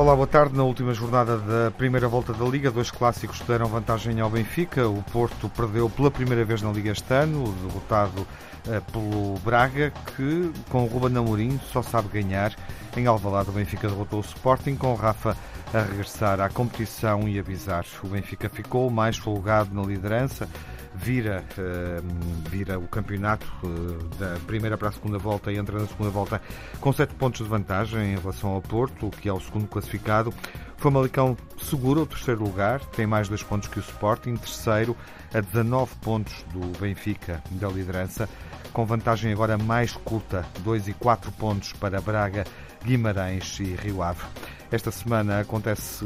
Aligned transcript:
Olá, 0.00 0.16
boa 0.16 0.26
tarde. 0.26 0.56
Na 0.56 0.64
última 0.64 0.94
jornada 0.94 1.36
da 1.36 1.70
primeira 1.72 2.08
volta 2.08 2.32
da 2.32 2.46
Liga, 2.46 2.70
dois 2.70 2.90
clássicos 2.90 3.38
deram 3.40 3.66
vantagem 3.66 4.18
ao 4.18 4.30
Benfica. 4.30 4.88
O 4.88 5.02
Porto 5.02 5.46
perdeu 5.50 5.90
pela 5.90 6.10
primeira 6.10 6.42
vez 6.42 6.62
na 6.62 6.72
Liga 6.72 6.90
este 6.90 7.12
ano, 7.12 7.52
derrotado 7.62 8.26
eh, 8.66 8.80
pelo 8.90 9.38
Braga, 9.40 9.92
que 10.16 10.50
com 10.70 10.84
o 10.84 10.86
Ruben 10.86 11.18
Amorim 11.18 11.60
só 11.70 11.82
sabe 11.82 12.08
ganhar. 12.08 12.56
Em 12.96 13.06
Alvalade, 13.06 13.50
o 13.50 13.52
Benfica 13.52 13.90
derrotou 13.90 14.20
o 14.20 14.24
Sporting, 14.24 14.74
com 14.74 14.90
o 14.90 14.96
Rafa 14.96 15.36
a 15.74 15.82
regressar 15.82 16.40
à 16.40 16.48
competição 16.48 17.28
e 17.28 17.38
avisar. 17.38 17.84
O 18.02 18.08
Benfica 18.08 18.48
ficou 18.48 18.88
mais 18.88 19.18
folgado 19.18 19.74
na 19.74 19.82
liderança, 19.82 20.48
vira, 20.94 21.44
uh, 21.58 22.48
vira 22.48 22.78
o 22.78 22.86
campeonato 22.88 23.46
uh, 23.62 24.04
da 24.16 24.38
primeira 24.46 24.76
para 24.76 24.88
a 24.88 24.92
segunda 24.92 25.18
volta 25.18 25.52
e 25.52 25.56
entra 25.56 25.78
na 25.78 25.86
segunda 25.86 26.10
volta 26.10 26.40
com 26.80 26.92
7 26.92 27.14
pontos 27.14 27.42
de 27.42 27.48
vantagem 27.48 28.14
em 28.14 28.18
relação 28.18 28.50
ao 28.50 28.62
Porto, 28.62 29.10
que 29.10 29.28
é 29.28 29.32
o 29.32 29.40
segundo 29.40 29.66
classificado. 29.66 30.32
Famalicão 30.76 31.36
segura 31.62 32.00
o 32.00 32.06
terceiro 32.06 32.42
lugar, 32.42 32.80
tem 32.86 33.06
mais 33.06 33.28
dois 33.28 33.42
pontos 33.42 33.68
que 33.68 33.78
o 33.78 33.80
Sporting, 33.80 34.36
terceiro 34.36 34.96
a 35.32 35.40
19 35.40 35.94
pontos 35.96 36.44
do 36.52 36.78
Benfica 36.78 37.42
da 37.50 37.68
liderança, 37.68 38.28
com 38.72 38.86
vantagem 38.86 39.32
agora 39.32 39.58
mais 39.58 39.92
curta, 39.92 40.44
2 40.60 40.88
e 40.88 40.94
4 40.94 41.30
pontos 41.32 41.72
para 41.74 42.00
Braga, 42.00 42.44
Guimarães 42.84 43.60
e 43.60 43.74
Rio 43.74 44.02
Ave. 44.02 44.22
Esta 44.70 44.90
semana 44.90 45.40
acontece 45.40 46.04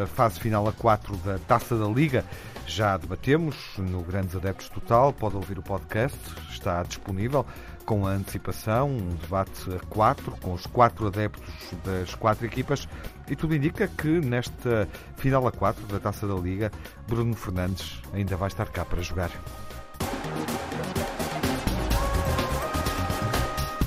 a 0.00 0.06
fase 0.06 0.38
final 0.38 0.68
a 0.68 0.72
4 0.72 1.16
da 1.18 1.38
Taça 1.38 1.76
da 1.76 1.86
Liga. 1.86 2.24
Já 2.66 2.96
debatemos 2.96 3.56
no 3.78 4.02
Grandes 4.02 4.34
Adeptos 4.34 4.68
Total. 4.68 5.12
Pode 5.12 5.36
ouvir 5.36 5.58
o 5.58 5.62
podcast, 5.62 6.18
está 6.50 6.82
disponível 6.82 7.46
com 7.84 8.06
a 8.06 8.10
antecipação, 8.10 8.88
um 8.90 9.14
debate 9.16 9.70
a 9.74 9.86
4 9.86 10.32
com 10.40 10.54
os 10.54 10.66
quatro 10.66 11.06
adeptos 11.06 11.52
das 11.84 12.14
quatro 12.14 12.46
equipas. 12.46 12.88
E 13.28 13.36
tudo 13.36 13.54
indica 13.54 13.86
que 13.86 14.20
nesta 14.20 14.88
final 15.16 15.46
a 15.46 15.52
4 15.52 15.86
da 15.86 16.00
Taça 16.00 16.26
da 16.26 16.34
Liga, 16.34 16.72
Bruno 17.06 17.34
Fernandes 17.34 18.00
ainda 18.12 18.36
vai 18.36 18.48
estar 18.48 18.66
cá 18.70 18.84
para 18.84 19.02
jogar. 19.02 19.30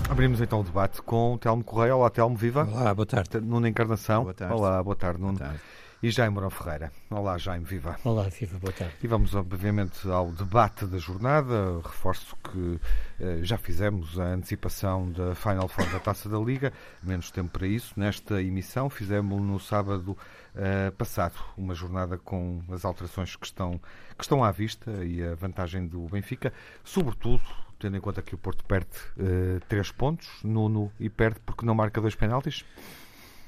Abrimos 0.09 0.42
então 0.42 0.61
o 0.61 0.64
debate 0.64 1.02
com 1.02 1.33
o 1.33 1.38
Telmo 1.38 1.64
Correia. 1.64 1.95
Olá, 1.95 2.09
Telmo, 2.09 2.36
viva. 2.36 2.67
Olá, 2.72 2.94
boa 2.94 3.05
tarde. 3.05 3.39
Nuno 3.39 3.67
Encarnação. 3.67 4.23
Boa 4.23 4.33
tarde. 4.33 4.53
Olá, 4.53 4.81
boa 4.81 4.95
tarde, 4.95 5.20
Nuno. 5.20 5.38
Boa 5.38 5.50
tarde. 5.50 5.61
E 6.02 6.12
Jaime 6.12 6.36
Morão 6.36 6.52
Ferreira. 6.52 6.92
Olá, 7.09 7.40
Jaime, 7.40 7.66
viva. 7.66 7.98
Olá, 8.03 8.30
viva, 8.30 8.59
boa 8.59 8.72
tarde. 8.72 8.94
E 9.02 9.08
vamos, 9.08 9.34
obviamente, 9.34 10.08
ao 10.08 10.31
debate 10.31 10.86
da 10.86 11.00
jornada. 11.00 11.81
Reforço 11.84 12.36
que 12.36 12.80
eh, 13.20 13.39
já 13.42 13.58
fizemos 13.58 14.20
a 14.20 14.26
antecipação 14.26 15.12
da 15.12 15.34
Final 15.34 15.67
Four 15.67 15.89
da 15.89 16.00
Taça 16.00 16.30
da 16.30 16.38
Liga, 16.38 16.72
menos 17.02 17.31
tempo 17.31 17.50
para 17.50 17.66
isso. 17.66 18.00
Nesta 18.00 18.39
emissão 18.44 18.92
fizemos 18.92 19.42
no 19.42 19.59
sábado 19.59 20.16
eh, 20.56 20.92
passado, 20.92 21.34
uma 21.58 21.73
jornada 21.73 22.16
com 22.16 22.61
as 22.70 22.86
alterações 22.86 23.36
que 23.36 23.48
estão, 23.48 23.82
que 24.16 24.23
estão 24.23 24.44
à 24.44 24.52
vista 24.52 25.04
e 25.04 25.23
a 25.23 25.34
vantagem 25.34 25.88
do 25.88 26.02
Benfica, 26.02 26.54
sobretudo 26.84 27.42
tendo 27.80 27.98
em 27.98 28.02
conta 28.02 28.22
que 28.22 28.34
o 28.34 28.38
Porto 28.38 28.64
perde 28.66 28.88
uh, 29.17 29.59
três 29.67 29.92
pontos, 29.92 30.28
Nuno, 30.44 30.92
e 31.00 31.09
perde 31.09 31.39
porque 31.45 31.64
não 31.64 31.76
marca 31.76 32.02
dois 32.02 32.16
penaltis? 32.16 32.66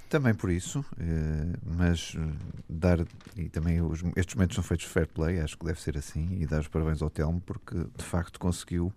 Também 0.10 0.34
por 0.34 0.50
isso, 0.50 0.84
eh, 1.00 1.54
mas 1.64 2.16
eh, 2.18 2.34
dar, 2.68 3.00
e 3.38 3.48
também 3.48 3.80
os, 3.80 4.04
estes 4.16 4.34
momentos 4.34 4.56
são 4.56 4.64
feitos 4.64 4.88
fair 4.88 5.08
play, 5.08 5.40
acho 5.40 5.56
que 5.56 5.64
deve 5.64 5.80
ser 5.80 5.96
assim, 6.00 6.40
e 6.42 6.48
dar 6.48 6.62
os 6.62 6.68
parabéns 6.68 7.00
ao 7.04 7.12
Telmo, 7.12 7.40
porque 7.40 7.76
de 7.96 8.04
facto 8.04 8.40
conseguiu, 8.40 8.92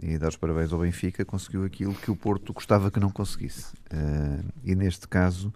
e 0.00 0.16
dar 0.16 0.28
os 0.28 0.36
parabéns 0.36 0.72
ao 0.72 0.78
Benfica, 0.78 1.24
conseguiu 1.24 1.64
aquilo 1.64 1.94
que 1.94 2.12
o 2.12 2.16
Porto 2.16 2.52
gostava 2.52 2.92
que 2.92 3.00
não 3.00 3.10
conseguisse. 3.10 3.72
E 4.62 4.74
neste 4.74 5.08
caso, 5.08 5.52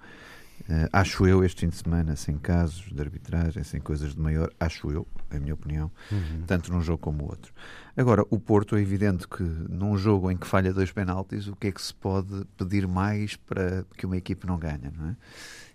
acho 0.90 1.26
eu, 1.26 1.44
este 1.44 1.60
fim 1.60 1.68
de 1.68 1.76
semana, 1.76 2.16
sem 2.16 2.38
casos 2.38 2.90
de 2.90 3.00
arbitragem, 3.00 3.62
sem 3.62 3.80
coisas 3.80 4.14
de 4.14 4.20
maior, 4.20 4.50
acho 4.58 4.90
eu, 4.90 5.06
é 5.30 5.36
a 5.36 5.40
minha 5.40 5.52
opinião, 5.52 5.90
uhum. 6.10 6.42
tanto 6.46 6.72
num 6.72 6.80
jogo 6.80 6.98
como 6.98 7.18
no 7.18 7.24
outro. 7.24 7.52
Agora, 7.96 8.24
o 8.30 8.38
Porto 8.38 8.76
é 8.76 8.80
evidente 8.80 9.26
que 9.26 9.42
num 9.42 9.96
jogo 9.96 10.30
em 10.30 10.36
que 10.36 10.46
falha 10.46 10.72
dois 10.72 10.92
penaltis, 10.92 11.48
o 11.48 11.56
que 11.56 11.68
é 11.68 11.72
que 11.72 11.82
se 11.82 11.94
pode 11.94 12.44
pedir 12.56 12.86
mais 12.86 13.36
para 13.36 13.84
que 13.96 14.06
uma 14.06 14.16
equipe 14.16 14.46
não 14.46 14.58
ganhe, 14.58 14.90
não 14.96 15.08
é? 15.08 15.16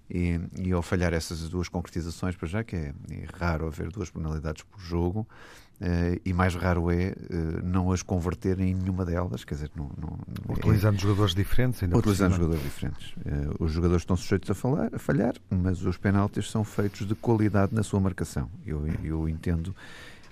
E, 0.08 0.40
e 0.62 0.72
ao 0.72 0.84
falhar 0.84 1.14
essas 1.14 1.50
duas 1.50 1.68
concretizações, 1.68 2.36
para 2.36 2.48
já 2.48 2.64
que 2.64 2.75
é, 2.75 2.94
é 3.09 3.25
raro 3.34 3.68
haver 3.68 3.90
duas 3.90 4.09
penalidades 4.09 4.64
por 4.64 4.80
jogo, 4.80 5.28
Uh, 5.75 6.16
e 6.24 6.31
mais 6.31 6.56
raro 6.56 6.90
é 6.90 7.09
uh, 7.09 7.62
não 7.62 7.92
as 7.92 8.02
converter 8.02 8.62
em 8.62 8.74
nenhuma 8.74 9.04
delas, 9.04 9.44
quer 9.44 9.56
dizer, 9.56 9.72
não, 9.75 9.92
não, 10.00 10.18
utilizando 10.48 10.96
é, 10.96 11.00
jogadores 11.00 11.36
diferentes, 11.36 11.84
ainda 11.84 11.98
utilizando 11.98 12.34
jogadores 12.34 12.64
diferentes. 12.64 13.12
Uh, 13.18 13.56
os 13.62 13.74
jogadores 13.74 14.04
estão 14.04 14.16
sujeitos 14.16 14.50
a, 14.50 14.54
falar, 14.54 14.90
a 14.96 14.98
falhar, 14.98 15.34
mas 15.50 15.86
os 15.86 15.98
penaltis 15.98 16.50
são 16.50 16.64
feitos 16.64 17.06
de 17.06 17.14
qualidade 17.14 17.75
na 17.75 17.84
sua 17.84 18.00
marcação. 18.00 18.50
Eu, 18.66 18.88
eu 19.04 19.28
entendo 19.28 19.75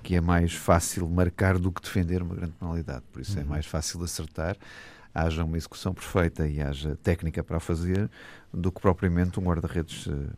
que 0.03 0.16
é 0.16 0.22
mais 0.22 0.53
fácil 0.53 1.09
marcar 1.09 1.58
do 1.58 1.72
que 1.72 1.81
defender 1.81 2.22
uma 2.22 2.36
grande 2.36 2.53
penalidade, 2.59 3.03
por 3.12 3.22
isso 3.22 3.38
é 3.38 3.41
uhum. 3.41 3.47
é 3.47 3.50
mais 3.50 3.66
fácil 3.66 4.03
acertar 4.03 4.58
haja 5.13 5.44
uma 5.44 5.57
execução 5.57 5.94
perfeita 5.94 6.47
e 6.47 6.62
haja 6.62 6.97
técnica 7.03 7.44
para 7.44 7.57
a 7.57 7.59
fazer, 7.59 8.09
do 8.51 8.72
que 8.72 8.81
propriamente 8.81 9.40
um 9.40 9.44
guarda-redes 9.44 10.07
uh, 10.07 10.29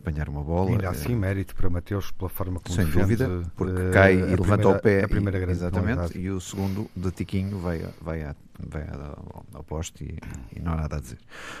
apanhar 0.00 0.28
uma 0.28 0.42
bola. 0.42 0.70
Ainda 0.70 0.90
assim, 0.90 1.14
mérito 1.14 1.54
para 1.54 1.70
Mateus 1.70 2.10
pela 2.10 2.28
forma 2.28 2.60
como 2.60 2.74
Sem 2.74 2.84
defende, 2.84 3.16
dúvida, 3.16 3.50
porque 3.56 3.90
cai 3.92 4.14
e 4.14 4.22
levanta 4.22 4.44
primeira, 4.44 4.68
o 4.68 4.80
pé. 4.80 5.04
A 5.04 5.08
primeira 5.08 5.38
grande 5.38 5.58
exatamente, 5.58 6.18
e 6.18 6.30
o 6.30 6.40
segundo 6.40 6.90
de 6.94 7.10
Tiquinho 7.10 7.58
vai, 7.58 7.84
vai, 8.00 8.22
a, 8.22 8.34
vai 8.58 8.82
ao, 8.88 9.44
ao 9.54 9.64
poste 9.64 10.04
e, 10.04 10.58
e, 10.58 10.60
não 10.60 10.72
há 10.72 10.76
nada 10.76 10.96
a 10.96 11.00
dizer. 11.00 11.18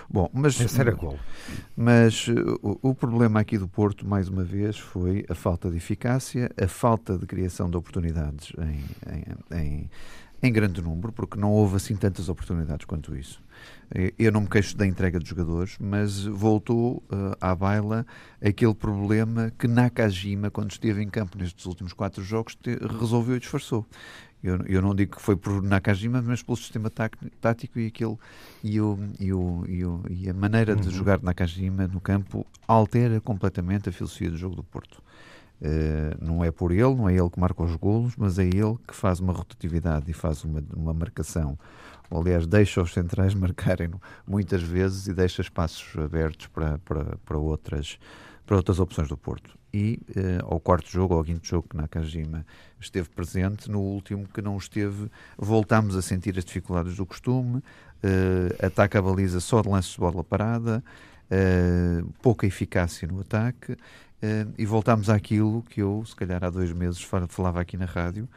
Bom, 0.08 0.28
mas, 0.32 0.60
Esse 0.60 0.80
era 0.80 0.92
gol. 0.92 1.18
Mas 1.76 2.26
o, 2.60 2.78
o 2.82 2.94
problema 2.94 3.40
aqui 3.40 3.56
do 3.56 3.68
Porto, 3.68 4.06
mais 4.06 4.28
uma 4.28 4.42
vez, 4.42 4.78
foi 4.78 5.24
a 5.28 5.34
falta 5.34 5.70
de 5.70 5.76
eficácia, 5.76 6.50
a 6.60 6.66
falta 6.66 7.16
de 7.16 7.26
criação 7.26 7.70
de 7.70 7.76
oportunidades 7.76 8.52
em, 8.58 8.84
em, 9.12 9.58
em 9.58 9.90
em 10.42 10.52
grande 10.52 10.82
número, 10.82 11.12
porque 11.12 11.38
não 11.38 11.52
houve 11.52 11.76
assim 11.76 11.94
tantas 11.94 12.28
oportunidades 12.28 12.84
quanto 12.84 13.16
isso. 13.16 13.40
Eh, 13.94 14.12
eu 14.18 14.32
não 14.32 14.40
me 14.40 14.48
queixo 14.48 14.76
da 14.76 14.86
entrega 14.86 15.20
de 15.20 15.28
jogadores, 15.28 15.76
mas 15.78 16.24
voltou 16.24 16.96
uh, 16.96 17.36
à 17.40 17.54
baila 17.54 18.04
aquele 18.44 18.74
problema 18.74 19.52
que 19.56 19.68
Nakajima, 19.68 20.50
quando 20.50 20.72
esteve 20.72 21.02
em 21.02 21.08
campo 21.08 21.38
nestes 21.38 21.64
últimos 21.66 21.92
quatro 21.92 22.24
jogos, 22.24 22.56
te, 22.56 22.76
resolveu 22.98 23.36
e 23.36 23.38
disfarçou. 23.38 23.86
Eu, 24.42 24.56
eu, 24.66 24.82
não 24.82 24.92
digo 24.92 25.14
que 25.14 25.22
foi 25.22 25.36
por 25.36 25.62
Nakajima, 25.62 26.20
mas 26.20 26.42
pelo 26.42 26.56
sistema 26.56 26.90
tático 26.90 27.78
e, 27.78 27.86
aquele, 27.86 28.18
e, 28.64 28.80
o, 28.80 28.98
e, 29.20 29.32
o, 29.32 29.64
e, 29.68 29.84
o, 29.84 30.02
e 30.10 30.28
a 30.28 30.34
maneira 30.34 30.74
de 30.74 30.88
uhum. 30.88 30.94
jogar 30.94 31.22
Nakajima 31.22 31.86
no 31.86 32.00
campo 32.00 32.44
altera 32.66 33.20
completamente 33.20 33.88
a 33.88 33.92
filosofia 33.92 34.30
do 34.30 34.36
jogo 34.36 34.56
do 34.56 34.64
Porto. 34.64 35.00
Uh, 35.62 36.18
não 36.20 36.42
é 36.42 36.50
por 36.50 36.72
ele, 36.72 36.92
não 36.92 37.08
é 37.08 37.14
ele 37.14 37.30
que 37.30 37.38
marca 37.38 37.62
os 37.62 37.76
golos, 37.76 38.14
mas 38.16 38.36
é 38.36 38.42
ele 38.42 38.76
que 38.84 38.96
faz 38.96 39.20
uma 39.20 39.32
rotatividade 39.32 40.10
e 40.10 40.12
faz 40.12 40.42
uma, 40.42 40.60
uma 40.74 40.92
marcação. 40.92 41.56
Ou, 42.10 42.20
aliás, 42.20 42.48
deixa 42.48 42.82
os 42.82 42.92
centrais 42.92 43.32
marcarem 43.34 43.88
muitas 44.26 44.60
vezes 44.60 45.06
e 45.06 45.14
deixa 45.14 45.40
espaços 45.40 45.96
abertos 45.96 46.48
para, 46.48 46.78
para, 46.78 47.16
para, 47.24 47.38
outras, 47.38 47.96
para 48.44 48.56
outras 48.56 48.80
opções 48.80 49.06
do 49.06 49.16
Porto. 49.16 49.56
E 49.72 50.00
uh, 50.16 50.52
ao 50.52 50.58
quarto 50.58 50.90
jogo, 50.90 51.14
ao 51.14 51.22
quinto 51.22 51.46
jogo 51.46 51.68
que 51.70 51.76
Nakajima 51.76 52.44
esteve 52.80 53.08
presente, 53.08 53.70
no 53.70 53.78
último 53.78 54.26
que 54.26 54.42
não 54.42 54.56
esteve, 54.56 55.08
voltámos 55.38 55.94
a 55.94 56.02
sentir 56.02 56.36
as 56.36 56.44
dificuldades 56.44 56.96
do 56.96 57.06
costume, 57.06 57.58
uh, 57.58 58.66
ataca 58.66 58.98
a 58.98 59.02
baliza 59.02 59.38
só 59.38 59.62
de 59.62 59.68
lances 59.68 59.92
de 59.92 59.98
bola 59.98 60.24
parada, 60.24 60.82
Uh, 61.32 62.06
pouca 62.20 62.46
eficácia 62.46 63.08
no 63.08 63.20
ataque 63.20 63.74
e 64.56 64.64
voltámos 64.64 65.10
àquilo 65.10 65.62
que 65.62 65.82
eu, 65.82 66.04
se 66.06 66.14
calhar 66.14 66.44
há 66.44 66.50
dois 66.50 66.72
meses, 66.72 67.02
falava 67.28 67.60
aqui 67.60 67.76
na 67.76 67.86
rádio 67.86 68.28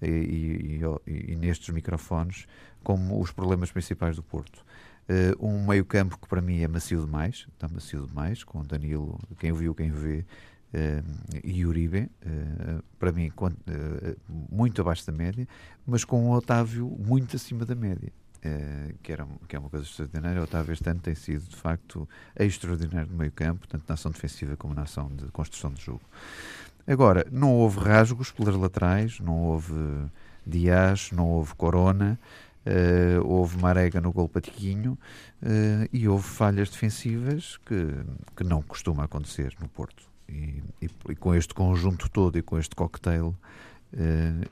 e, 0.00 0.06
e, 0.06 0.80
e, 1.06 1.32
e 1.32 1.36
nestes 1.36 1.68
microfones, 1.70 2.46
como 2.82 3.20
os 3.20 3.30
problemas 3.30 3.70
principais 3.70 4.16
do 4.16 4.22
Porto. 4.22 4.64
Uh, 5.08 5.46
um 5.46 5.66
meio-campo 5.66 6.16
que 6.16 6.28
para 6.28 6.40
mim 6.40 6.60
é 6.60 6.68
macio 6.68 7.04
demais, 7.04 7.46
está 7.52 7.68
macio 7.68 8.06
demais, 8.06 8.44
com 8.44 8.62
Danilo, 8.62 9.18
quem 9.38 9.52
viu, 9.52 9.74
quem 9.74 9.90
vê, 9.90 10.24
uh, 10.72 11.40
e 11.42 11.66
Uribe, 11.66 12.08
uh, 12.24 12.82
para 12.98 13.10
mim 13.10 13.30
muito 14.28 14.80
abaixo 14.80 15.04
da 15.06 15.12
média, 15.12 15.46
mas 15.84 16.04
com 16.04 16.28
o 16.28 16.32
Otávio 16.32 16.88
muito 17.04 17.34
acima 17.34 17.64
da 17.64 17.74
média. 17.74 18.12
Uh, 18.44 18.94
que, 19.04 19.12
era, 19.12 19.24
que 19.46 19.54
é 19.54 19.58
uma 19.58 19.70
coisa 19.70 19.86
extraordinária. 19.86 20.42
Otávio 20.42 20.72
este 20.72 20.90
ano 20.90 20.98
tem 20.98 21.14
sido, 21.14 21.48
de 21.48 21.54
facto, 21.54 22.08
extraordinário 22.36 23.08
no 23.08 23.16
meio 23.16 23.30
campo, 23.30 23.68
tanto 23.68 23.84
na 23.86 23.94
ação 23.94 24.10
defensiva 24.10 24.56
como 24.56 24.74
na 24.74 24.82
ação 24.82 25.08
de 25.14 25.26
construção 25.26 25.72
de 25.72 25.80
jogo. 25.80 26.02
Agora, 26.86 27.24
não 27.30 27.52
houve 27.52 27.78
rasgos 27.78 28.32
pelas 28.32 28.56
laterais, 28.56 29.20
não 29.20 29.38
houve 29.38 29.74
Dias, 30.44 31.10
não 31.12 31.28
houve 31.28 31.54
Corona, 31.54 32.18
uh, 32.66 33.26
houve 33.26 33.58
Marega 33.58 34.00
no 34.00 34.12
gol 34.12 34.28
patiquinho 34.28 34.98
uh, 35.42 35.88
e 35.92 36.08
houve 36.08 36.24
falhas 36.24 36.70
defensivas 36.70 37.58
que, 37.58 37.86
que 38.36 38.44
não 38.44 38.62
costuma 38.62 39.04
acontecer 39.04 39.54
no 39.60 39.68
Porto. 39.68 40.10
E, 40.28 40.62
e, 40.80 40.90
e, 41.10 41.14
com 41.14 41.34
este 41.34 41.52
conjunto 41.52 42.08
todo 42.08 42.38
e 42.38 42.42
com 42.42 42.58
este 42.58 42.74
cocktail 42.74 43.34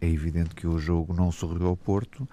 é 0.00 0.06
evidente 0.06 0.54
que 0.54 0.66
o 0.66 0.78
jogo 0.78 1.14
não 1.14 1.32
sorriu 1.32 1.66
ao 1.66 1.76
Porto, 1.76 2.28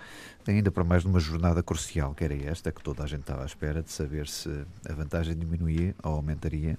ainda 0.46 0.72
para 0.72 0.84
mais 0.84 1.04
numa 1.04 1.20
jornada 1.20 1.64
crucial, 1.64 2.14
que 2.14 2.24
era 2.24 2.36
esta, 2.36 2.72
que 2.72 2.84
toda 2.84 3.04
a 3.04 3.08
gente 3.08 3.22
estava 3.22 3.44
à 3.44 3.46
espera 3.46 3.82
de 3.82 3.92
saber 3.92 4.28
se 4.28 4.50
a 4.88 4.94
vantagem 4.94 5.36
diminuía 5.36 5.96
ou 6.04 6.16
aumentaria 6.16 6.78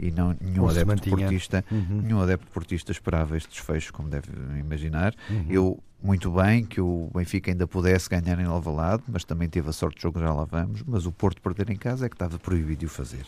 e 0.00 0.10
não 0.10 0.34
nenhum 0.40 0.62
Ou 0.62 0.70
adepto 0.70 1.10
portista, 1.10 1.64
uhum. 1.70 2.00
nenhum 2.02 2.22
adepto 2.22 2.46
portista 2.50 2.90
esperava 2.90 3.36
este 3.36 3.50
desfecho, 3.50 3.92
como 3.92 4.08
deve 4.08 4.28
imaginar. 4.58 5.14
Uhum. 5.28 5.46
Eu 5.50 5.82
muito 6.02 6.30
bem 6.30 6.64
que 6.64 6.80
o 6.80 7.10
Benfica 7.14 7.50
ainda 7.50 7.66
pudesse 7.66 8.08
ganhar 8.08 8.38
em 8.38 8.46
Alvalade, 8.46 9.02
mas 9.06 9.22
também 9.22 9.48
teve 9.50 9.68
a 9.68 9.72
sorte 9.72 9.96
de 9.96 10.02
jogo, 10.02 10.18
já 10.18 10.32
lá 10.32 10.44
vamos, 10.44 10.82
mas 10.86 11.04
o 11.04 11.12
Porto 11.12 11.42
perder 11.42 11.68
em 11.70 11.76
casa 11.76 12.06
é 12.06 12.08
que 12.08 12.14
estava 12.14 12.38
proibido 12.38 12.80
de 12.80 12.86
o 12.86 12.88
fazer. 12.88 13.26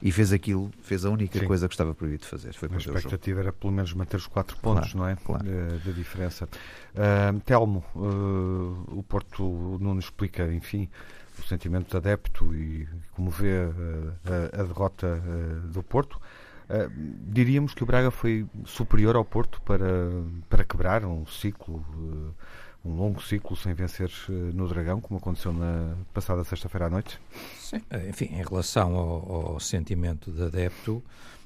E 0.00 0.12
fez 0.12 0.32
aquilo, 0.32 0.70
fez 0.82 1.04
a 1.04 1.10
única 1.10 1.40
Sim. 1.40 1.46
coisa 1.46 1.66
que 1.66 1.74
estava 1.74 1.92
proibido 1.92 2.22
de 2.22 2.28
fazer, 2.28 2.54
foi 2.54 2.68
A 2.72 2.76
expectativa 2.76 3.40
era 3.40 3.52
pelo 3.52 3.72
menos 3.72 3.92
manter 3.92 4.16
os 4.16 4.28
quatro 4.28 4.56
pontos, 4.58 4.92
claro, 4.92 4.98
não 4.98 5.08
é? 5.08 5.16
Claro. 5.16 5.44
Uh, 5.44 5.78
da 5.84 5.90
diferença. 5.90 6.48
Uh, 6.94 7.40
Telmo, 7.40 7.84
uh, 7.96 8.98
o 8.98 9.04
Porto 9.08 9.78
não 9.80 9.94
nos 9.94 10.04
explica, 10.04 10.52
enfim, 10.54 10.88
o 11.44 11.48
sentimento 11.48 11.90
de 11.90 11.96
adepto 11.96 12.54
e 12.54 12.88
como 13.12 13.30
vê 13.30 13.52
a, 14.24 14.58
a, 14.58 14.62
a 14.62 14.64
derrota 14.64 15.22
do 15.72 15.82
Porto. 15.82 16.20
Uh, 16.68 16.90
diríamos 17.26 17.74
que 17.74 17.82
o 17.82 17.86
Braga 17.86 18.10
foi 18.10 18.46
superior 18.64 19.16
ao 19.16 19.24
Porto 19.24 19.60
para, 19.62 20.10
para 20.48 20.64
quebrar 20.64 21.04
um 21.04 21.26
ciclo, 21.26 21.84
um 22.84 22.94
longo 22.94 23.20
ciclo 23.20 23.56
sem 23.56 23.74
vencer 23.74 24.10
no 24.54 24.66
Dragão, 24.68 25.00
como 25.00 25.18
aconteceu 25.18 25.52
na 25.52 25.96
passada 26.14 26.42
sexta-feira 26.44 26.86
à 26.86 26.90
noite? 26.90 27.20
Sim, 27.58 27.82
enfim, 28.08 28.26
em 28.26 28.42
relação 28.42 28.94
ao, 28.94 29.52
ao 29.52 29.60
sentimento 29.60 30.30
de 30.30 30.42
adepto, 30.44 31.02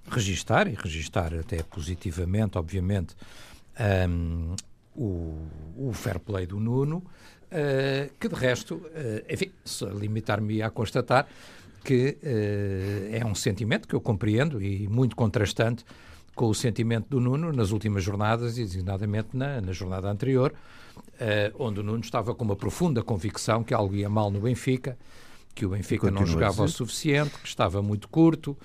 registar 0.08 0.68
e 0.68 0.74
registar 0.74 1.34
até 1.34 1.62
positivamente, 1.62 2.56
obviamente, 2.56 3.16
um, 4.08 4.54
o, 4.94 5.46
o 5.76 5.92
fair 5.92 6.18
play 6.18 6.46
do 6.46 6.58
Nuno, 6.58 7.02
que 8.18 8.28
de 8.28 8.34
resto, 8.34 8.82
enfim, 9.28 9.50
limitar-me 9.98 10.62
a 10.62 10.70
constatar 10.70 11.26
que 11.86 12.18
uh, 12.20 13.14
é 13.14 13.24
um 13.24 13.34
sentimento 13.34 13.86
que 13.86 13.94
eu 13.94 14.00
compreendo 14.00 14.60
e 14.60 14.88
muito 14.88 15.14
contrastante 15.14 15.84
com 16.34 16.48
o 16.48 16.54
sentimento 16.54 17.06
do 17.08 17.20
Nuno 17.20 17.52
nas 17.52 17.70
últimas 17.70 18.02
jornadas 18.02 18.58
e 18.58 18.64
designadamente 18.64 19.28
na, 19.32 19.60
na 19.60 19.72
jornada 19.72 20.10
anterior, 20.10 20.52
uh, 20.96 21.64
onde 21.64 21.78
o 21.78 21.84
Nuno 21.84 22.00
estava 22.00 22.34
com 22.34 22.44
uma 22.44 22.56
profunda 22.56 23.04
convicção 23.04 23.62
que 23.62 23.72
algo 23.72 23.94
ia 23.94 24.08
mal 24.08 24.32
no 24.32 24.40
Benfica, 24.40 24.98
que 25.54 25.64
o 25.64 25.68
Benfica 25.68 26.10
não 26.10 26.26
jogava 26.26 26.64
o 26.64 26.68
suficiente, 26.68 27.38
que 27.38 27.46
estava 27.46 27.80
muito 27.80 28.08
curto, 28.08 28.56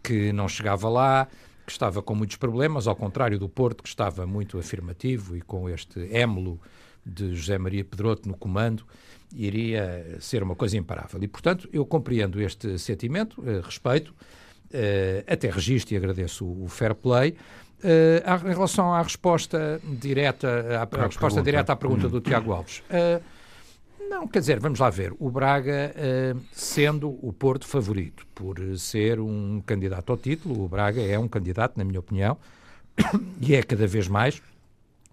que 0.00 0.32
não 0.32 0.48
chegava 0.48 0.88
lá, 0.88 1.26
que 1.66 1.72
estava 1.72 2.00
com 2.00 2.14
muitos 2.14 2.36
problemas, 2.36 2.86
ao 2.86 2.94
contrário 2.94 3.36
do 3.36 3.48
Porto, 3.48 3.82
que 3.82 3.88
estava 3.88 4.24
muito 4.26 4.58
afirmativo 4.58 5.36
e 5.36 5.42
com 5.42 5.68
este 5.68 6.08
émulo 6.16 6.60
de 7.04 7.34
José 7.34 7.58
Maria 7.58 7.84
Pedroto 7.84 8.28
no 8.28 8.36
comando 8.36 8.84
iria 9.34 10.16
ser 10.20 10.42
uma 10.42 10.54
coisa 10.54 10.76
imparável. 10.76 11.22
E, 11.22 11.28
portanto, 11.28 11.68
eu 11.72 11.84
compreendo 11.86 12.40
este 12.40 12.78
sentimento, 12.78 13.42
eh, 13.46 13.60
respeito, 13.64 14.14
eh, 14.72 15.24
até 15.26 15.48
registro 15.50 15.94
e 15.94 15.96
agradeço 15.96 16.44
o, 16.44 16.66
fair 16.68 16.94
play. 16.94 17.36
Eh, 17.82 18.22
em 18.44 18.52
relação 18.52 18.92
à 18.92 19.02
resposta 19.02 19.80
direta, 19.84 20.48
à, 20.78 21.02
à 21.02 21.06
resposta 21.06 21.40
direta 21.42 21.72
à 21.72 21.76
pergunta 21.76 22.08
do 22.08 22.20
Tiago 22.20 22.52
Alves, 22.52 22.82
não, 24.08 24.26
quer 24.26 24.40
dizer, 24.40 24.58
vamos 24.58 24.80
lá 24.80 24.90
ver. 24.90 25.14
O 25.20 25.30
Braga, 25.30 25.94
sendo 26.50 27.16
o 27.24 27.32
Porto 27.32 27.64
favorito 27.64 28.26
por 28.34 28.56
ser 28.76 29.20
um 29.20 29.62
candidato 29.64 30.10
ao 30.10 30.18
título, 30.18 30.64
o 30.64 30.68
Braga 30.68 31.00
é 31.00 31.16
um 31.16 31.28
candidato, 31.28 31.78
na 31.78 31.84
minha 31.84 32.00
opinião, 32.00 32.36
e 33.40 33.54
é 33.54 33.62
cada 33.62 33.86
vez 33.86 34.08
mais 34.08 34.42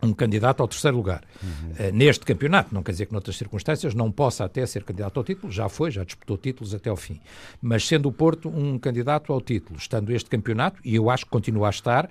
um 0.01 0.13
candidato 0.13 0.61
ao 0.61 0.67
terceiro 0.67 0.95
lugar. 0.95 1.23
Uhum. 1.41 1.71
Uh, 1.71 1.91
neste 1.91 2.25
campeonato, 2.25 2.73
não 2.73 2.83
quer 2.83 2.91
dizer 2.91 3.07
que 3.07 3.13
noutras 3.13 3.35
circunstâncias 3.35 3.93
não 3.93 4.11
possa 4.11 4.45
até 4.45 4.65
ser 4.65 4.83
candidato 4.83 5.17
ao 5.17 5.23
título, 5.23 5.51
já 5.51 5.67
foi, 5.67 5.91
já 5.91 6.03
disputou 6.03 6.37
títulos 6.37 6.73
até 6.73 6.89
ao 6.89 6.95
fim. 6.95 7.19
Mas 7.61 7.87
sendo 7.87 8.09
o 8.09 8.11
Porto 8.11 8.49
um 8.49 8.77
candidato 8.77 9.33
ao 9.33 9.41
título, 9.41 9.77
estando 9.79 10.11
este 10.11 10.29
campeonato, 10.29 10.79
e 10.83 10.95
eu 10.95 11.09
acho 11.09 11.25
que 11.25 11.31
continua 11.31 11.67
a 11.67 11.69
estar, 11.71 12.09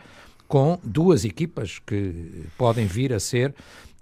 com 0.48 0.78
duas 0.82 1.24
equipas 1.24 1.80
que 1.80 2.44
podem 2.56 2.86
vir 2.86 3.12
a 3.12 3.20
ser 3.20 3.54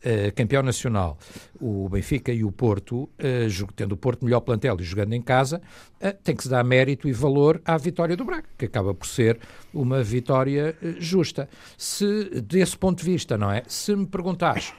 uh, 0.04 0.32
campeão 0.34 0.62
nacional, 0.62 1.18
o 1.60 1.88
Benfica 1.88 2.32
e 2.32 2.44
o 2.44 2.52
Porto, 2.52 3.02
uh, 3.02 3.72
tendo 3.74 3.92
o 3.92 3.96
Porto 3.96 4.24
melhor 4.24 4.40
plantel 4.40 4.76
e 4.78 4.82
jogando 4.84 5.14
em 5.14 5.22
casa, 5.22 5.60
uh, 6.00 6.12
tem 6.22 6.36
que 6.36 6.42
se 6.42 6.48
dar 6.48 6.62
mérito 6.62 7.08
e 7.08 7.12
valor 7.12 7.60
à 7.64 7.76
vitória 7.76 8.16
do 8.16 8.24
Braga, 8.24 8.44
que 8.58 8.66
acaba 8.66 8.94
por 8.94 9.06
ser 9.06 9.38
uma 9.72 10.02
vitória 10.02 10.76
justa. 10.98 11.48
Se, 11.76 12.40
desse 12.42 12.76
ponto 12.76 12.98
de 12.98 13.10
vista, 13.10 13.36
não 13.36 13.50
é? 13.50 13.62
Se 13.66 13.94
me 13.96 14.06
perguntares, 14.06 14.72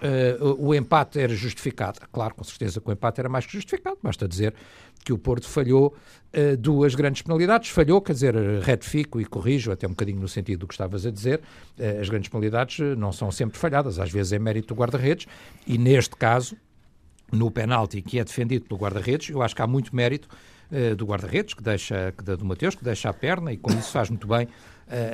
o 0.58 0.74
empate 0.74 1.20
era 1.20 1.34
justificado, 1.36 2.00
claro, 2.12 2.34
com 2.34 2.44
certeza 2.44 2.80
que 2.80 2.90
o 2.90 2.94
empate 2.94 3.20
era 3.20 3.28
mais 3.28 3.46
que 3.46 3.52
justificado, 3.52 3.98
basta 4.02 4.28
dizer 4.28 4.54
que 5.04 5.14
o 5.14 5.18
Porto 5.18 5.48
falhou 5.48 5.94
uh, 6.36 6.58
duas 6.58 6.96
grandes 6.96 7.22
penalidades. 7.22 7.70
Falhou, 7.70 8.02
quer 8.02 8.14
dizer, 8.14 8.36
retifico 8.62 9.22
e 9.22 9.26
corrijo, 9.26 9.72
até 9.72 9.86
um 9.86 9.92
bocadinho 9.92 10.20
no 10.20 10.28
sentido 10.28 10.62
do 10.62 10.68
que 10.68 10.74
estavas 10.74 11.06
a 11.06 11.12
dizer, 11.12 11.42
uh, 11.80 12.02
as 12.02 12.10
grandes 12.10 12.30
penalidades 12.30 12.80
eh, 12.80 12.96
não 12.96 13.12
são 13.12 13.32
sempre 13.32 13.58
falhadas, 13.58 14.00
às 14.00 14.12
vezes 14.12 14.34
é 14.34 14.40
mérito 14.40 14.74
do 14.74 14.80
guarda-redes, 14.80 15.28
e 15.68 15.78
neste 15.78 16.16
caso, 16.16 16.58
no 17.32 17.52
penalti 17.52 18.02
que 18.02 18.20
é 18.20 18.24
defendido 18.24 18.66
pelo 18.66 18.80
guarda-redes, 18.80 19.30
eu 19.30 19.42
acho 19.42 19.56
que 19.56 19.62
há 19.62 19.68
muito 19.68 19.96
mérito 19.96 20.28
uh, 20.72 20.96
do 20.96 21.06
guarda-redes, 21.06 21.54
que 21.54 21.62
deixa, 21.62 22.12
que, 22.18 22.24
do 22.24 22.46
Mateus, 22.46 22.74
que 22.74 22.84
deixa 22.84 23.10
a 23.10 23.14
perna 23.14 23.54
e 23.54 23.58
com 23.58 23.72
isso 23.72 23.92
faz 23.92 24.10
muito 24.10 24.28
bem 24.28 24.48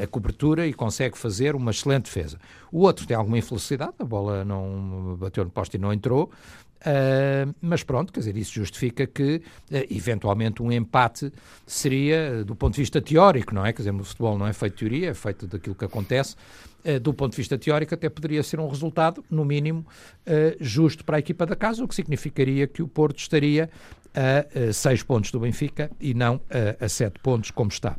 a 0.04 0.06
cobertura 0.06 0.68
e 0.68 0.74
consegue 0.74 1.18
fazer 1.18 1.56
uma 1.56 1.72
excelente 1.72 2.04
defesa. 2.04 2.38
O 2.70 2.80
outro 2.80 3.08
tem 3.08 3.16
alguma 3.16 3.38
infelicidade, 3.38 3.94
a 4.00 4.04
bola 4.04 4.44
não 4.44 5.16
bateu 5.18 5.46
no 5.46 5.50
poste 5.50 5.78
e 5.78 5.80
não 5.80 5.94
entrou, 5.94 6.30
Uh, 6.82 7.54
mas 7.62 7.84
pronto, 7.84 8.12
quer 8.12 8.22
dizer, 8.22 8.36
isso 8.36 8.54
justifica 8.54 9.06
que, 9.06 9.36
uh, 9.36 9.42
eventualmente, 9.90 10.64
um 10.64 10.72
empate 10.72 11.32
seria, 11.66 12.44
do 12.44 12.56
ponto 12.56 12.74
de 12.74 12.82
vista 12.82 13.00
teórico, 13.00 13.54
não 13.54 13.64
é? 13.64 13.72
Quer 13.72 13.84
dizer, 13.84 13.92
no 13.92 14.04
futebol 14.04 14.36
não 14.36 14.48
é 14.48 14.54
feito 14.54 14.78
teoria, 14.78 15.12
é 15.12 15.14
feito 15.14 15.46
daquilo 15.46 15.76
que 15.76 15.86
acontece. 15.86 16.36
Uh, 16.84 17.00
do 17.00 17.14
ponto 17.14 17.32
de 17.32 17.38
vista 17.38 17.56
teórico, 17.56 17.94
até 17.94 18.10
poderia 18.10 18.42
ser 18.42 18.60
um 18.60 18.68
resultado, 18.68 19.24
no 19.30 19.46
mínimo, 19.46 19.86
justo 20.60 21.06
para 21.06 21.18
a 21.18 21.20
equipa 21.20 21.46
da 21.46 21.56
casa, 21.56 21.84
o 21.84 21.88
que 21.88 21.94
significaria 21.94 22.66
que 22.66 22.82
o 22.82 22.88
Porto 22.88 23.20
estaria 23.20 23.70
a 24.14 24.74
6 24.74 25.04
pontos 25.04 25.32
do 25.32 25.40
Benfica 25.40 25.92
e 26.00 26.14
não 26.14 26.42
a 26.80 26.90
7 26.90 27.20
pontos, 27.20 27.52
como 27.52 27.70
está. 27.70 27.96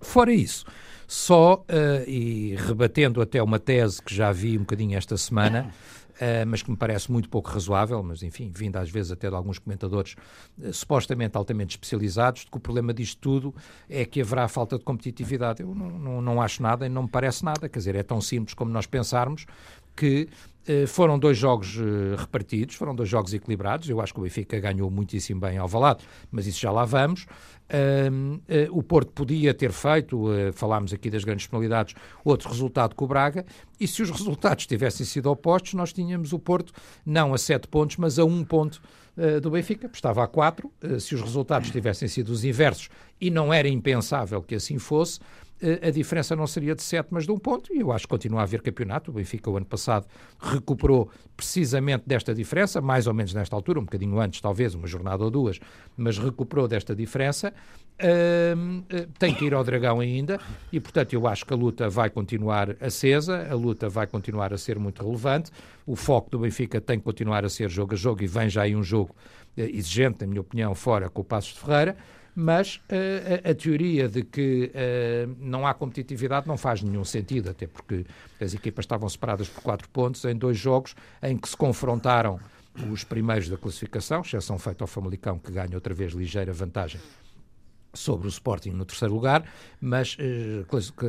Fora 0.00 0.32
isso, 0.32 0.64
só, 1.06 1.64
e 2.06 2.56
rebatendo 2.56 3.20
até 3.20 3.42
uma 3.42 3.58
tese 3.58 4.02
que 4.02 4.14
já 4.14 4.32
vi 4.32 4.56
um 4.56 4.60
bocadinho 4.60 4.96
esta 4.96 5.16
semana, 5.16 5.70
uh, 6.20 6.46
mas 6.46 6.62
que 6.62 6.70
me 6.70 6.76
parece 6.76 7.10
muito 7.10 7.28
pouco 7.28 7.50
razoável, 7.50 8.02
mas 8.02 8.22
enfim, 8.22 8.50
vindo 8.54 8.76
às 8.76 8.90
vezes 8.90 9.12
até 9.12 9.28
de 9.28 9.34
alguns 9.34 9.58
comentadores 9.58 10.14
uh, 10.58 10.72
supostamente 10.72 11.36
altamente 11.36 11.70
especializados, 11.70 12.44
de 12.44 12.50
que 12.50 12.56
o 12.56 12.60
problema 12.60 12.92
disto 12.92 13.18
tudo 13.20 13.54
é 13.88 14.04
que 14.04 14.20
haverá 14.20 14.48
falta 14.48 14.78
de 14.78 14.84
competitividade. 14.84 15.62
Eu 15.62 15.74
não, 15.74 15.90
não, 15.90 16.22
não 16.22 16.42
acho 16.42 16.62
nada 16.62 16.86
e 16.86 16.88
não 16.88 17.02
me 17.02 17.08
parece 17.08 17.44
nada, 17.44 17.68
quer 17.68 17.78
dizer, 17.78 17.94
é 17.94 18.02
tão 18.02 18.20
simples 18.20 18.54
como 18.54 18.70
nós 18.70 18.86
pensarmos 18.86 19.46
que 19.98 20.28
eh, 20.68 20.86
foram 20.86 21.18
dois 21.18 21.36
jogos 21.36 21.76
repartidos, 22.16 22.76
foram 22.76 22.94
dois 22.94 23.08
jogos 23.08 23.34
equilibrados. 23.34 23.88
Eu 23.88 24.00
acho 24.00 24.12
que 24.12 24.20
o 24.20 24.22
Benfica 24.22 24.60
ganhou 24.60 24.88
muitíssimo 24.90 25.40
bem 25.40 25.58
ao 25.58 25.66
Valado, 25.66 26.04
mas 26.30 26.46
isso 26.46 26.60
já 26.60 26.70
lá 26.70 26.84
vamos. 26.84 27.26
Uh, 27.68 28.40
o 28.70 28.82
Porto 28.82 29.12
podia 29.12 29.52
ter 29.52 29.72
feito, 29.72 30.26
falámos 30.54 30.90
aqui 30.94 31.10
das 31.10 31.22
grandes 31.22 31.46
penalidades, 31.46 31.94
outro 32.24 32.48
resultado 32.48 32.94
com 32.94 33.04
o 33.04 33.08
Braga, 33.08 33.44
e 33.78 33.86
se 33.86 34.02
os 34.02 34.10
resultados 34.10 34.64
tivessem 34.64 35.04
sido 35.04 35.30
opostos, 35.30 35.74
nós 35.74 35.92
tínhamos 35.92 36.32
o 36.32 36.38
Porto 36.38 36.72
não 37.04 37.34
a 37.34 37.38
7 37.38 37.68
pontos, 37.68 37.98
mas 37.98 38.18
a 38.18 38.24
1 38.24 38.28
um 38.28 38.42
ponto 38.42 38.80
do 39.42 39.50
Benfica, 39.50 39.90
estava 39.92 40.22
a 40.22 40.28
4. 40.28 40.72
se 41.00 41.14
os 41.14 41.20
resultados 41.20 41.70
tivessem 41.70 42.08
sido 42.08 42.30
os 42.30 42.44
inversos, 42.44 42.88
e 43.20 43.30
não 43.30 43.52
era 43.52 43.68
impensável 43.68 44.40
que 44.40 44.54
assim 44.54 44.78
fosse, 44.78 45.18
a 45.86 45.90
diferença 45.90 46.36
não 46.36 46.46
seria 46.46 46.74
de 46.74 46.82
7, 46.82 47.08
mas 47.10 47.24
de 47.24 47.32
um 47.32 47.38
ponto, 47.38 47.74
e 47.74 47.80
eu 47.80 47.90
acho 47.90 48.06
que 48.06 48.10
continua 48.10 48.40
a 48.40 48.42
haver 48.44 48.62
campeonato. 48.62 49.10
O 49.10 49.14
Benfica, 49.14 49.50
o 49.50 49.56
ano 49.56 49.66
passado, 49.66 50.06
recuperou 50.38 51.10
precisamente 51.36 52.04
desta 52.06 52.34
diferença, 52.34 52.80
mais 52.80 53.06
ou 53.06 53.14
menos 53.14 53.34
nesta 53.34 53.56
altura, 53.56 53.80
um 53.80 53.84
bocadinho 53.84 54.20
antes, 54.20 54.40
talvez, 54.40 54.74
uma 54.74 54.86
jornada 54.86 55.24
ou 55.24 55.30
duas, 55.30 55.58
mas 55.96 56.16
recuperou 56.16 56.68
desta 56.68 56.94
diferença. 56.94 57.52
Uh, 58.00 58.82
tem 59.18 59.34
que 59.34 59.44
ir 59.44 59.54
ao 59.54 59.64
Dragão 59.64 59.98
ainda, 59.98 60.38
e 60.72 60.78
portanto 60.78 61.12
eu 61.14 61.26
acho 61.26 61.44
que 61.44 61.52
a 61.52 61.56
luta 61.56 61.88
vai 61.88 62.08
continuar 62.08 62.76
acesa, 62.80 63.48
a 63.50 63.54
luta 63.54 63.88
vai 63.88 64.06
continuar 64.06 64.52
a 64.52 64.58
ser 64.58 64.78
muito 64.78 65.02
relevante. 65.02 65.50
O 65.84 65.96
foco 65.96 66.30
do 66.30 66.38
Benfica 66.38 66.80
tem 66.80 66.98
que 66.98 67.04
continuar 67.04 67.44
a 67.44 67.48
ser 67.48 67.68
jogo 67.68 67.94
a 67.94 67.96
jogo, 67.96 68.22
e 68.22 68.28
vem 68.28 68.48
já 68.48 68.62
aí 68.62 68.76
um 68.76 68.84
jogo 68.84 69.12
uh, 69.56 69.60
exigente, 69.60 70.20
na 70.20 70.28
minha 70.28 70.40
opinião, 70.40 70.72
fora 70.76 71.08
com 71.08 71.22
o 71.22 71.24
Passos 71.24 71.54
de 71.54 71.58
Ferreira 71.58 71.96
mas 72.40 72.76
uh, 72.76 73.44
a, 73.44 73.50
a, 73.50 73.54
teoria 73.54 74.08
de 74.08 74.22
que 74.22 74.70
uh, 74.72 75.36
não 75.40 75.66
há 75.66 75.74
competitividade 75.74 76.46
não 76.46 76.56
faz 76.56 76.80
nenhum 76.80 77.04
sentido, 77.04 77.50
até 77.50 77.66
porque 77.66 78.06
as 78.40 78.54
equipas 78.54 78.84
estavam 78.84 79.08
separadas 79.08 79.48
por 79.48 79.60
quatro 79.60 79.88
pontos 79.88 80.24
em 80.24 80.36
dois 80.36 80.56
jogos 80.56 80.94
em 81.20 81.36
que 81.36 81.48
se 81.48 81.56
confrontaram 81.56 82.38
os 82.92 83.02
primeiros 83.02 83.48
da 83.48 83.56
classificação, 83.56 84.20
exceção 84.20 84.56
feita 84.56 84.84
ao 84.84 84.86
Famalicão, 84.86 85.36
que 85.36 85.50
ganha 85.50 85.74
outra 85.74 85.92
vez 85.92 86.12
ligeira 86.12 86.52
vantagem 86.52 87.00
sobre 87.92 88.26
o 88.26 88.30
Sporting 88.30 88.70
no 88.70 88.84
terceiro 88.84 89.14
lugar, 89.14 89.44
mas 89.80 90.16
eh, 90.18 90.64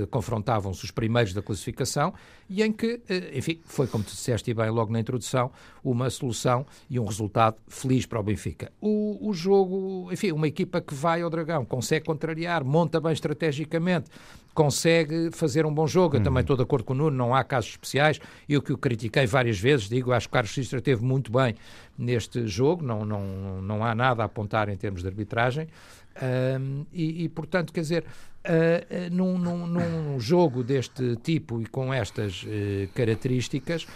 confrontavam-se 0.09 0.83
os 0.83 0.91
primeiros 0.91 1.33
da 1.33 1.41
classificação 1.41 2.13
e 2.49 2.63
em 2.63 2.71
que, 2.71 3.01
eh, 3.09 3.37
enfim, 3.37 3.59
foi 3.65 3.85
como 3.87 4.03
tu 4.03 4.11
disseste 4.11 4.53
bem 4.53 4.69
logo 4.69 4.91
na 4.91 4.99
introdução, 4.99 5.51
uma 5.83 6.09
solução 6.09 6.65
e 6.89 6.99
um 6.99 7.05
resultado 7.05 7.57
feliz 7.67 8.05
para 8.05 8.19
o 8.19 8.23
Benfica. 8.23 8.71
O, 8.81 9.29
o 9.29 9.33
jogo, 9.33 10.09
enfim, 10.11 10.31
uma 10.31 10.47
equipa 10.47 10.81
que 10.81 10.93
vai 10.93 11.21
ao 11.21 11.29
Dragão, 11.29 11.65
consegue 11.65 12.05
contrariar, 12.05 12.63
monta 12.63 12.99
bem 12.99 13.13
estrategicamente, 13.13 14.09
consegue 14.53 15.29
fazer 15.31 15.65
um 15.65 15.73
bom 15.73 15.87
jogo. 15.87 16.17
Eu 16.17 16.23
também 16.23 16.39
uhum. 16.39 16.41
estou 16.41 16.57
de 16.57 16.63
acordo 16.63 16.83
com 16.83 16.93
o 16.93 16.95
Nuno, 16.95 17.15
não 17.15 17.35
há 17.35 17.43
casos 17.43 17.71
especiais. 17.71 18.19
Eu 18.47 18.61
que 18.61 18.73
o 18.73 18.77
critiquei 18.77 19.25
várias 19.25 19.59
vezes, 19.59 19.87
digo, 19.87 20.11
acho 20.11 20.27
que 20.27 20.31
o 20.31 20.33
Carlos 20.33 20.53
Sistra 20.53 20.81
teve 20.81 21.03
muito 21.03 21.31
bem 21.31 21.55
neste 21.97 22.47
jogo, 22.47 22.83
não, 22.83 23.05
não, 23.05 23.61
não 23.61 23.85
há 23.85 23.93
nada 23.93 24.23
a 24.23 24.25
apontar 24.25 24.69
em 24.69 24.75
termos 24.75 25.01
de 25.01 25.07
arbitragem. 25.07 25.67
Um, 26.21 26.85
e, 26.91 27.23
e, 27.23 27.29
portanto, 27.29 27.71
quer 27.71 27.81
dizer, 27.81 28.03
uh, 28.03 29.15
num, 29.15 29.37
num, 29.37 29.67
num, 29.67 30.19
jogo 30.19 30.63
deste 30.63 31.15
tipo 31.17 31.61
e 31.61 31.65
com 31.65 31.93
estas 31.93 32.43
uh, 32.43 32.47
características, 32.93 33.83
uh, 33.83 33.87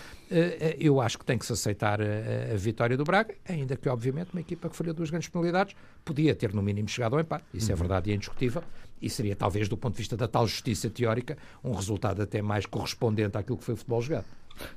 eu 0.79 1.01
acho 1.01 1.19
que 1.19 1.25
tem 1.25 1.37
que 1.37 1.45
se 1.45 1.51
aceitar 1.51 1.99
a, 2.01 2.53
a, 2.53 2.57
vitória 2.57 2.95
do 2.95 3.03
Braga, 3.03 3.35
ainda 3.47 3.75
que, 3.75 3.89
obviamente, 3.89 4.31
uma 4.31 4.41
equipa 4.41 4.69
que 4.69 4.75
faria 4.75 4.93
duas 4.93 5.09
grandes 5.09 5.27
penalidades 5.27 5.75
podia 6.05 6.33
ter, 6.33 6.53
no 6.53 6.61
mínimo, 6.61 6.87
chegado 6.87 7.15
ao 7.15 7.19
empate. 7.19 7.43
Isso 7.53 7.71
é 7.71 7.73
uhum. 7.73 7.79
é 7.79 7.81
verdade 7.81 8.09
e 8.09 8.13
é 8.13 8.15
indiscutível. 8.15 8.63
E 9.01 9.09
seria, 9.09 9.35
talvez, 9.35 9.67
do 9.67 9.75
ponto 9.75 9.95
de 9.95 9.99
vista 9.99 10.15
da 10.15 10.29
tal 10.29 10.47
justiça 10.47 10.89
teórica, 10.89 11.37
um 11.61 11.73
resultado 11.73 12.21
até 12.21 12.41
mais 12.41 12.65
correspondente 12.65 13.37
àquilo 13.37 13.57
que 13.57 13.65
foi 13.65 13.73
o 13.73 13.77
futebol 13.77 14.01
jogado. 14.01 14.25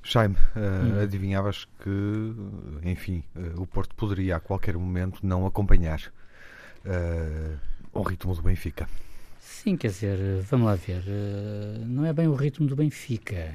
Jaime, 0.03 0.35
uh, 0.35 0.97
hum. 0.97 1.03
adivinhavas 1.03 1.67
que, 1.83 2.35
enfim, 2.83 3.23
uh, 3.37 3.61
o 3.61 3.67
Porto 3.67 3.95
poderia 3.95 4.37
a 4.37 4.41
qualquer 4.41 4.77
momento 4.77 5.21
não 5.23 5.47
acompanhar 5.47 6.01
uh, 6.87 7.59
o 7.93 8.03
ritmo 8.03 8.35
do 8.35 8.43
Benfica. 8.43 8.89
Sim, 9.41 9.77
quer 9.77 9.89
dizer, 9.89 10.19
vamos 10.49 10.67
lá 10.67 10.75
ver. 10.75 11.03
Uh, 11.03 11.85
não 11.87 12.05
é 12.05 12.13
bem 12.13 12.29
o 12.29 12.35
ritmo 12.35 12.67
do 12.67 12.77
Benfica. 12.77 13.55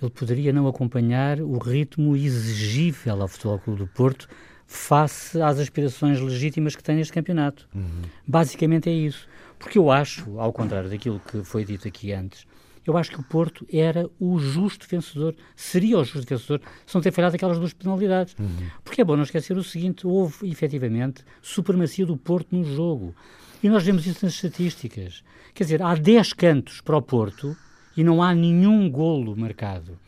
Ele 0.00 0.10
poderia 0.10 0.52
não 0.52 0.66
acompanhar 0.66 1.40
o 1.40 1.58
ritmo 1.58 2.16
exigível 2.16 3.22
ao 3.22 3.28
Futebol 3.28 3.58
Clube 3.58 3.80
do 3.80 3.86
Porto 3.86 4.28
face 4.66 5.40
às 5.40 5.58
aspirações 5.58 6.20
legítimas 6.20 6.74
que 6.74 6.82
tem 6.82 6.96
neste 6.96 7.12
campeonato. 7.12 7.68
Uhum. 7.74 8.02
Basicamente 8.26 8.90
é 8.90 8.92
isso. 8.92 9.28
Porque 9.58 9.78
eu 9.78 9.90
acho, 9.90 10.38
ao 10.38 10.52
contrário 10.52 10.90
daquilo 10.90 11.20
que 11.20 11.42
foi 11.44 11.64
dito 11.64 11.88
aqui 11.88 12.12
antes, 12.12 12.46
eu 12.86 12.96
acho 12.96 13.10
que 13.10 13.20
o 13.20 13.22
Porto 13.22 13.66
era 13.72 14.08
o 14.18 14.38
justo 14.38 14.86
vencedor, 14.88 15.34
seria 15.54 15.98
o 15.98 16.04
justo 16.04 16.28
vencedor 16.28 16.60
se 16.84 16.94
não 16.94 17.02
ter 17.02 17.12
falhado 17.12 17.36
aquelas 17.36 17.58
duas 17.58 17.72
penalidades. 17.72 18.34
Uhum. 18.38 18.68
Porque 18.84 19.00
é 19.00 19.04
bom 19.04 19.16
não 19.16 19.24
esquecer 19.24 19.56
o 19.56 19.64
seguinte: 19.64 20.06
houve 20.06 20.48
efetivamente 20.48 21.24
supremacia 21.42 22.06
do 22.06 22.16
Porto 22.16 22.54
no 22.54 22.64
jogo. 22.64 23.14
E 23.62 23.68
nós 23.68 23.84
vemos 23.84 24.06
isso 24.06 24.24
nas 24.24 24.34
estatísticas. 24.34 25.24
Quer 25.54 25.64
dizer, 25.64 25.82
há 25.82 25.94
10 25.94 26.32
cantos 26.34 26.80
para 26.80 26.96
o 26.96 27.02
Porto 27.02 27.56
e 27.96 28.04
não 28.04 28.22
há 28.22 28.34
nenhum 28.34 28.90
golo 28.90 29.34
marcado. 29.34 29.98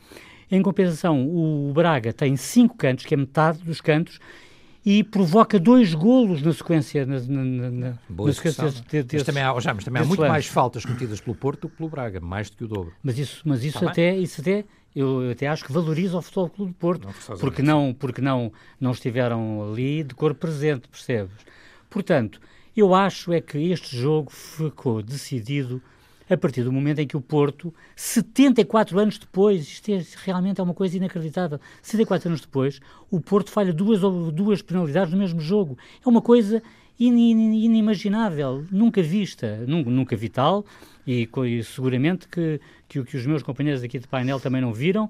Em 0.50 0.62
compensação, 0.62 1.26
o 1.26 1.72
Braga 1.74 2.12
tem 2.12 2.36
5 2.36 2.76
cantos, 2.76 3.04
que 3.04 3.14
é 3.14 3.16
metade 3.16 3.58
dos 3.62 3.80
cantos, 3.80 4.18
e 4.90 5.04
provoca 5.04 5.60
dois 5.60 5.92
golos 5.92 6.40
na 6.40 6.50
sequência. 6.50 7.04
Na, 7.04 7.20
na, 7.20 7.70
na, 7.70 7.98
Boa 8.08 8.28
na 8.28 8.34
sequência 8.34 8.70
de, 8.70 9.02
de, 9.02 9.16
mas 9.16 9.22
também 9.22 9.42
há, 9.42 9.60
já, 9.60 9.74
mas 9.74 9.84
também 9.84 10.00
há 10.00 10.04
muito 10.06 10.22
mais 10.22 10.46
faltas 10.46 10.82
cometidas 10.82 11.20
pelo 11.20 11.36
Porto 11.36 11.60
do 11.60 11.68
que 11.68 11.76
pelo 11.76 11.90
Braga, 11.90 12.20
mais 12.20 12.48
do 12.48 12.56
que 12.56 12.64
o 12.64 12.68
dobro. 12.68 12.94
Mas 13.02 13.18
isso, 13.18 13.42
mas 13.44 13.62
isso, 13.62 13.86
até, 13.86 14.16
isso 14.16 14.40
até 14.40 14.64
eu 14.96 15.30
até 15.30 15.46
acho 15.46 15.62
que 15.66 15.70
valoriza 15.70 16.16
o 16.16 16.22
Futebol 16.22 16.48
Clube 16.48 16.72
do 16.72 16.78
Porto, 16.78 17.06
não 17.06 17.36
porque, 17.36 17.60
não, 17.60 17.94
porque 17.98 18.22
não, 18.22 18.50
não 18.80 18.92
estiveram 18.92 19.70
ali 19.70 20.02
de 20.02 20.14
cor 20.14 20.32
presente, 20.34 20.88
percebes? 20.88 21.36
Portanto, 21.90 22.40
eu 22.74 22.94
acho 22.94 23.30
é 23.30 23.42
que 23.42 23.58
este 23.70 23.94
jogo 23.94 24.32
ficou 24.32 25.02
decidido 25.02 25.82
a 26.30 26.36
partir 26.36 26.62
do 26.62 26.72
momento 26.72 26.98
em 26.98 27.06
que 27.06 27.16
o 27.16 27.20
Porto, 27.20 27.72
74 27.96 28.98
anos 28.98 29.18
depois, 29.18 29.62
isto 29.62 29.90
é, 29.90 30.04
realmente 30.24 30.60
é 30.60 30.64
uma 30.64 30.74
coisa 30.74 30.96
inacreditável, 30.96 31.60
74 31.82 32.28
anos 32.28 32.40
depois, 32.40 32.80
o 33.10 33.20
Porto 33.20 33.50
falha 33.50 33.72
duas, 33.72 34.00
duas 34.32 34.62
penalidades 34.62 35.12
no 35.12 35.18
mesmo 35.18 35.40
jogo. 35.40 35.78
É 36.04 36.08
uma 36.08 36.20
coisa 36.20 36.62
inimaginável, 36.98 38.64
nunca 38.70 39.00
vista, 39.00 39.64
nunca, 39.66 39.88
nunca 39.88 40.16
vi 40.16 40.28
tal, 40.28 40.64
e, 41.06 41.28
e 41.46 41.62
seguramente 41.62 42.26
que, 42.26 42.60
que, 42.88 43.02
que, 43.04 43.16
os 43.16 43.24
meus 43.24 43.42
companheiros 43.42 43.82
aqui 43.84 44.00
de 44.00 44.08
painel 44.08 44.40
também 44.40 44.60
não 44.60 44.72
viram, 44.72 45.08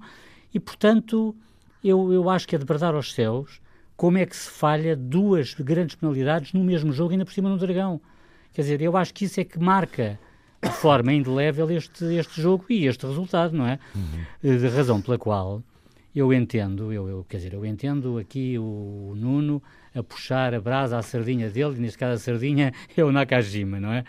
e 0.52 0.60
portanto 0.60 1.34
eu, 1.82 2.12
eu 2.12 2.28
acho 2.28 2.46
que 2.46 2.54
é 2.54 2.58
de 2.58 2.64
bradar 2.64 2.94
aos 2.94 3.14
céus 3.14 3.60
como 3.96 4.18
é 4.18 4.26
que 4.26 4.36
se 4.36 4.50
falha 4.50 4.94
duas 4.94 5.54
grandes 5.54 5.96
penalidades 5.96 6.52
no 6.52 6.62
mesmo 6.62 6.92
jogo, 6.92 7.12
ainda 7.12 7.24
por 7.24 7.32
cima 7.32 7.48
no 7.48 7.58
Dragão. 7.58 8.00
Quer 8.52 8.62
dizer, 8.62 8.80
eu 8.80 8.96
acho 8.96 9.12
que 9.12 9.24
isso 9.24 9.40
é 9.40 9.44
que 9.44 9.58
marca 9.58 10.20
de 10.62 10.70
forma 10.70 11.12
indelével 11.12 11.70
este, 11.70 12.04
este 12.16 12.40
jogo 12.40 12.64
e 12.68 12.86
este 12.86 13.06
resultado, 13.06 13.56
não 13.56 13.66
é? 13.66 13.78
Uhum. 13.94 14.58
De 14.58 14.68
razão 14.68 15.00
pela 15.00 15.18
qual 15.18 15.62
eu 16.14 16.32
entendo, 16.32 16.92
eu, 16.92 17.08
eu, 17.08 17.26
quer 17.28 17.36
dizer, 17.36 17.52
eu 17.52 17.64
entendo 17.64 18.18
aqui 18.18 18.58
o 18.58 19.14
Nuno 19.16 19.62
a 19.94 20.02
puxar 20.02 20.52
a 20.54 20.60
brasa 20.60 20.98
à 20.98 21.02
sardinha 21.02 21.48
dele, 21.48 21.78
neste 21.78 21.98
caso 21.98 22.14
a 22.14 22.18
sardinha 22.18 22.72
é 22.96 23.04
o 23.04 23.12
Nakajima, 23.12 23.78
não 23.78 23.92
é? 23.92 24.04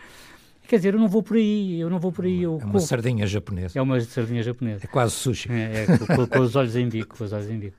Quer 0.68 0.78
dizer, 0.78 0.94
eu 0.94 1.00
não 1.00 1.08
vou 1.08 1.24
por 1.24 1.36
aí, 1.36 1.80
eu 1.80 1.90
não 1.90 2.00
vou 2.00 2.12
por 2.12 2.26
aí. 2.26 2.44
Eu, 2.44 2.60
é 2.62 2.66
uma 2.66 2.80
sardinha 2.80 3.26
japonesa. 3.26 3.78
É 3.78 3.82
uma 3.82 4.00
sardinha 4.02 4.44
japonesa. 4.44 4.86
É 4.86 4.88
quase 4.88 5.14
sushi. 5.14 5.52
É, 5.52 5.84
é 5.84 6.16
com, 6.16 6.28
com, 6.28 6.40
os 6.42 6.56
olhos 6.56 6.76
em 6.76 6.88
bico, 6.88 7.18
com 7.18 7.24
os 7.24 7.34
olhos 7.34 7.50
em 7.50 7.58
bico. 7.58 7.76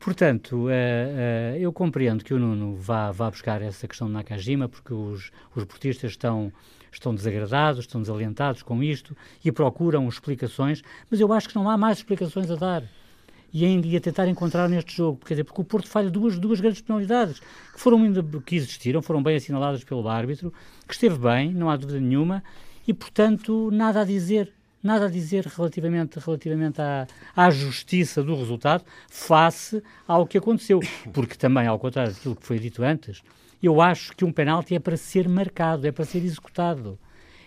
Portanto, 0.00 0.56
uh, 0.56 0.66
uh, 0.66 1.56
eu 1.56 1.72
compreendo 1.72 2.24
que 2.24 2.34
o 2.34 2.38
Nuno 2.38 2.74
vá, 2.74 3.12
vá 3.12 3.30
buscar 3.30 3.62
essa 3.62 3.86
questão 3.86 4.08
de 4.08 4.14
Nakajima, 4.14 4.68
porque 4.68 4.92
os, 4.92 5.30
os 5.54 5.64
portistas 5.64 6.10
estão 6.10 6.52
estão 6.94 7.14
desagradados, 7.14 7.80
estão 7.80 8.00
desalentados 8.00 8.62
com 8.62 8.82
isto 8.82 9.16
e 9.44 9.52
procuram 9.52 10.08
explicações, 10.08 10.82
mas 11.10 11.20
eu 11.20 11.32
acho 11.32 11.48
que 11.48 11.54
não 11.54 11.68
há 11.68 11.76
mais 11.76 11.98
explicações 11.98 12.50
a 12.50 12.56
dar. 12.56 12.84
E 13.52 13.64
ainda 13.64 13.86
ia 13.86 14.00
tentar 14.00 14.26
encontrar 14.26 14.68
neste 14.68 14.96
jogo, 14.96 15.20
quer 15.24 15.34
dizer, 15.34 15.44
porque 15.44 15.60
o 15.60 15.64
Porto 15.64 15.88
falha 15.88 16.10
duas, 16.10 16.38
duas 16.38 16.60
grandes 16.60 16.80
penalidades 16.80 17.38
que 17.38 17.80
foram 17.80 18.00
que 18.44 18.56
existiram, 18.56 19.00
foram 19.00 19.22
bem 19.22 19.36
assinaladas 19.36 19.84
pelo 19.84 20.08
árbitro, 20.08 20.52
que 20.88 20.94
esteve 20.94 21.16
bem, 21.18 21.52
não 21.52 21.70
há 21.70 21.76
dúvida 21.76 22.00
nenhuma, 22.00 22.42
e 22.86 22.92
portanto 22.92 23.70
nada 23.70 24.00
a 24.00 24.04
dizer, 24.04 24.52
nada 24.82 25.06
a 25.06 25.08
dizer 25.08 25.46
relativamente, 25.46 26.18
relativamente 26.18 26.80
à, 26.80 27.06
à 27.36 27.48
justiça 27.50 28.24
do 28.24 28.34
resultado 28.34 28.84
face 29.08 29.80
ao 30.06 30.26
que 30.26 30.36
aconteceu. 30.36 30.80
Porque 31.12 31.36
também, 31.36 31.68
ao 31.68 31.78
contrário 31.78 32.12
daquilo 32.12 32.34
que 32.34 32.44
foi 32.44 32.58
dito 32.58 32.82
antes, 32.82 33.22
eu 33.66 33.80
acho 33.80 34.14
que 34.14 34.24
um 34.24 34.32
penalti 34.32 34.74
é 34.74 34.78
para 34.78 34.96
ser 34.96 35.28
marcado, 35.28 35.86
é 35.86 35.92
para 35.92 36.04
ser 36.04 36.18
executado. 36.18 36.98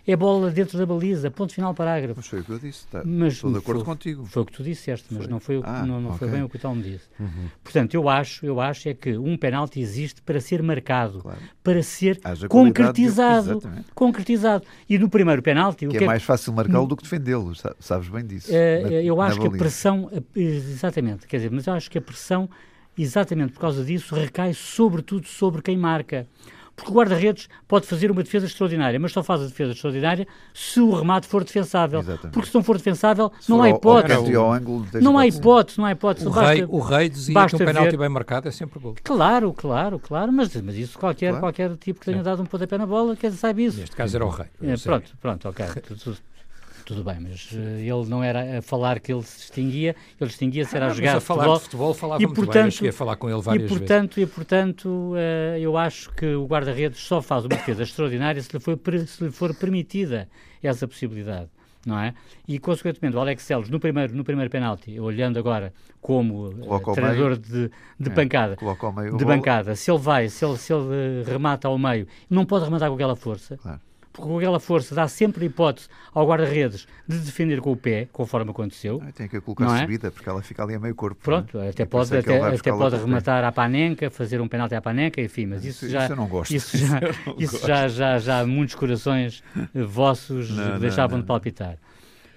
É 0.09 0.15
bola 0.15 0.49
dentro 0.49 0.77
da 0.77 0.85
baliza, 0.85 1.29
ponto 1.29 1.53
final 1.53 1.73
parágrafo. 1.73 2.15
Mas 2.15 2.27
foi 2.27 2.39
o 2.39 2.43
que 2.45 2.49
eu 2.49 2.59
disse, 2.59 2.87
tá. 2.87 3.03
mas, 3.05 3.33
estou 3.33 3.51
de 3.51 3.57
acordo 3.57 3.83
foi, 3.83 3.93
contigo. 3.93 4.25
Foi 4.25 4.41
o 4.41 4.45
que 4.45 4.53
tu 4.53 4.63
disseste, 4.63 5.05
mas 5.11 5.23
foi. 5.23 5.31
não, 5.31 5.39
foi, 5.41 5.61
ah, 5.61 5.85
não, 5.85 5.99
não 5.99 6.11
okay. 6.11 6.19
foi 6.19 6.29
bem 6.29 6.43
o 6.43 6.49
que 6.49 6.55
o 6.55 6.59
tal 6.59 6.73
me 6.73 6.81
disse. 6.81 7.09
Uhum. 7.19 7.49
Portanto, 7.61 7.93
eu 7.93 8.07
acho, 8.07 8.45
eu 8.45 8.61
acho 8.61 8.87
é 8.87 8.93
que 8.93 9.17
um 9.17 9.37
penalti 9.37 9.81
existe 9.81 10.21
para 10.21 10.39
ser 10.39 10.63
marcado, 10.63 11.19
claro. 11.19 11.39
para 11.61 11.83
ser 11.83 12.21
concretizado. 12.47 13.59
De... 13.59 13.83
Concretizado. 13.93 14.63
E 14.89 14.97
no 14.97 15.09
primeiro 15.09 15.41
penalti... 15.41 15.79
Que, 15.79 15.87
o 15.87 15.91
que 15.91 15.97
é, 15.97 16.03
é 16.03 16.07
mais 16.07 16.23
fácil 16.23 16.53
marcá-lo 16.53 16.87
do 16.87 16.95
que 16.95 17.03
defendê-lo, 17.03 17.51
sabes 17.77 18.07
bem 18.07 18.25
disso. 18.25 18.49
Uh, 18.49 18.83
na, 18.83 18.93
eu 18.93 19.21
acho 19.21 19.41
que 19.41 19.47
a 19.47 19.51
pressão... 19.51 20.09
Exatamente, 20.33 21.27
quer 21.27 21.35
dizer, 21.35 21.51
mas 21.51 21.67
eu 21.67 21.73
acho 21.73 21.91
que 21.91 21.97
a 21.97 22.01
pressão 22.01 22.49
exatamente 22.97 23.53
por 23.53 23.61
causa 23.61 23.83
disso, 23.83 24.15
recai 24.15 24.53
sobretudo 24.53 25.27
sobre 25.27 25.61
quem 25.61 25.77
marca. 25.77 26.27
Porque 26.77 26.91
o 26.91 26.93
guarda-redes 26.93 27.49
pode 27.67 27.87
fazer 27.87 28.11
uma 28.11 28.21
defesa 28.21 28.45
extraordinária, 28.45 28.99
mas 28.99 29.11
só 29.11 29.23
faz 29.23 29.41
a 29.41 29.45
defesa 29.45 29.71
extraordinária 29.71 30.27
se 30.53 30.79
o 30.79 30.93
remate 30.93 31.25
for 31.25 31.43
defensável. 31.43 32.01
Exatamente. 32.01 32.33
Porque 32.35 32.49
se 32.49 32.53
não 32.53 32.61
for 32.61 32.77
defensável, 32.77 33.31
se 33.39 33.49
não, 33.49 33.63
há 33.63 33.69
hipótese. 33.71 34.35
Ao, 34.35 34.43
ao 34.43 34.53
ângulo, 34.53 34.85
não 35.01 35.17
há 35.17 35.25
hipótese. 35.25 35.79
Não 35.79 35.85
há 35.85 35.93
hipótese. 35.93 36.27
O, 36.27 36.29
basta, 36.29 36.53
rei, 36.53 36.65
o 36.69 36.79
rei 36.79 37.09
dizia 37.09 37.47
que 37.47 37.55
um 37.55 37.57
penalti 37.57 37.89
ver... 37.89 37.97
bem 37.97 38.09
marcado 38.09 38.47
é 38.47 38.51
sempre 38.51 38.79
gol. 38.79 38.95
Claro, 39.03 39.51
claro, 39.53 39.97
claro. 39.97 40.31
Mas, 40.31 40.55
mas 40.61 40.75
isso 40.75 40.99
qualquer, 40.99 41.29
claro. 41.29 41.45
qualquer 41.45 41.75
tipo 41.77 41.99
que 41.99 42.05
tenha 42.05 42.21
dado 42.21 42.43
um 42.43 42.45
pontapé 42.45 42.77
na 42.77 42.85
bola, 42.85 43.15
quer 43.15 43.29
dizer, 43.29 43.39
sabe 43.39 43.65
isso. 43.65 43.79
Neste 43.79 43.95
caso 43.95 44.15
era 44.15 44.25
o 44.25 44.29
rei. 44.29 44.45
É, 44.61 44.77
pronto, 44.77 45.17
pronto, 45.19 45.49
ok. 45.49 45.65
tudo 46.87 47.03
bem, 47.03 47.19
mas 47.19 47.51
uh, 47.51 47.57
ele 47.57 48.09
não 48.09 48.23
era 48.23 48.59
a 48.59 48.61
falar 48.61 49.01
que 49.01 49.11
ele 49.11 49.21
se 49.21 49.39
distinguia, 49.39 49.93
ele 50.19 50.29
distinguia-se 50.29 50.73
era 50.73 50.85
ah, 50.85 50.91
a 50.91 50.93
jogar 50.93 51.15
mas 51.15 51.23
a 51.23 51.25
falar 51.25 51.43
futebol. 51.43 51.57
de 51.57 51.63
futebol 51.63 51.93
falava 51.93 52.23
e, 52.23 52.27
portanto, 52.27 52.53
bem, 52.53 52.63
eu 52.63 52.71
cheguei 52.71 52.89
a 52.89 52.93
falar 52.93 53.15
com 53.17 53.29
ele 53.29 53.41
várias 53.41 53.65
e, 53.65 53.67
portanto, 53.67 54.15
vezes. 54.15 54.31
E 54.31 54.33
portanto, 54.33 54.87
uh, 54.87 55.57
eu 55.59 55.77
acho 55.77 56.09
que 56.13 56.25
o 56.25 56.45
guarda-redes 56.45 56.99
só 57.01 57.21
faz 57.21 57.43
uma 57.43 57.49
defesa 57.49 57.83
extraordinária 57.83 58.41
se 58.41 58.53
lhe, 58.53 58.59
for, 58.59 58.79
se 59.05 59.23
lhe 59.25 59.31
for 59.31 59.53
permitida 59.53 60.29
essa 60.63 60.87
possibilidade. 60.87 61.49
Não 61.85 61.99
é? 61.99 62.13
E, 62.47 62.57
consequentemente, 62.57 63.15
o 63.15 63.19
Alex 63.19 63.43
Celos, 63.43 63.69
no 63.69 63.79
primeiro, 63.79 64.15
no 64.15 64.23
primeiro 64.23 64.49
penalti, 64.49 64.97
olhando 64.99 65.37
agora 65.39 65.73
como 66.01 66.47
uh, 66.47 66.93
treinador 66.93 67.37
de, 67.37 67.69
de 67.99 68.09
é, 68.09 68.13
pancada, 68.13 68.57
de 69.17 69.25
bancada, 69.25 69.75
se 69.75 69.91
ele 69.91 69.99
vai, 69.99 70.29
se 70.29 70.45
ele, 70.45 70.57
se 70.57 70.73
ele 70.73 71.23
remata 71.25 71.67
ao 71.67 71.77
meio, 71.77 72.07
não 72.29 72.45
pode 72.45 72.63
rematar 72.63 72.87
com 72.89 72.95
aquela 72.95 73.15
força. 73.15 73.57
Claro 73.57 73.86
com 74.21 74.37
aquela 74.37 74.59
força 74.59 74.93
dá 74.93 75.07
sempre 75.07 75.43
a 75.43 75.47
hipótese 75.47 75.87
ao 76.13 76.27
guarda-redes 76.27 76.87
de 77.07 77.17
defender 77.19 77.61
com 77.61 77.71
o 77.71 77.77
pé, 77.77 78.07
conforme 78.11 78.51
aconteceu. 78.51 79.01
Ah, 79.05 79.11
tem 79.11 79.27
que 79.27 79.39
colocar 79.39 79.77
é? 79.77 79.81
subida, 79.81 80.11
porque 80.11 80.27
ela 80.27 80.41
fica 80.41 80.63
ali 80.63 80.75
a 80.75 80.79
meio 80.79 80.95
corpo. 80.95 81.21
Pronto, 81.23 81.59
é? 81.59 81.69
até 81.69 81.85
pode, 81.85 82.15
é 82.15 82.19
até, 82.19 82.41
até 82.41 82.71
pode 82.71 82.95
rematar 82.95 83.43
à 83.43 83.51
panenca, 83.51 84.09
fazer 84.09 84.41
um 84.41 84.47
penalti 84.47 84.75
à 84.75 84.81
panenca, 84.81 85.21
enfim, 85.21 85.45
mas 85.45 85.63
isso, 85.63 85.85
isso 85.85 85.89
já... 85.89 86.03
Isso 86.03 86.13
eu 86.13 86.17
não 86.17 86.27
gosto. 86.27 86.53
Isso 86.53 86.77
já, 86.77 86.99
isso 87.37 87.67
já, 87.67 87.87
já, 87.87 88.19
já 88.19 88.45
muitos 88.45 88.75
corações 88.75 89.43
vossos 89.73 90.49
não, 90.49 90.79
deixavam 90.79 91.17
não, 91.17 91.21
de 91.21 91.27
palpitar. 91.27 91.77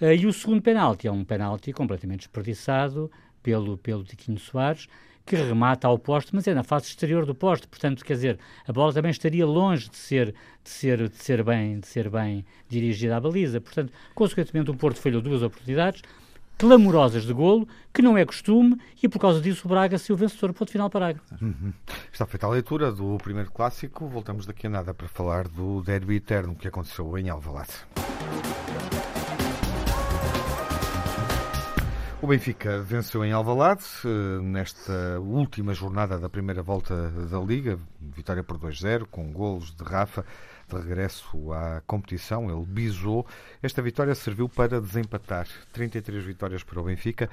Uh, 0.00 0.12
e 0.12 0.26
o 0.26 0.32
segundo 0.32 0.62
penalti 0.62 1.06
é 1.06 1.12
um 1.12 1.24
penalti 1.24 1.72
completamente 1.72 2.20
desperdiçado 2.20 3.10
pelo, 3.42 3.76
pelo 3.76 4.04
Tiquinho 4.04 4.38
Soares, 4.38 4.86
que 5.24 5.36
remata 5.36 5.86
ao 5.86 5.98
poste, 5.98 6.34
mas 6.34 6.46
é 6.46 6.54
na 6.54 6.64
face 6.64 6.88
exterior 6.88 7.24
do 7.24 7.34
poste, 7.34 7.68
portanto, 7.68 8.04
quer 8.04 8.14
dizer, 8.14 8.38
a 8.66 8.72
bola 8.72 8.92
também 8.92 9.10
estaria 9.10 9.46
longe 9.46 9.88
de 9.88 9.96
ser, 9.96 10.34
de 10.64 10.70
ser, 10.70 11.08
de 11.08 11.16
ser, 11.16 11.42
bem, 11.44 11.80
de 11.80 11.86
ser 11.86 12.10
bem 12.10 12.44
dirigida 12.68 13.16
à 13.16 13.20
baliza. 13.20 13.60
Portanto, 13.60 13.92
consequentemente, 14.14 14.70
o 14.70 14.74
Porto 14.74 15.00
falhou 15.00 15.22
duas 15.22 15.42
oportunidades 15.42 16.02
clamorosas 16.60 17.24
de 17.24 17.32
golo, 17.32 17.66
que 17.90 18.02
não 18.02 18.18
é 18.18 18.24
costume, 18.26 18.78
e 19.02 19.08
por 19.08 19.18
causa 19.18 19.40
disso 19.40 19.62
o 19.64 19.68
Braga 19.68 19.96
se 19.96 20.12
o 20.12 20.16
vencedor. 20.16 20.52
Ponto 20.52 20.70
final 20.70 20.90
parágrafo. 20.90 21.34
Uhum. 21.40 21.72
Está 22.12 22.26
feita 22.26 22.46
a 22.46 22.50
leitura 22.50 22.92
do 22.92 23.16
primeiro 23.16 23.50
clássico. 23.50 24.06
Voltamos 24.06 24.44
daqui 24.44 24.66
a 24.66 24.70
nada 24.70 24.92
para 24.92 25.08
falar 25.08 25.48
do 25.48 25.80
derby 25.82 26.16
eterno 26.16 26.54
que 26.54 26.68
aconteceu 26.68 27.16
em 27.16 27.30
Alvalade. 27.30 27.72
O 32.22 32.26
Benfica 32.26 32.82
venceu 32.82 33.24
em 33.24 33.32
Alvalade 33.32 33.82
eh, 34.04 34.42
nesta 34.42 35.18
última 35.20 35.72
jornada 35.72 36.18
da 36.18 36.28
primeira 36.28 36.62
volta 36.62 37.10
da 37.10 37.40
Liga, 37.40 37.78
vitória 37.98 38.44
por 38.44 38.58
2-0 38.58 39.06
com 39.10 39.32
golos 39.32 39.74
de 39.74 39.82
Rafa 39.82 40.22
de 40.68 40.76
regresso 40.76 41.50
à 41.50 41.80
competição, 41.86 42.50
ele 42.50 42.66
bisou. 42.66 43.26
Esta 43.62 43.80
vitória 43.80 44.14
serviu 44.14 44.50
para 44.50 44.82
desempatar. 44.82 45.48
33 45.72 46.22
vitórias 46.22 46.62
para 46.62 46.78
o 46.78 46.84
Benfica, 46.84 47.30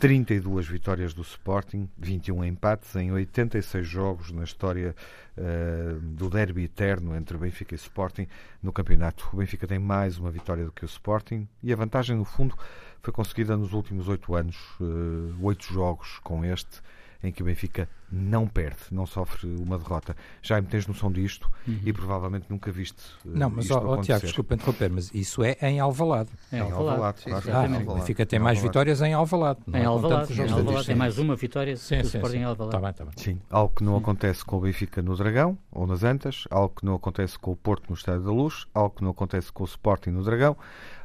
32 0.00 0.66
vitórias 0.66 1.12
do 1.12 1.20
Sporting, 1.20 1.86
21 1.98 2.42
empates 2.46 2.96
em 2.96 3.12
86 3.12 3.86
jogos 3.86 4.32
na 4.32 4.44
história 4.44 4.96
uh, 5.36 6.00
do 6.00 6.30
derby 6.30 6.64
eterno 6.64 7.14
entre 7.14 7.36
Benfica 7.36 7.74
e 7.74 7.76
Sporting 7.76 8.26
no 8.62 8.72
campeonato. 8.72 9.28
O 9.30 9.36
Benfica 9.36 9.66
tem 9.66 9.78
mais 9.78 10.16
uma 10.16 10.30
vitória 10.30 10.64
do 10.64 10.72
que 10.72 10.84
o 10.84 10.86
Sporting 10.86 11.46
e 11.62 11.70
a 11.70 11.76
vantagem, 11.76 12.16
no 12.16 12.24
fundo, 12.24 12.56
foi 13.02 13.12
conseguida 13.12 13.58
nos 13.58 13.74
últimos 13.74 14.08
oito 14.08 14.34
anos, 14.34 14.56
uh, 14.80 15.36
oito 15.42 15.70
jogos 15.70 16.18
com 16.20 16.42
este 16.46 16.80
em 17.22 17.32
que 17.32 17.42
o 17.42 17.46
Benfica 17.46 17.88
não 18.10 18.46
perde, 18.46 18.78
não 18.90 19.06
sofre 19.06 19.46
uma 19.60 19.78
derrota. 19.78 20.16
Já 20.42 20.60
me 20.60 20.66
tens 20.66 20.86
noção 20.86 21.12
disto 21.12 21.50
uhum. 21.66 21.80
e 21.84 21.92
provavelmente 21.92 22.46
nunca 22.48 22.72
viste. 22.72 23.00
Uh, 23.24 23.30
não, 23.36 23.50
mas 23.50 23.70
ó, 23.70 23.94
oh, 23.94 24.00
Tiago, 24.00 24.24
desculpa 24.24 24.54
interromper, 24.54 24.90
mas 24.90 25.14
isso 25.14 25.44
é 25.44 25.56
em 25.62 25.78
Alvalade. 25.78 26.30
É 26.50 26.56
em 26.56 26.60
Alvalade, 26.60 26.90
Alvalade 26.90 27.22
claro. 27.22 27.74
Ah, 27.74 27.92
o 27.92 27.94
Benfica 27.94 28.26
tem 28.26 28.38
mais 28.38 28.60
vitórias 28.60 29.00
em 29.00 29.12
Alvalade. 29.14 29.60
Em 29.68 29.84
Alvalade, 29.84 30.32
em 30.32 30.50
Alvalade 30.50 30.86
tem 30.86 30.96
mais 30.96 31.18
uma 31.18 31.36
vitória 31.36 31.76
sim, 31.76 31.98
do 31.98 32.08
sim, 32.08 32.18
Sporting 32.18 32.36
sim. 32.36 32.42
em 32.42 32.44
Alvalade. 32.44 32.72
Tá 32.72 32.80
bem, 32.80 32.92
tá 32.92 33.04
bem. 33.04 33.14
Sim, 33.16 33.40
algo 33.48 33.74
que 33.74 33.84
não 33.84 33.96
acontece 33.96 34.44
com 34.44 34.56
o 34.56 34.60
Benfica 34.60 35.00
no 35.02 35.16
Dragão 35.16 35.56
ou 35.70 35.86
nas 35.86 36.02
Antas, 36.02 36.44
algo 36.50 36.74
que 36.74 36.84
não 36.84 36.94
acontece 36.94 37.38
com 37.38 37.52
o 37.52 37.56
Porto 37.56 37.88
no 37.88 37.94
Estádio 37.94 38.22
da 38.22 38.32
Luz, 38.32 38.66
algo 38.74 38.96
que 38.96 39.04
não 39.04 39.10
acontece 39.10 39.52
com 39.52 39.62
o 39.62 39.66
Sporting 39.66 40.10
no 40.10 40.24
Dragão, 40.24 40.56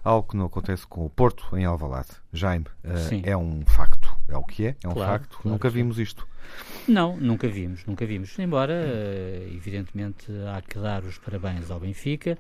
algo 0.03 0.29
que 0.29 0.37
não 0.37 0.45
acontece 0.45 0.85
com 0.87 1.05
o 1.05 1.09
Porto 1.09 1.55
em 1.57 1.65
Alvalade. 1.65 2.09
Jaime, 2.31 2.65
uh, 2.83 3.21
é 3.23 3.35
um 3.35 3.63
facto, 3.65 4.04
é 4.27 4.37
o 4.37 4.43
que 4.43 4.67
é, 4.67 4.75
é 4.83 4.87
um 4.87 4.93
claro, 4.93 5.11
facto. 5.11 5.37
Claro 5.37 5.49
nunca 5.49 5.69
vimos 5.69 5.99
isto. 5.99 6.27
Não, 6.87 7.17
nunca 7.17 7.47
vimos, 7.47 7.85
nunca 7.85 8.05
vimos. 8.05 8.37
Embora, 8.37 8.73
uh, 8.73 9.55
evidentemente, 9.55 10.25
há 10.53 10.61
que 10.61 10.77
dar 10.77 11.03
os 11.03 11.17
parabéns 11.17 11.69
ao 11.71 11.79
Benfica 11.79 12.37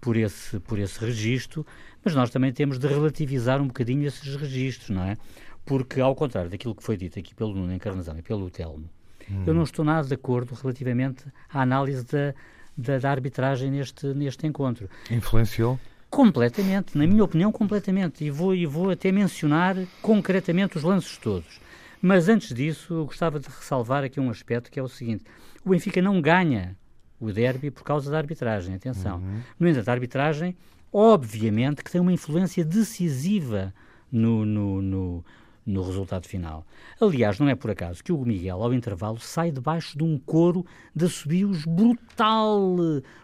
por 0.00 0.16
esse, 0.16 0.58
por 0.60 0.78
esse 0.78 0.98
registro, 1.04 1.66
mas 2.04 2.14
nós 2.14 2.30
também 2.30 2.52
temos 2.52 2.78
de 2.78 2.86
relativizar 2.86 3.60
um 3.60 3.66
bocadinho 3.66 4.06
esses 4.06 4.36
registros, 4.36 4.90
não 4.90 5.02
é? 5.02 5.16
Porque, 5.64 6.00
ao 6.00 6.14
contrário 6.14 6.50
daquilo 6.50 6.74
que 6.74 6.82
foi 6.82 6.96
dito 6.96 7.18
aqui 7.18 7.34
pelo 7.34 7.54
Nuno 7.54 7.72
Encarnação 7.72 8.16
e 8.18 8.22
pelo 8.22 8.50
Telmo, 8.50 8.88
hum. 9.28 9.44
eu 9.46 9.54
não 9.54 9.62
estou 9.62 9.84
nada 9.84 10.06
de 10.06 10.14
acordo 10.14 10.54
relativamente 10.54 11.24
à 11.52 11.62
análise 11.62 12.04
da, 12.04 12.34
da, 12.76 12.98
da 12.98 13.10
arbitragem 13.10 13.70
neste, 13.70 14.06
neste 14.08 14.46
encontro. 14.46 14.88
Influenciou? 15.10 15.78
Completamente, 16.10 16.96
na 16.96 17.06
minha 17.06 17.24
opinião, 17.24 17.50
completamente. 17.50 18.24
E 18.24 18.30
vou, 18.30 18.54
e 18.54 18.64
vou 18.64 18.90
até 18.90 19.10
mencionar 19.10 19.76
concretamente 20.00 20.76
os 20.76 20.82
lances 20.82 21.16
todos. 21.18 21.60
Mas 22.00 22.28
antes 22.28 22.54
disso, 22.54 23.04
gostava 23.04 23.40
de 23.40 23.48
ressalvar 23.48 24.04
aqui 24.04 24.20
um 24.20 24.30
aspecto 24.30 24.70
que 24.70 24.78
é 24.78 24.82
o 24.82 24.88
seguinte: 24.88 25.24
o 25.64 25.70
Benfica 25.70 26.00
não 26.00 26.20
ganha 26.20 26.76
o 27.18 27.32
derby 27.32 27.70
por 27.70 27.82
causa 27.82 28.10
da 28.10 28.18
arbitragem, 28.18 28.74
atenção. 28.74 29.18
Uhum. 29.18 29.40
No 29.58 29.68
entanto, 29.68 29.88
a 29.88 29.92
arbitragem, 29.92 30.56
obviamente, 30.92 31.82
que 31.82 31.90
tem 31.90 32.00
uma 32.00 32.12
influência 32.12 32.64
decisiva 32.64 33.74
no, 34.12 34.44
no, 34.44 34.82
no, 34.82 35.24
no 35.66 35.82
resultado 35.82 36.26
final. 36.26 36.64
Aliás, 37.00 37.40
não 37.40 37.48
é 37.48 37.54
por 37.56 37.70
acaso 37.70 38.02
que 38.02 38.12
o 38.12 38.18
Miguel, 38.24 38.62
ao 38.62 38.72
intervalo, 38.72 39.18
sai 39.18 39.50
debaixo 39.50 39.98
de 39.98 40.04
um 40.04 40.16
coro 40.16 40.64
de 40.94 41.06
assobios 41.06 41.64
brutal. 41.64 42.76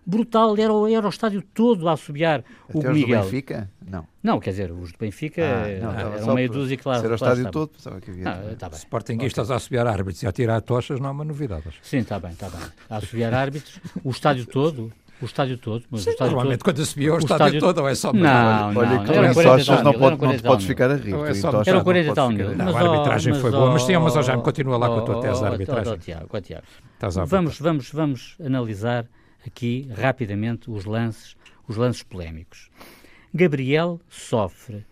Brutal. 0.05 0.55
Era, 0.59 0.73
era 0.93 1.07
o 1.07 1.11
estádio 1.11 1.41
todo 1.55 1.89
a 1.89 1.93
assobiar 1.93 2.43
o 2.75 2.81
Até 2.81 2.93
Miguel. 2.93 3.21
do 3.21 3.25
Benfica? 3.25 3.71
Não. 3.89 4.07
Não, 4.23 4.41
quer 4.41 4.51
dizer, 4.51 4.73
os 4.73 4.93
do 4.93 4.99
Benfica 4.99 5.43
ah, 5.43 5.81
não, 5.81 5.93
eram 5.93 6.35
meio 6.35 6.51
dúzia, 6.51 6.77
claro. 6.77 7.01
Se 7.01 7.05
era 7.07 7.15
o 7.15 7.17
estádio 7.17 7.51
todo, 7.51 7.71
pensava 7.71 8.01
que 8.01 8.11
havia. 8.11 8.29
Ah, 8.29 8.57
tá 8.59 8.69
Sportinguistas 8.71 9.47
okay. 9.47 9.55
a 9.55 9.57
assobiar 9.57 9.87
árbitros 9.87 10.23
e 10.23 10.27
a 10.27 10.33
tirar 10.33 10.61
tochas 10.61 11.01
não 11.01 11.09
é 11.09 11.13
uma 11.13 11.25
novidade. 11.25 11.65
Sim, 11.83 11.99
está 11.99 12.19
bem, 12.19 12.33
está 12.33 12.49
bem. 12.49 12.61
A 12.89 12.97
assobiar 12.97 13.35
árbitros, 13.35 13.81
o 14.03 14.11
estádio 14.11 14.47
todo, 14.47 14.93
o 15.23 15.25
estádio 15.25 15.57
todo. 15.57 15.85
Mas 15.91 16.03
Sim, 16.03 16.11
o 16.11 16.13
estádio 16.13 16.33
normalmente 16.33 16.59
todo, 16.59 16.75
quando 16.75 16.85
se 16.85 16.95
via 16.99 17.13
o, 17.13 17.15
o 17.15 17.19
estádio, 17.19 17.47
estádio, 17.47 17.61
todo, 17.61 17.79
ou 17.79 17.89
é 17.89 17.95
só... 17.95 18.13
Não, 18.13 18.21
não, 18.21 18.81
olha, 18.81 18.91
não, 19.03 19.15
eram 19.15 19.35
40 19.35 19.83
não, 19.83 19.93
pode, 19.93 20.23
não 20.23 20.39
podes 20.39 20.67
ficar 20.67 20.91
a 20.91 20.97
rir. 20.97 21.15
É 21.15 21.35
só, 21.35 21.63
eram 21.65 21.85
40 21.85 22.11
e 22.11 22.15
tal 22.15 22.31
mil. 22.31 22.57
Não, 22.57 22.77
a 22.77 22.81
arbitragem 22.81 23.35
foi 23.35 23.51
boa, 23.51 23.73
mas 23.73 23.83
sim, 23.85 23.97
mas 23.97 24.27
já 24.27 24.37
me 24.37 24.43
continua 24.43 24.77
lá 24.77 24.89
com 24.89 24.99
a 24.99 25.03
tua 25.03 25.21
tese 25.21 25.41
da 25.41 25.49
arbitragem. 25.49 25.99
Tiago, 25.99 26.41
Tiago. 26.41 26.65
Vamos, 27.27 27.59
vamos, 27.59 27.91
vamos 27.91 28.37
analisar 28.45 29.07
aqui 29.47 29.89
rapidamente 29.95 30.71
os 30.71 30.85
lances, 30.85 31.37
os 31.67 31.77
lances 31.77 32.03
polémicos. 32.03 32.71
Gabriel 33.33 34.01
sofre, 34.09 34.85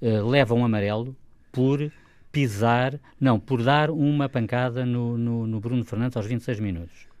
uh, 0.00 0.26
leva 0.26 0.54
um 0.54 0.64
amarelo 0.64 1.14
por 1.52 1.90
pisar, 2.32 2.98
não, 3.20 3.38
por 3.38 3.62
dar 3.62 3.90
uma 3.90 4.28
pancada 4.28 4.84
no, 4.84 5.16
no, 5.16 5.46
no 5.46 5.60
Bruno 5.60 5.84
Fernandes 5.84 6.16
aos 6.16 6.26
26 6.26 6.58
minutos. 6.58 7.13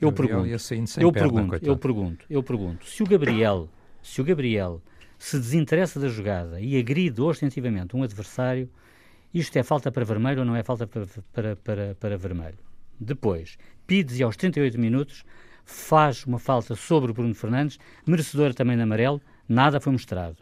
Eu 0.00 0.12
pergunto, 0.12 0.46
eu 1.00 1.12
pergunto, 1.12 1.54
eu 1.66 1.76
pergunto, 1.76 2.26
eu 2.30 2.42
pergunto, 2.42 2.86
se 2.86 3.02
o 3.02 3.06
Gabriel, 3.06 3.68
se 4.02 4.20
o 4.20 4.24
Gabriel 4.24 4.80
se 5.18 5.38
desinteressa 5.38 6.00
da 6.00 6.08
jogada 6.08 6.60
e 6.60 6.78
agride 6.78 7.20
ostensivamente 7.20 7.94
um 7.94 8.02
adversário, 8.02 8.68
isto 9.32 9.56
é 9.56 9.62
falta 9.62 9.92
para 9.92 10.04
vermelho 10.04 10.40
ou 10.40 10.44
não 10.44 10.56
é 10.56 10.62
falta 10.62 10.86
para, 10.86 11.06
para, 11.32 11.56
para, 11.56 11.94
para 11.94 12.16
vermelho? 12.16 12.58
Depois, 12.98 13.56
Pides 13.86 14.20
aos 14.20 14.36
38 14.36 14.78
minutos 14.78 15.24
faz 15.64 16.24
uma 16.24 16.38
falta 16.38 16.74
sobre 16.74 17.10
o 17.10 17.14
Bruno 17.14 17.34
Fernandes, 17.34 17.78
merecedora 18.06 18.54
também 18.54 18.76
de 18.76 18.82
amarelo, 18.82 19.20
nada 19.48 19.80
foi 19.80 19.92
mostrado. 19.92 20.36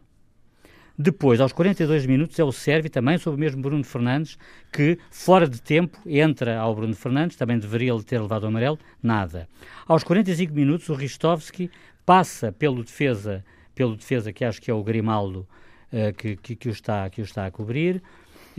Depois, 1.01 1.41
aos 1.41 1.53
42 1.53 2.07
minutos, 2.07 2.37
é 2.41 2.43
o 2.43 2.51
Sérvio, 2.51 2.91
também 2.91 3.19
sobre 3.19 3.37
o 3.37 3.41
mesmo 3.41 3.63
Bruno 3.63 3.85
Fernandes, 3.85 4.37
que, 4.73 4.99
fora 5.13 5.49
de 5.49 5.63
tempo, 5.63 5.97
entra 6.05 6.59
ao 6.59 6.75
Bruno 6.75 6.97
Fernandes, 6.97 7.37
também 7.37 7.57
deveria 7.57 7.97
ter 8.03 8.21
levado 8.21 8.43
o 8.43 8.47
amarelo, 8.49 8.77
nada. 9.01 9.49
Aos 9.87 10.03
45 10.03 10.53
minutos, 10.53 10.89
o 10.89 10.95
Ristovski 10.95 11.71
passa 12.05 12.51
pelo 12.51 12.83
defesa, 12.83 13.45
pelo 13.77 13.95
defesa 13.95 14.33
que 14.33 14.45
acho 14.45 14.61
que 14.61 14.73
é 14.73 14.75
o 14.75 14.83
Grimaldo, 14.83 15.47
uh, 15.93 16.13
que, 16.15 16.35
que, 16.35 16.57
que, 16.57 16.69
o 16.69 16.73
está, 16.73 17.09
que 17.09 17.21
o 17.21 17.25
está 17.25 17.47
a 17.47 17.51
cobrir, 17.53 18.03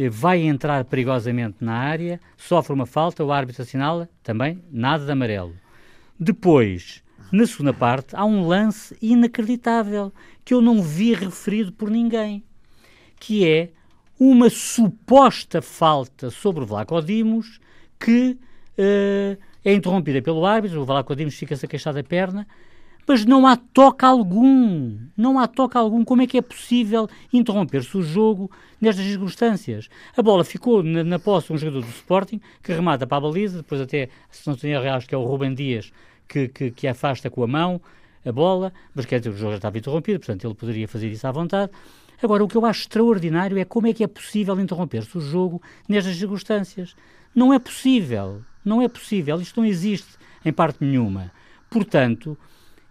vai 0.10 0.40
entrar 0.40 0.86
perigosamente 0.86 1.58
na 1.60 1.74
área, 1.74 2.22
sofre 2.38 2.72
uma 2.72 2.86
falta, 2.86 3.22
o 3.22 3.34
árbitro 3.34 3.64
assinala, 3.64 4.08
também 4.24 4.64
nada 4.72 5.04
de 5.04 5.12
amarelo. 5.12 5.54
Depois, 6.18 7.04
na 7.32 7.46
segunda 7.46 7.74
parte, 7.74 8.16
há 8.16 8.26
um 8.26 8.48
lance 8.48 8.96
inacreditável 9.02 10.12
que 10.44 10.54
eu 10.54 10.62
não 10.62 10.82
vi 10.82 11.14
referido 11.14 11.72
por 11.72 11.90
ninguém, 11.90 12.44
que 13.20 13.48
é 13.48 13.70
uma 14.20 14.50
suposta 14.50 15.62
falta 15.62 16.30
sobre 16.30 16.64
o 16.64 16.68
Vlaco 16.68 17.02
Dimos 17.02 17.60
que 18.00 18.38
uh, 18.78 19.38
é 19.64 19.74
interrompida 19.74 20.22
pelo 20.22 20.46
árbitro, 20.46 20.82
o 20.82 20.86
Vlaco 20.86 21.16
Dimos 21.16 21.36
fica-se 21.36 21.66
a 21.66 21.70
queixar 21.70 21.94
da 21.94 22.04
perna, 22.04 22.48
mas 23.10 23.26
não 23.26 23.48
há 23.48 23.56
toque 23.56 24.06
algum. 24.06 25.00
Não 25.18 25.40
há 25.40 25.48
toque 25.48 25.76
algum. 25.76 26.06
Como 26.06 26.22
é 26.22 26.28
que 26.28 26.38
é 26.38 26.44
possível 26.44 27.10
interromper-se 27.34 27.98
o 27.98 28.04
jogo 28.04 28.52
nestas 28.80 29.04
circunstâncias? 29.04 29.90
A 30.16 30.22
bola 30.22 30.44
ficou 30.44 30.84
na, 30.84 31.04
na 31.04 31.18
posse 31.18 31.48
de 31.48 31.54
um 31.54 31.58
jogador 31.58 31.82
do 31.82 31.90
Sporting, 31.90 32.40
que 32.62 32.72
remata 32.72 33.08
para 33.08 33.18
a 33.18 33.22
baliza, 33.22 33.58
depois 33.58 33.82
até, 33.82 34.10
se 34.30 34.48
não 34.48 34.56
tenho 34.56 34.76
erro, 34.76 34.96
acho 34.96 35.08
que 35.08 35.16
é 35.16 35.18
o 35.18 35.24
Ruben 35.24 35.56
Dias, 35.56 35.92
que, 36.30 36.48
que, 36.48 36.72
que 36.72 36.88
afasta 36.88 37.30
com 37.30 37.44
a 37.44 37.48
mão 37.48 37.82
a 38.26 38.32
bola, 38.32 38.72
mas 38.94 39.06
quer 39.06 39.20
dizer, 39.20 39.32
o 39.32 39.38
jogo 39.38 39.52
já 39.52 39.58
estava 39.58 39.78
interrompido, 39.78 40.20
portanto 40.20 40.46
ele 40.46 40.54
poderia 40.54 40.88
fazer 40.88 41.10
isso 41.10 41.26
à 41.28 41.32
vontade. 41.32 41.72
Agora, 42.22 42.44
o 42.44 42.48
que 42.48 42.56
eu 42.56 42.66
acho 42.66 42.82
extraordinário 42.82 43.58
é 43.58 43.66
como 43.66 43.88
é 43.88 43.94
que 43.94 44.04
é 44.04 44.08
possível 44.08 44.60
interromper-se 44.60 45.18
o 45.18 45.22
jogo 45.22 45.62
nestas 45.88 46.16
circunstâncias. 46.18 46.96
Não 47.34 47.54
é 47.54 47.60
possível, 47.60 48.42
não 48.64 48.82
é 48.82 48.88
possível, 48.88 49.42
isto 49.42 49.60
não 49.60 49.68
existe 49.68 50.18
em 50.46 50.54
parte 50.54 50.84
nenhuma. 50.84 51.32
Portanto, 51.70 52.38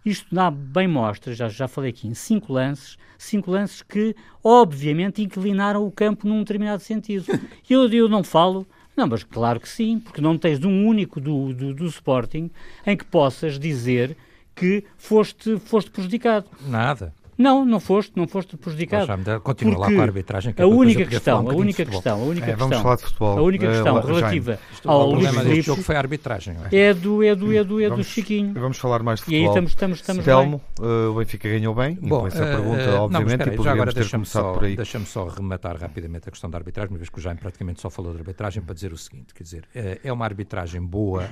Isto 0.05 0.35
dá 0.35 0.51
bem 0.51 0.89
mostra, 0.89 1.35
já, 1.35 1.49
já 1.49 1.69
falei 1.69 1.91
aqui, 1.91 2.09
em 2.09 2.15
cinco 2.15 2.53
lances, 2.53 2.97
cinco 3.19 3.51
lances 3.51 3.83
que, 3.83 4.15
obviamente, 4.43 5.23
inclinaram 5.23 5.85
o 5.87 5.91
campo 5.91 6.27
num 6.27 6.39
determinado 6.39 6.83
sentido. 6.83 7.27
Eu, 7.69 7.87
eu 7.93 8.09
não 8.09 8.25
falo, 8.25 8.67
não, 8.99 9.07
mas 9.07 9.23
claro 9.23 9.61
que 9.61 9.69
sim, 9.69 10.01
porque 10.01 10.21
não 10.21 10.37
tens 10.37 10.63
um 10.65 10.85
único 10.85 11.21
do, 11.21 11.55
do, 11.55 11.73
do 11.73 11.87
Sporting 11.87 12.51
em 12.85 12.97
que 12.97 13.05
possas 13.05 13.59
dizer 13.59 14.17
que 14.57 14.85
foste, 14.97 15.57
foste 15.61 15.89
prejudicado. 15.91 16.47
Nada. 16.67 17.15
Não, 17.39 17.65
não 17.65 17.79
foste, 17.79 18.13
não 18.17 18.27
foste 18.27 18.57
prejudicado. 18.57 19.07
Continua 19.43 19.79
lá 19.79 19.87
com 19.87 20.01
a 20.01 20.03
arbitragem. 20.03 20.53
Que 20.53 20.61
é 20.61 20.65
a 20.65 20.69
única 20.69 21.07
questão, 21.07 21.45
um 21.45 21.51
a 21.51 21.55
única 21.55 21.87
questão, 21.87 22.21
a 22.21 22.25
única 22.25 22.47
é, 22.47 22.49
questão, 22.49 22.69
vamos 22.69 22.83
falar 22.83 22.97
de 22.97 23.03
futebol. 23.03 23.39
A 23.39 23.43
única 23.43 23.67
é, 23.67 23.71
questão 23.71 24.01
relativa 24.01 24.59
ao 24.85 25.11
Luís 25.13 25.31
Filipe 25.31 25.63
jogo 25.63 25.83
foi 25.83 25.95
a 25.95 25.99
arbitragem. 25.99 26.57
É? 26.73 26.77
é 26.77 26.95
do 26.95 27.23
é 27.23 27.37
do 27.37 27.53
é 27.55 27.63
do 27.63 27.81
é 27.81 27.89
do 27.89 28.03
Chiquinho. 28.03 28.53
Vamos 28.55 28.79
falar 28.79 29.05
mais 29.05 29.21
de 29.21 29.27
futebol. 29.27 29.41
E 29.41 29.45
aí 29.45 29.49
estamos 29.49 29.71
estamos 29.71 29.99
estamos 29.99 30.25
Telmo, 30.25 30.61
uh, 30.81 31.11
o 31.11 31.15
Benfica 31.15 31.49
ganhou 31.49 31.75
bem. 31.75 31.97
Bom, 32.01 32.27
essa 32.27 32.43
uh, 32.43 32.47
pergunta, 32.47 32.91
uh, 32.91 33.03
obviamente, 33.03 33.39
não, 33.39 33.53
e 33.53 33.57
poderíamos 33.57 33.67
agora 33.69 33.93
ter 33.93 34.11
começado 34.11 34.43
só, 34.43 34.53
por 34.55 34.65
aí. 34.65 34.77
Deixa-me 34.77 35.07
só 35.07 35.27
rematar 35.27 35.77
rapidamente 35.77 36.29
a 36.29 36.33
questão 36.33 36.51
da 36.51 36.59
arbitragem, 36.59 36.91
uma 36.91 36.99
vez 36.99 37.09
que 37.09 37.19
o 37.19 37.21
Jaime 37.21 37.39
praticamente 37.39 37.81
só 37.81 37.89
falou 37.89 38.13
de 38.13 38.19
arbitragem 38.19 38.63
para 38.63 38.75
dizer 38.75 38.93
o 38.93 38.99
seguinte, 38.99 39.33
quer 39.33 39.45
dizer, 39.45 39.65
é 39.75 40.13
uma 40.13 40.25
arbitragem 40.25 40.83
boa 40.83 41.29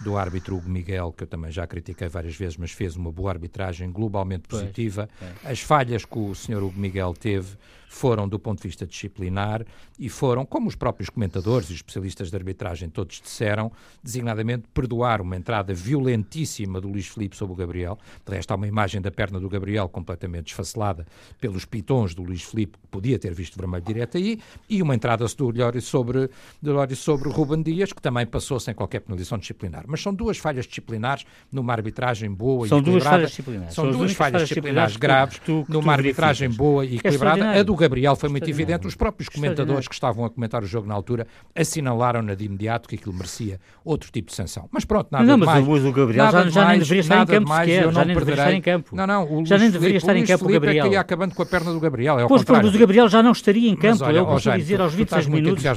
do 0.00 0.16
árbitro 0.16 0.56
Hugo 0.56 0.68
Miguel, 0.68 1.12
que 1.16 1.24
eu 1.24 1.26
também 1.26 1.50
já 1.50 1.66
critiquei 1.66 2.08
várias 2.08 2.34
vezes, 2.34 2.56
mas 2.56 2.72
fez 2.72 2.96
uma 2.96 3.12
boa 3.12 3.30
arbitragem, 3.30 3.90
globalmente 3.90 4.48
positiva. 4.48 5.08
Pois, 5.18 5.30
é. 5.44 5.50
As 5.52 5.60
falhas 5.60 6.04
que 6.04 6.18
o 6.18 6.34
Sr. 6.34 6.62
Hugo 6.62 6.78
Miguel 6.78 7.14
teve 7.14 7.56
foram 7.90 8.28
do 8.28 8.38
ponto 8.38 8.62
de 8.62 8.68
vista 8.68 8.86
disciplinar 8.86 9.66
e 9.98 10.08
foram, 10.08 10.46
como 10.46 10.68
os 10.68 10.76
próprios 10.76 11.10
comentadores 11.10 11.68
e 11.70 11.74
especialistas 11.74 12.30
de 12.30 12.36
arbitragem 12.36 12.88
todos 12.88 13.20
disseram, 13.20 13.72
designadamente 14.00 14.62
perdoar 14.72 15.20
uma 15.20 15.36
entrada 15.36 15.74
violentíssima 15.74 16.80
do 16.80 16.86
Luís 16.86 17.08
Filipe 17.08 17.36
sobre 17.36 17.52
o 17.52 17.56
Gabriel. 17.56 17.98
De 18.24 18.32
resto, 18.32 18.52
há 18.52 18.54
uma 18.54 18.68
imagem 18.68 19.00
da 19.00 19.10
perna 19.10 19.40
do 19.40 19.48
Gabriel 19.48 19.88
completamente 19.88 20.44
desfacelada 20.44 21.04
pelos 21.40 21.64
pitons 21.64 22.14
do 22.14 22.22
Luís 22.22 22.44
Filipe, 22.44 22.78
que 22.78 22.86
podia 22.86 23.18
ter 23.18 23.34
visto 23.34 23.58
vermelho 23.58 23.84
direto 23.84 24.16
aí, 24.16 24.38
e 24.68 24.80
uma 24.80 24.94
entrada 24.94 25.26
do 25.26 25.46
Olhório 25.46 25.82
sobre, 25.82 26.30
do 26.62 26.96
sobre 26.96 27.28
o 27.28 27.32
Ruben 27.32 27.60
Dias, 27.60 27.92
que 27.92 28.00
também 28.00 28.24
passou 28.24 28.60
sem 28.60 28.72
qualquer 28.72 29.00
penalização 29.00 29.36
disciplinar. 29.36 29.84
Mas 29.88 30.00
são 30.00 30.14
duas 30.14 30.38
falhas 30.38 30.64
disciplinares 30.64 31.24
numa 31.50 31.72
arbitragem 31.72 32.30
boa 32.30 32.68
são 32.68 32.78
e 32.78 32.80
equilibrada. 32.82 32.90
Duas 32.90 33.04
falhas 33.04 33.30
disciplinares. 33.30 33.74
São, 33.74 33.84
são 33.84 33.98
duas 33.98 34.12
falhas 34.12 34.42
disciplinares, 34.48 34.96
graves 34.96 35.40
tu, 35.40 35.64
tu, 35.66 35.72
numa 35.72 35.92
arbitragem 35.92 36.48
boa 36.48 36.86
e 36.86 36.96
equilibrada. 36.96 37.50
A 37.50 37.62
do 37.64 37.79
Gabriel 37.80 38.14
foi 38.14 38.28
muito 38.28 38.48
evidente. 38.48 38.86
Os 38.86 38.94
próprios 38.94 39.28
comentadores 39.28 39.88
que 39.88 39.94
estavam 39.94 40.24
a 40.24 40.30
comentar 40.30 40.62
o 40.62 40.66
jogo 40.66 40.86
na 40.86 40.94
altura 40.94 41.26
assinalaram-na 41.54 42.34
de 42.34 42.44
imediato 42.44 42.88
que 42.88 42.94
aquilo 42.94 43.14
merecia 43.14 43.58
outro 43.84 44.10
tipo 44.12 44.30
de 44.30 44.36
sanção. 44.36 44.68
Mas 44.70 44.84
pronto, 44.84 45.08
nada 45.10 45.24
não, 45.24 45.38
mas 45.38 45.46
mais. 45.46 45.66
Mas 45.66 45.84
o 45.84 45.92
Gabriel 45.92 46.30
já, 46.30 46.48
já 46.48 46.64
mais, 46.64 46.68
nem 46.70 46.78
deveria 46.78 47.00
estar 47.00 47.22
em 47.22 47.26
campo 47.26 47.48
mais, 47.48 47.70
sequer. 47.70 47.92
Já 47.92 48.04
nem 48.04 48.14
deveria 48.14 48.34
estar 48.34 48.52
em 48.52 48.60
campo. 48.60 48.96
Não, 48.96 49.06
não, 49.06 49.46
já 49.46 49.58
nem 49.58 49.70
deveria 49.70 49.96
estar 49.96 50.16
em 50.16 50.24
campo 50.24 50.44
o 50.44 50.48
Gabriel. 50.48 50.86
É 50.86 50.88
que 50.88 50.94
ia 50.94 51.00
acabando 51.00 51.34
com 51.34 51.42
a 51.42 51.46
perna 51.46 51.72
do 51.72 51.80
Gabriel. 51.80 52.20
É 52.20 52.26
pois, 52.28 52.44
mas 52.44 52.74
o 52.74 52.78
Gabriel 52.78 53.08
já 53.08 53.22
não 53.22 53.32
estaria 53.32 53.68
em 53.68 53.76
campo. 53.76 53.98
Mas, 54.00 54.02
olha, 54.02 54.18
eu 54.18 54.26
costumo 54.26 54.56
dizer 54.56 54.80
aos 54.80 54.94
26 54.94 55.26
minutos. 55.26 55.64
Ele 55.64 55.74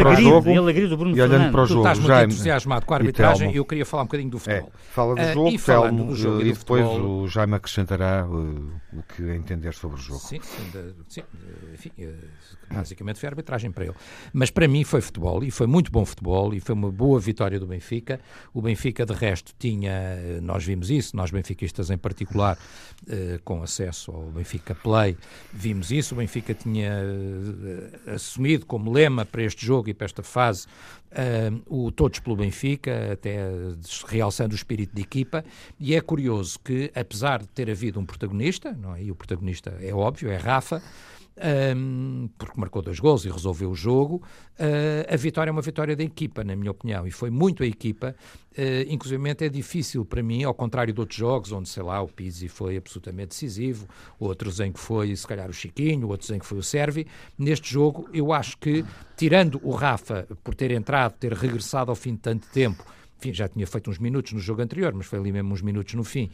agride, 0.00 0.50
ele 0.50 0.70
agride 0.70 0.94
o 0.94 0.96
Bruno 0.96 1.12
olhando 1.14 1.50
para 1.50 1.62
o 1.62 1.66
jogo, 1.66 1.80
estás 1.80 1.98
muito 1.98 2.34
entusiasmado 2.34 2.86
com 2.86 2.94
a 2.94 2.96
arbitragem 2.96 3.52
e 3.52 3.56
eu 3.56 3.64
queria 3.64 3.84
falar 3.84 4.02
um 4.02 4.06
bocadinho 4.06 4.30
do 4.30 4.38
futebol. 4.38 4.72
Fala 4.90 5.14
do 5.14 5.22
jogo, 5.32 5.58
Telmo, 5.64 6.40
e 6.40 6.52
depois 6.52 6.84
o 6.86 7.26
Jaime 7.26 7.54
acrescentará 7.54 8.26
o 8.26 9.02
que 9.14 9.22
entender 9.30 9.74
sobre 9.74 9.98
o 9.98 10.00
jogo. 10.00 10.20
Sim, 10.20 10.40
sim, 11.08 11.22
enfim, 11.72 11.90
basicamente 12.70 13.18
foi 13.18 13.28
a 13.28 13.30
arbitragem 13.30 13.70
para 13.70 13.84
ele. 13.84 13.94
Mas 14.32 14.50
para 14.50 14.66
mim 14.68 14.84
foi 14.84 15.00
futebol, 15.00 15.42
e 15.44 15.50
foi 15.50 15.66
muito 15.66 15.90
bom 15.90 16.04
futebol, 16.04 16.54
e 16.54 16.60
foi 16.60 16.74
uma 16.74 16.90
boa 16.90 17.18
vitória 17.20 17.58
do 17.58 17.66
Benfica. 17.66 18.20
O 18.52 18.62
Benfica, 18.62 19.04
de 19.04 19.12
resto, 19.12 19.52
tinha, 19.58 20.40
nós 20.42 20.64
vimos 20.64 20.90
isso, 20.90 21.16
nós 21.16 21.30
benfiquistas 21.30 21.90
em 21.90 21.98
particular, 21.98 22.58
eh, 23.08 23.38
com 23.44 23.62
acesso 23.62 24.10
ao 24.10 24.30
Benfica 24.30 24.74
Play, 24.74 25.16
vimos 25.52 25.90
isso. 25.90 26.14
O 26.14 26.18
Benfica 26.18 26.54
tinha 26.54 26.90
eh, 26.90 28.12
assumido 28.12 28.66
como 28.66 28.92
lema 28.92 29.24
para 29.24 29.42
este 29.42 29.64
jogo 29.64 29.88
e 29.90 29.94
para 29.94 30.04
esta 30.04 30.22
fase 30.22 30.66
o 31.68 31.92
Todos 31.92 32.18
pelo 32.18 32.36
Benfica, 32.36 33.12
até 33.12 33.38
realçando 34.06 34.52
o 34.52 34.56
espírito 34.56 34.94
de 34.94 35.02
equipa, 35.02 35.44
e 35.78 35.94
é 35.94 36.00
curioso 36.00 36.58
que, 36.58 36.90
apesar 36.94 37.40
de 37.40 37.48
ter 37.48 37.70
havido 37.70 38.00
um 38.00 38.06
protagonista, 38.06 38.72
não 38.72 38.94
é? 38.94 39.02
e 39.04 39.10
o 39.10 39.14
protagonista 39.14 39.76
é 39.80 39.94
óbvio, 39.94 40.30
é 40.30 40.36
Rafa, 40.36 40.82
um, 41.36 42.28
porque 42.38 42.58
marcou 42.60 42.80
dois 42.80 43.00
gols 43.00 43.24
e 43.24 43.30
resolveu 43.30 43.70
o 43.70 43.74
jogo. 43.74 44.22
Uh, 44.58 45.12
a 45.12 45.16
vitória 45.16 45.50
é 45.50 45.52
uma 45.52 45.62
vitória 45.62 45.96
da 45.96 46.04
equipa, 46.04 46.44
na 46.44 46.54
minha 46.54 46.70
opinião, 46.70 47.06
e 47.06 47.10
foi 47.10 47.30
muito 47.30 47.62
a 47.62 47.66
equipa. 47.66 48.14
Uh, 48.56 48.86
inclusive 48.88 49.20
é 49.40 49.48
difícil 49.48 50.04
para 50.04 50.22
mim, 50.22 50.44
ao 50.44 50.54
contrário 50.54 50.94
de 50.94 51.00
outros 51.00 51.18
jogos, 51.18 51.50
onde, 51.50 51.68
sei 51.68 51.82
lá, 51.82 52.00
o 52.00 52.08
Pizzi 52.08 52.48
foi 52.48 52.76
absolutamente 52.76 53.28
decisivo, 53.28 53.88
outros 54.18 54.60
em 54.60 54.70
que 54.70 54.78
foi, 54.78 55.14
se 55.16 55.26
calhar, 55.26 55.50
o 55.50 55.52
Chiquinho, 55.52 56.08
outros 56.08 56.30
em 56.30 56.38
que 56.38 56.46
foi 56.46 56.58
o 56.58 56.62
Servi. 56.62 57.06
Neste 57.36 57.72
jogo, 57.72 58.08
eu 58.12 58.32
acho 58.32 58.56
que, 58.58 58.84
tirando 59.16 59.60
o 59.62 59.72
Rafa 59.72 60.28
por 60.44 60.54
ter 60.54 60.70
entrado, 60.70 61.14
ter 61.18 61.32
regressado 61.32 61.90
ao 61.90 61.96
fim 61.96 62.12
de 62.12 62.20
tanto 62.20 62.46
tempo, 62.48 62.84
enfim, 63.18 63.32
já 63.32 63.48
tinha 63.48 63.66
feito 63.66 63.90
uns 63.90 63.98
minutos 63.98 64.32
no 64.32 64.38
jogo 64.38 64.62
anterior, 64.62 64.92
mas 64.94 65.06
foi 65.06 65.18
ali 65.18 65.32
mesmo 65.32 65.52
uns 65.52 65.62
minutos 65.62 65.94
no 65.94 66.04
fim 66.04 66.30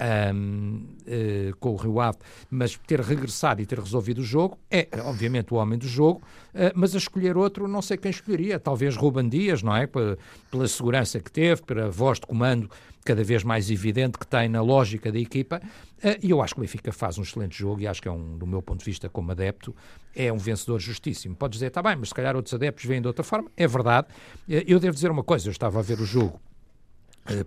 um, 0.00 0.76
uh, 0.76 0.86
eh, 1.06 1.52
com 1.60 1.72
o 1.72 1.76
Rio 1.76 2.00
Ave, 2.00 2.18
mas 2.50 2.76
ter 2.86 3.00
regressado 3.00 3.60
e 3.60 3.66
ter 3.66 3.78
resolvido 3.78 4.18
o 4.18 4.24
jogo 4.24 4.58
é, 4.70 4.88
obviamente, 5.04 5.52
o 5.52 5.56
homem 5.56 5.78
do 5.78 5.86
jogo, 5.86 6.22
uh, 6.54 6.72
mas 6.74 6.94
a 6.94 6.98
escolher 6.98 7.36
outro, 7.36 7.68
não 7.68 7.82
sei 7.82 7.96
quem 7.96 8.10
escolheria. 8.10 8.58
Talvez 8.58 8.96
Ruban 8.96 9.28
Dias, 9.28 9.62
não 9.62 9.76
é? 9.76 9.86
P 9.86 10.16
pela 10.50 10.66
segurança 10.66 11.20
que 11.20 11.30
teve, 11.30 11.62
pela 11.62 11.90
voz 11.90 12.18
de 12.18 12.26
comando 12.26 12.70
cada 13.04 13.24
vez 13.24 13.42
mais 13.42 13.70
evidente 13.70 14.18
que 14.18 14.26
tem 14.26 14.48
na 14.48 14.62
lógica 14.62 15.10
da 15.12 15.18
equipa. 15.18 15.60
Uh, 15.98 16.18
e 16.22 16.30
eu 16.30 16.40
acho 16.40 16.54
que 16.54 16.60
o 16.60 16.62
Benfica 16.62 16.92
faz 16.92 17.18
um 17.18 17.22
excelente 17.22 17.58
jogo 17.58 17.80
e 17.80 17.86
acho 17.86 18.00
que 18.00 18.08
é 18.08 18.12
um, 18.12 18.38
do 18.38 18.46
meu 18.46 18.62
ponto 18.62 18.78
de 18.80 18.84
vista 18.84 19.08
como 19.08 19.30
adepto, 19.32 19.74
é 20.14 20.32
um 20.32 20.38
vencedor 20.38 20.78
justíssimo. 20.80 21.34
Pode 21.36 21.54
dizer, 21.54 21.66
está 21.66 21.82
bem, 21.82 21.96
mas 21.96 22.08
se 22.08 22.14
calhar 22.14 22.34
outros 22.34 22.54
adeptos 22.54 22.84
vêm 22.84 23.00
de 23.00 23.06
outra 23.06 23.22
forma. 23.22 23.50
É 23.56 23.66
verdade. 23.66 24.08
eu 24.48 24.80
devo 24.80 24.94
dizer 24.94 25.10
uma 25.10 25.22
coisa, 25.22 25.48
eu 25.48 25.52
estava 25.52 25.78
a 25.78 25.82
ver 25.82 26.00
o 26.00 26.06
jogo 26.06 26.40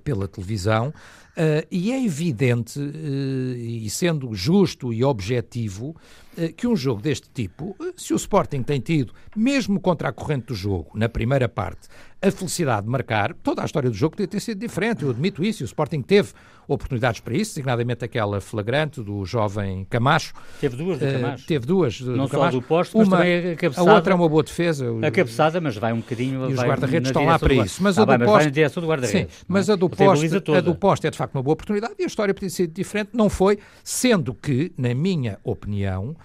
pela 0.04 0.28
televisão 0.28 0.94
Uh, 1.36 1.66
e 1.72 1.92
é 1.92 2.06
evidente, 2.06 2.80
uh, 2.80 3.56
e 3.58 3.90
sendo 3.90 4.36
justo 4.36 4.94
e 4.94 5.04
objetivo, 5.04 5.96
uh, 6.38 6.54
que 6.54 6.68
um 6.68 6.76
jogo 6.76 7.02
deste 7.02 7.28
tipo, 7.28 7.76
se 7.98 8.14
o 8.14 8.16
Sporting 8.16 8.62
tem 8.62 8.80
tido, 8.80 9.14
mesmo 9.36 9.80
contra 9.80 10.10
a 10.10 10.12
corrente 10.12 10.48
do 10.48 10.56
jogo, 10.56 10.92
na 10.94 11.10
primeira 11.10 11.50
parte, 11.50 11.88
a 12.22 12.32
felicidade 12.32 12.86
de 12.86 12.90
marcar, 12.90 13.34
toda 13.34 13.64
a 13.64 13.66
história 13.66 13.90
do 13.90 13.96
jogo 13.96 14.16
podia 14.16 14.28
ter 14.28 14.40
sido 14.40 14.60
diferente, 14.60 15.04
eu 15.04 15.10
admito 15.10 15.44
isso, 15.44 15.64
e 15.64 15.66
o 15.66 15.66
Sporting 15.66 16.02
teve 16.04 16.34
oportunidades 16.66 17.20
para 17.20 17.36
isso, 17.36 17.52
designadamente 17.52 18.06
aquela 18.06 18.40
flagrante 18.40 19.02
do 19.02 19.26
jovem 19.26 19.86
Camacho. 19.90 20.34
Teve 20.62 20.78
duas 20.78 21.00
do 21.00 21.06
Camacho. 21.06 21.46
Teve 21.46 21.66
duas 21.66 22.00
do, 22.00 22.16
Não 22.16 22.26
do 22.26 22.30
Camacho. 22.30 22.52
só 22.52 22.60
do 22.60 22.66
posto, 22.66 22.98
uma, 22.98 23.20
a 23.20 23.56
cabeçada. 23.58 23.92
A 23.92 23.94
outra 23.94 24.14
é 24.14 24.16
uma 24.16 24.30
boa 24.30 24.44
defesa. 24.44 24.86
A 25.06 25.12
cabeçada, 25.12 25.60
mas 25.60 25.76
vai 25.76 25.92
um 25.92 25.98
bocadinho... 25.98 26.50
E 26.50 26.54
os 26.54 26.62
guarda-redes 26.62 27.10
estão 27.10 27.26
lá 27.26 27.38
para 27.38 27.54
isso. 27.54 27.84
Mas 27.84 27.98
ah, 27.98 28.04
a 28.04 28.06
do 28.06 28.18
bem, 28.18 28.26
posto... 28.26 28.52
Mas 28.54 28.72
do. 28.72 29.08
Sim, 29.08 29.28
mas 29.46 29.70
a 29.70 29.76
do, 29.76 29.90
posto, 29.90 30.56
a 30.56 30.62
do 30.62 30.76
posto 30.76 31.06
é 31.06 31.12
de 31.12 31.18
facto 31.24 31.36
uma 31.36 31.44
boa 31.44 31.54
oportunidade 31.54 31.96
e 31.98 32.04
a 32.04 32.08
história 32.08 32.34
podia 32.34 32.50
ser 32.50 32.68
diferente. 32.68 33.12
Não 33.14 33.30
foi, 33.30 33.58
sendo 33.84 34.34
que, 34.34 34.74
na 34.78 34.94
minha 34.94 35.40
opinião, 35.44 36.10
uh, 36.10 36.16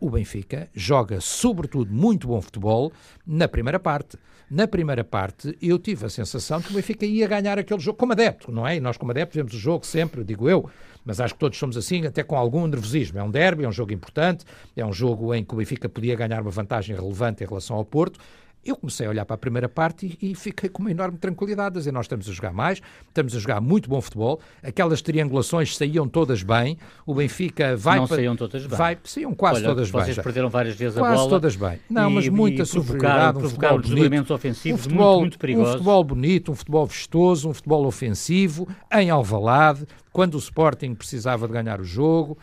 o 0.00 0.10
Benfica 0.10 0.68
joga 0.74 1.20
sobretudo 1.20 1.92
muito 1.92 2.28
bom 2.28 2.40
futebol 2.40 2.92
na 3.26 3.48
primeira 3.48 3.80
parte. 3.80 4.18
Na 4.50 4.68
primeira 4.68 5.02
parte, 5.02 5.56
eu 5.60 5.78
tive 5.78 6.04
a 6.04 6.10
sensação 6.10 6.60
que 6.60 6.70
o 6.70 6.74
Benfica 6.74 7.06
ia 7.06 7.26
ganhar 7.26 7.58
aquele 7.58 7.80
jogo 7.80 7.98
como 7.98 8.12
adepto, 8.12 8.52
não 8.52 8.66
é? 8.66 8.76
E 8.76 8.80
nós, 8.80 8.96
como 8.98 9.10
adeptos, 9.10 9.36
vemos 9.36 9.54
o 9.54 9.58
jogo 9.58 9.86
sempre, 9.86 10.22
digo 10.22 10.48
eu, 10.48 10.68
mas 11.04 11.18
acho 11.18 11.34
que 11.34 11.40
todos 11.40 11.58
somos 11.58 11.76
assim, 11.76 12.04
até 12.06 12.22
com 12.22 12.36
algum 12.36 12.66
nervosismo. 12.66 13.18
É 13.18 13.22
um 13.22 13.30
derby, 13.30 13.64
é 13.64 13.68
um 13.68 13.72
jogo 13.72 13.92
importante, 13.92 14.44
é 14.76 14.84
um 14.84 14.92
jogo 14.92 15.34
em 15.34 15.42
que 15.42 15.54
o 15.54 15.56
Benfica 15.56 15.88
podia 15.88 16.14
ganhar 16.14 16.42
uma 16.42 16.50
vantagem 16.50 16.94
relevante 16.94 17.42
em 17.42 17.46
relação 17.46 17.76
ao 17.76 17.84
Porto. 17.84 18.20
Eu 18.64 18.76
comecei 18.76 19.06
a 19.06 19.10
olhar 19.10 19.24
para 19.24 19.34
a 19.34 19.38
primeira 19.38 19.68
parte 19.68 20.18
e, 20.20 20.30
e, 20.30 20.34
fiquei 20.34 20.68
com 20.68 20.82
uma 20.82 20.90
enorme 20.90 21.18
tranquilidade, 21.18 21.76
a 21.76 21.78
dizer, 21.78 21.92
nós 21.92 22.06
estamos 22.06 22.28
a 22.28 22.32
jogar 22.32 22.52
mais, 22.52 22.80
estamos 23.08 23.36
a 23.36 23.38
jogar 23.38 23.60
muito 23.60 23.88
bom 23.88 24.00
futebol, 24.00 24.40
aquelas 24.62 25.02
triangulações 25.02 25.76
saíam 25.76 26.08
todas 26.08 26.42
bem, 26.42 26.78
o 27.04 27.14
Benfica 27.14 27.76
vai... 27.76 27.98
Não 27.98 28.06
para, 28.06 28.16
saíam 28.16 28.36
todas 28.36 28.66
bem. 28.66 28.78
Vai, 28.78 28.98
saíam 29.04 29.34
quase 29.34 29.56
Olha, 29.58 29.68
todas 29.68 29.90
vocês 29.90 30.06
bem. 30.06 30.14
Vocês 30.14 30.24
perderam 30.24 30.48
várias 30.48 30.74
vezes 30.76 30.98
quase 30.98 31.06
a 31.06 31.16
bola. 31.16 31.28
Quase 31.28 31.30
todas 31.30 31.56
bem. 31.56 31.80
Não, 31.90 32.10
e, 32.10 32.14
mas 32.14 32.28
muita 32.28 32.64
superioridade, 32.64 33.38
um 33.38 33.48
futebol 33.48 33.80
bonito, 33.80 34.34
ofensivos 34.34 34.80
um 34.80 34.82
futebol, 34.82 35.12
muito, 35.12 35.20
muito 35.20 35.38
perigosos. 35.38 35.68
Um 35.68 35.72
futebol 35.72 36.04
bonito, 36.04 36.52
um 36.52 36.54
futebol 36.54 36.86
vistoso, 36.86 37.48
um 37.50 37.54
futebol 37.54 37.86
ofensivo, 37.86 38.68
em 38.92 39.10
Alvalade, 39.10 39.86
quando 40.12 40.36
o 40.36 40.38
Sporting 40.38 40.94
precisava 40.94 41.46
de 41.46 41.52
ganhar 41.52 41.80
o 41.80 41.84
jogo, 41.84 42.38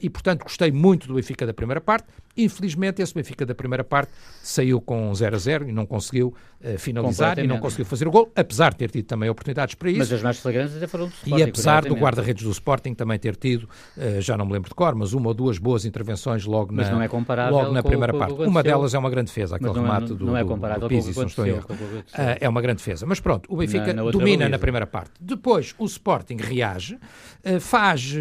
e, 0.00 0.08
portanto, 0.08 0.42
gostei 0.42 0.70
muito 0.70 1.06
do 1.06 1.14
Benfica 1.14 1.46
da 1.46 1.52
primeira 1.52 1.80
parte. 1.80 2.06
Infelizmente, 2.36 3.00
esse 3.00 3.14
Benfica 3.14 3.46
da 3.46 3.54
primeira 3.54 3.82
parte 3.82 4.12
saiu 4.42 4.80
com 4.80 5.12
0 5.14 5.36
a 5.36 5.38
0 5.38 5.68
e 5.68 5.72
não 5.72 5.86
conseguiu 5.86 6.34
uh, 6.60 6.78
finalizar 6.78 7.38
e 7.38 7.46
não 7.46 7.58
conseguiu 7.58 7.84
fazer 7.84 8.06
o 8.06 8.10
gol, 8.10 8.30
apesar 8.34 8.70
de 8.70 8.76
ter 8.76 8.90
tido 8.90 9.06
também 9.06 9.28
oportunidades 9.28 9.74
para 9.74 9.90
isso. 9.90 9.98
Mas 9.98 10.12
as 10.12 10.22
mais 10.22 10.38
flagrantes 10.38 10.76
até 10.76 10.86
foram 10.86 11.06
do 11.06 11.12
Sporting. 11.12 11.40
E 11.40 11.42
apesar 11.42 11.84
do 11.84 11.94
guarda-redes 11.94 12.44
do 12.44 12.50
Sporting 12.50 12.94
também 12.94 13.18
ter 13.18 13.36
tido, 13.36 13.64
uh, 13.96 14.20
já 14.20 14.36
não 14.36 14.44
me 14.46 14.52
lembro 14.52 14.68
de 14.68 14.74
cor, 14.74 14.94
mas 14.94 15.12
uma 15.12 15.28
ou 15.28 15.34
duas 15.34 15.58
boas 15.58 15.84
intervenções 15.84 16.44
logo 16.44 16.74
mas 16.74 16.88
na, 16.88 16.96
não 16.96 17.02
é 17.02 17.08
logo 17.50 17.72
na 17.72 17.82
primeira 17.82 18.12
parte. 18.12 18.34
uma 18.34 18.62
delas 18.62 18.94
é 18.94 18.98
uma 18.98 19.10
grande 19.10 19.28
defesa, 19.28 19.56
aquele 19.56 19.72
não 19.72 19.82
remate 19.82 20.06
é, 20.06 20.08
não, 20.08 20.16
do, 20.16 20.26
não 20.26 20.36
é 20.36 20.44
do 20.44 20.88
Pizzi, 20.88 21.14
com 21.14 21.20
o 21.20 21.26
estou 21.26 21.46
erro. 21.46 21.66
Uh, 21.70 22.36
é 22.40 22.48
uma 22.48 22.60
grande 22.60 22.78
defesa. 22.78 23.06
Mas 23.06 23.20
pronto, 23.20 23.52
o 23.52 23.56
Benfica 23.56 23.92
na, 23.92 24.04
na 24.04 24.10
domina 24.10 24.38
baliza. 24.38 24.48
na 24.48 24.58
primeira 24.58 24.86
parte. 24.86 25.12
Depois 25.20 25.74
o 25.78 25.86
Sporting 25.86 26.36
reage, 26.36 26.94
uh, 26.94 27.60
faz 27.60 28.14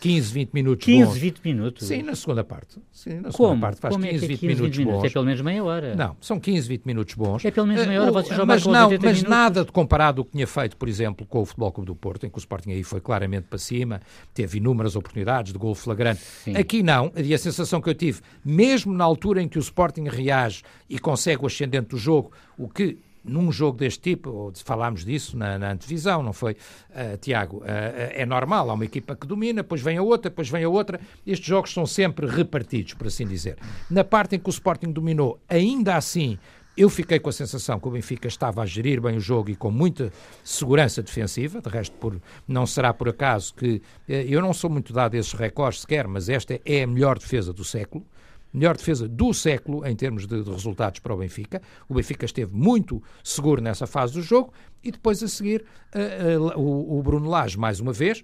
15, 0.00 0.32
20 0.32 0.52
minutos 0.52 0.84
15, 0.84 1.06
bons. 1.06 1.18
20 1.18 1.40
minutos? 1.44 1.86
Sim, 1.86 2.02
na 2.02 2.14
segunda 2.14 2.44
parte. 2.44 2.78
Sim, 2.92 3.20
na 3.20 3.30
segunda 3.30 3.45
Como? 3.50 3.60
parte 3.60 3.80
faz 3.80 3.94
Como 3.94 4.06
15, 4.06 4.16
é 4.16 4.18
que 4.18 4.24
é 4.24 4.28
20 4.28 4.40
15, 4.40 4.46
minutos 4.54 4.76
20 4.76 4.78
minutos? 4.78 5.02
bons. 5.02 5.10
É 5.10 5.12
pelo 5.12 5.24
menos 5.24 5.40
meia 5.40 5.64
hora. 5.64 5.94
Não, 5.94 6.16
são 6.20 6.40
15, 6.40 6.68
20 6.68 6.84
minutos 6.84 7.14
bons. 7.14 7.44
É 7.44 7.50
pelo 7.50 7.66
menos 7.66 7.86
meia 7.86 8.02
hora, 8.02 8.12
vocês 8.12 8.38
mas 8.44 8.62
com 8.62 8.70
não, 8.70 8.88
80 8.88 9.06
Mas 9.06 9.16
minutos. 9.16 9.30
nada 9.36 9.64
de 9.64 9.72
comparado 9.72 10.20
ao 10.20 10.24
que 10.24 10.32
tinha 10.32 10.46
feito, 10.46 10.76
por 10.76 10.88
exemplo, 10.88 11.26
com 11.26 11.40
o 11.40 11.44
Futebol 11.44 11.72
Clube 11.72 11.86
do 11.86 11.94
Porto, 11.96 12.26
em 12.26 12.30
que 12.30 12.36
o 12.36 12.40
Sporting 12.40 12.70
aí 12.72 12.82
foi 12.82 13.00
claramente 13.00 13.44
para 13.48 13.58
cima, 13.58 14.00
teve 14.34 14.58
inúmeras 14.58 14.96
oportunidades 14.96 15.52
de 15.52 15.58
gol 15.58 15.74
flagrante. 15.74 16.20
Sim. 16.20 16.56
Aqui 16.56 16.82
não, 16.82 17.12
e 17.16 17.34
a 17.34 17.38
sensação 17.38 17.80
que 17.80 17.88
eu 17.88 17.94
tive, 17.94 18.20
mesmo 18.44 18.92
na 18.92 19.04
altura 19.04 19.42
em 19.42 19.48
que 19.48 19.58
o 19.58 19.60
Sporting 19.60 20.04
reage 20.08 20.62
e 20.88 20.98
consegue 20.98 21.42
o 21.42 21.46
ascendente 21.46 21.88
do 21.88 21.98
jogo, 21.98 22.32
o 22.58 22.68
que 22.68 22.98
num 23.26 23.50
jogo 23.50 23.78
deste 23.78 24.00
tipo, 24.00 24.52
falámos 24.64 25.04
disso 25.04 25.36
na, 25.36 25.58
na 25.58 25.72
antevisão, 25.72 26.22
não 26.22 26.32
foi, 26.32 26.52
uh, 26.52 27.16
Tiago? 27.18 27.58
Uh, 27.58 27.64
é 27.66 28.24
normal, 28.24 28.70
há 28.70 28.74
uma 28.74 28.84
equipa 28.84 29.16
que 29.16 29.26
domina, 29.26 29.62
depois 29.62 29.80
vem 29.80 29.98
a 29.98 30.02
outra, 30.02 30.30
depois 30.30 30.48
vem 30.48 30.64
a 30.64 30.68
outra. 30.68 31.00
Estes 31.26 31.46
jogos 31.46 31.72
são 31.72 31.86
sempre 31.86 32.26
repartidos, 32.26 32.94
por 32.94 33.06
assim 33.06 33.26
dizer. 33.26 33.56
Na 33.90 34.04
parte 34.04 34.36
em 34.36 34.38
que 34.38 34.48
o 34.48 34.50
Sporting 34.50 34.92
dominou, 34.92 35.40
ainda 35.48 35.96
assim, 35.96 36.38
eu 36.76 36.90
fiquei 36.90 37.18
com 37.18 37.30
a 37.30 37.32
sensação 37.32 37.80
que 37.80 37.88
o 37.88 37.90
Benfica 37.90 38.28
estava 38.28 38.62
a 38.62 38.66
gerir 38.66 39.00
bem 39.00 39.16
o 39.16 39.20
jogo 39.20 39.50
e 39.50 39.56
com 39.56 39.70
muita 39.70 40.12
segurança 40.44 41.02
defensiva. 41.02 41.60
De 41.60 41.70
resto, 41.70 41.96
por, 41.96 42.20
não 42.46 42.66
será 42.66 42.92
por 42.92 43.08
acaso 43.08 43.54
que. 43.54 43.80
Eu 44.06 44.42
não 44.42 44.52
sou 44.52 44.68
muito 44.68 44.92
dado 44.92 45.14
a 45.14 45.18
esses 45.18 45.32
recordes 45.32 45.80
sequer, 45.80 46.06
mas 46.06 46.28
esta 46.28 46.60
é 46.64 46.82
a 46.82 46.86
melhor 46.86 47.18
defesa 47.18 47.52
do 47.52 47.64
século 47.64 48.04
melhor 48.52 48.76
defesa 48.76 49.08
do 49.08 49.32
século 49.34 49.86
em 49.86 49.94
termos 49.94 50.26
de, 50.26 50.42
de, 50.42 50.50
resultados 50.50 51.00
para 51.00 51.14
o 51.14 51.16
Benfica. 51.16 51.60
O 51.88 51.94
Benfica 51.94 52.24
esteve 52.24 52.54
muito 52.54 53.02
seguro 53.22 53.60
nessa 53.60 53.86
fase 53.86 54.14
do 54.14 54.22
jogo 54.22 54.52
e 54.82 54.90
depois 54.90 55.22
a 55.22 55.28
seguir 55.28 55.64
uh, 55.94 56.56
uh, 56.56 56.60
o, 56.60 56.98
o 56.98 57.02
Bruno 57.02 57.28
Lage, 57.28 57.58
mais 57.58 57.80
uma 57.80 57.92
vez, 57.92 58.22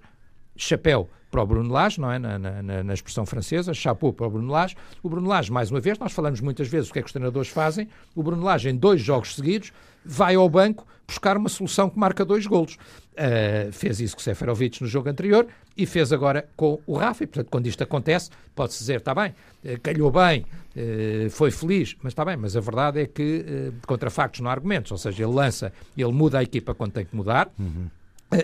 chapéu 0.62 1.08
para 1.30 1.42
o 1.42 1.46
Bruno 1.46 1.72
Lage, 1.72 1.98
não 1.98 2.12
é? 2.12 2.18
Na, 2.18 2.38
na, 2.38 2.82
na, 2.84 2.94
expressão 2.94 3.24
francesa, 3.24 3.72
chapeau 3.72 4.12
para 4.12 4.26
o 4.26 4.30
Bruno 4.30 4.52
Lage. 4.52 4.76
O 5.02 5.08
Bruno 5.08 5.26
Lage, 5.26 5.50
mais 5.50 5.70
uma 5.70 5.80
vez, 5.80 5.98
nós 5.98 6.12
falamos 6.12 6.42
muitas 6.42 6.68
vezes 6.68 6.90
o 6.90 6.92
que 6.92 6.98
é 6.98 7.02
que 7.02 7.06
os 7.06 7.12
treinadores 7.12 7.48
fazem. 7.48 7.88
O 8.14 8.22
Bruno 8.22 8.44
Lage, 8.44 8.68
em 8.68 8.76
dois 8.76 9.00
jogos 9.00 9.34
seguidos, 9.34 9.72
vai 10.04 10.34
ao 10.34 10.46
banco 10.48 10.86
buscar 11.06 11.38
uma 11.38 11.48
solução 11.48 11.88
que 11.88 11.98
marca 11.98 12.22
dois 12.22 12.46
golos. 12.46 12.76
Uh, 13.12 13.72
fez 13.72 14.00
isso 14.00 14.14
com 14.14 14.20
o 14.20 14.22
Seferovic 14.22 14.82
no 14.82 14.88
jogo 14.88 15.08
anterior 15.08 15.46
e 15.76 15.86
fez 15.86 16.12
agora 16.12 16.46
com 16.54 16.78
o 16.86 16.96
Rafa. 16.96 17.24
E, 17.24 17.26
portanto, 17.26 17.48
quando 17.50 17.66
isto 17.66 17.82
acontece, 17.82 18.30
pode-se 18.54 18.80
dizer, 18.80 18.98
está 18.98 19.14
bem, 19.14 19.34
uh, 19.64 19.80
calhou 19.82 20.10
bem, 20.10 20.44
uh, 20.76 21.30
foi 21.30 21.50
feliz, 21.50 21.96
mas 22.02 22.12
está 22.12 22.26
bem, 22.26 22.36
mas 22.36 22.56
a 22.56 22.60
verdade 22.60 23.00
é 23.00 23.06
que 23.06 23.72
contra 23.86 24.10
factos 24.10 24.40
não 24.40 24.50
há 24.50 24.52
argumentos, 24.52 24.92
ou 24.92 24.98
seja, 24.98 25.24
ele 25.24 25.32
lança, 25.32 25.72
ele 25.96 26.12
muda 26.12 26.38
a 26.38 26.42
equipa 26.42 26.74
quando 26.74 26.92
tem 26.92 27.06
que 27.06 27.16
mudar. 27.16 27.50
Uhum. 27.58 27.88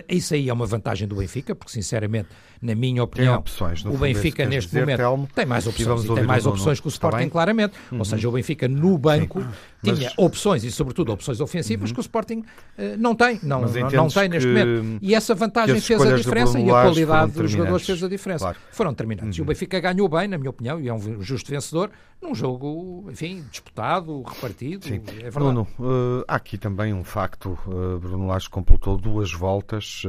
Isso 0.07 0.33
aí 0.33 0.49
é 0.49 0.53
uma 0.53 0.65
vantagem 0.65 1.07
do 1.07 1.15
Benfica, 1.15 1.55
porque 1.55 1.71
sinceramente, 1.71 2.29
na 2.61 2.75
minha 2.75 3.03
opinião, 3.03 3.37
opções, 3.37 3.83
o 3.85 3.97
Benfica 3.97 4.45
neste 4.45 4.69
dizer, 4.69 4.81
momento 4.81 4.97
Telmo, 4.97 5.29
tem 5.33 5.45
mais 5.45 5.65
opções 5.65 6.03
e 6.03 6.13
tem 6.13 6.23
mais 6.23 6.45
opções 6.45 6.79
que 6.79 6.87
o 6.87 6.89
Sporting, 6.89 7.29
claramente. 7.29 7.73
Uhum. 7.91 7.99
Ou 7.99 8.05
seja, 8.05 8.29
o 8.29 8.31
Benfica 8.31 8.67
no 8.67 8.97
banco 8.97 9.41
Sim. 9.41 9.47
Tinha 9.83 9.95
mas... 9.95 10.13
opções 10.17 10.63
e, 10.63 10.71
sobretudo, 10.71 11.11
opções 11.11 11.39
ofensivas 11.39 11.89
uhum. 11.89 11.93
que 11.95 11.99
o 11.99 12.01
Sporting 12.01 12.39
uh, 12.39 12.97
não 12.97 13.15
tem, 13.15 13.39
não, 13.41 13.61
não, 13.61 13.89
não 13.91 14.07
tem 14.07 14.29
neste 14.29 14.47
momento. 14.47 14.99
E 15.01 15.15
essa 15.15 15.33
vantagem 15.33 15.79
fez 15.79 16.01
a 16.01 16.15
diferença 16.15 16.59
e 16.59 16.69
a 16.69 16.81
qualidade 16.83 17.31
dos 17.31 17.51
jogadores 17.51 17.85
fez 17.85 18.03
a 18.03 18.07
diferença. 18.07 18.45
Claro. 18.45 18.57
Foram 18.71 18.91
determinantes. 18.91 19.37
Uhum. 19.37 19.39
E 19.39 19.41
o 19.41 19.43
uhum. 19.43 19.47
Benfica 19.47 19.79
ganhou 19.79 20.09
bem, 20.09 20.27
na 20.27 20.37
minha 20.37 20.49
opinião, 20.49 20.79
e 20.79 20.87
é 20.87 20.93
um 20.93 21.21
justo 21.21 21.49
vencedor, 21.49 21.89
num 22.21 22.35
jogo, 22.35 23.07
enfim, 23.09 23.45
disputado, 23.49 24.21
repartido. 24.23 24.85
Sim. 24.85 24.95
É 24.95 25.29
verdade. 25.29 25.31
Bruno, 25.31 25.67
uh, 25.79 26.25
há 26.27 26.35
aqui 26.35 26.57
também 26.57 26.93
um 26.93 27.03
facto. 27.03 27.57
Uh, 27.65 27.97
Bruno 27.99 28.27
Lage 28.27 28.49
completou 28.49 28.97
duas 28.97 29.31
voltas, 29.31 30.03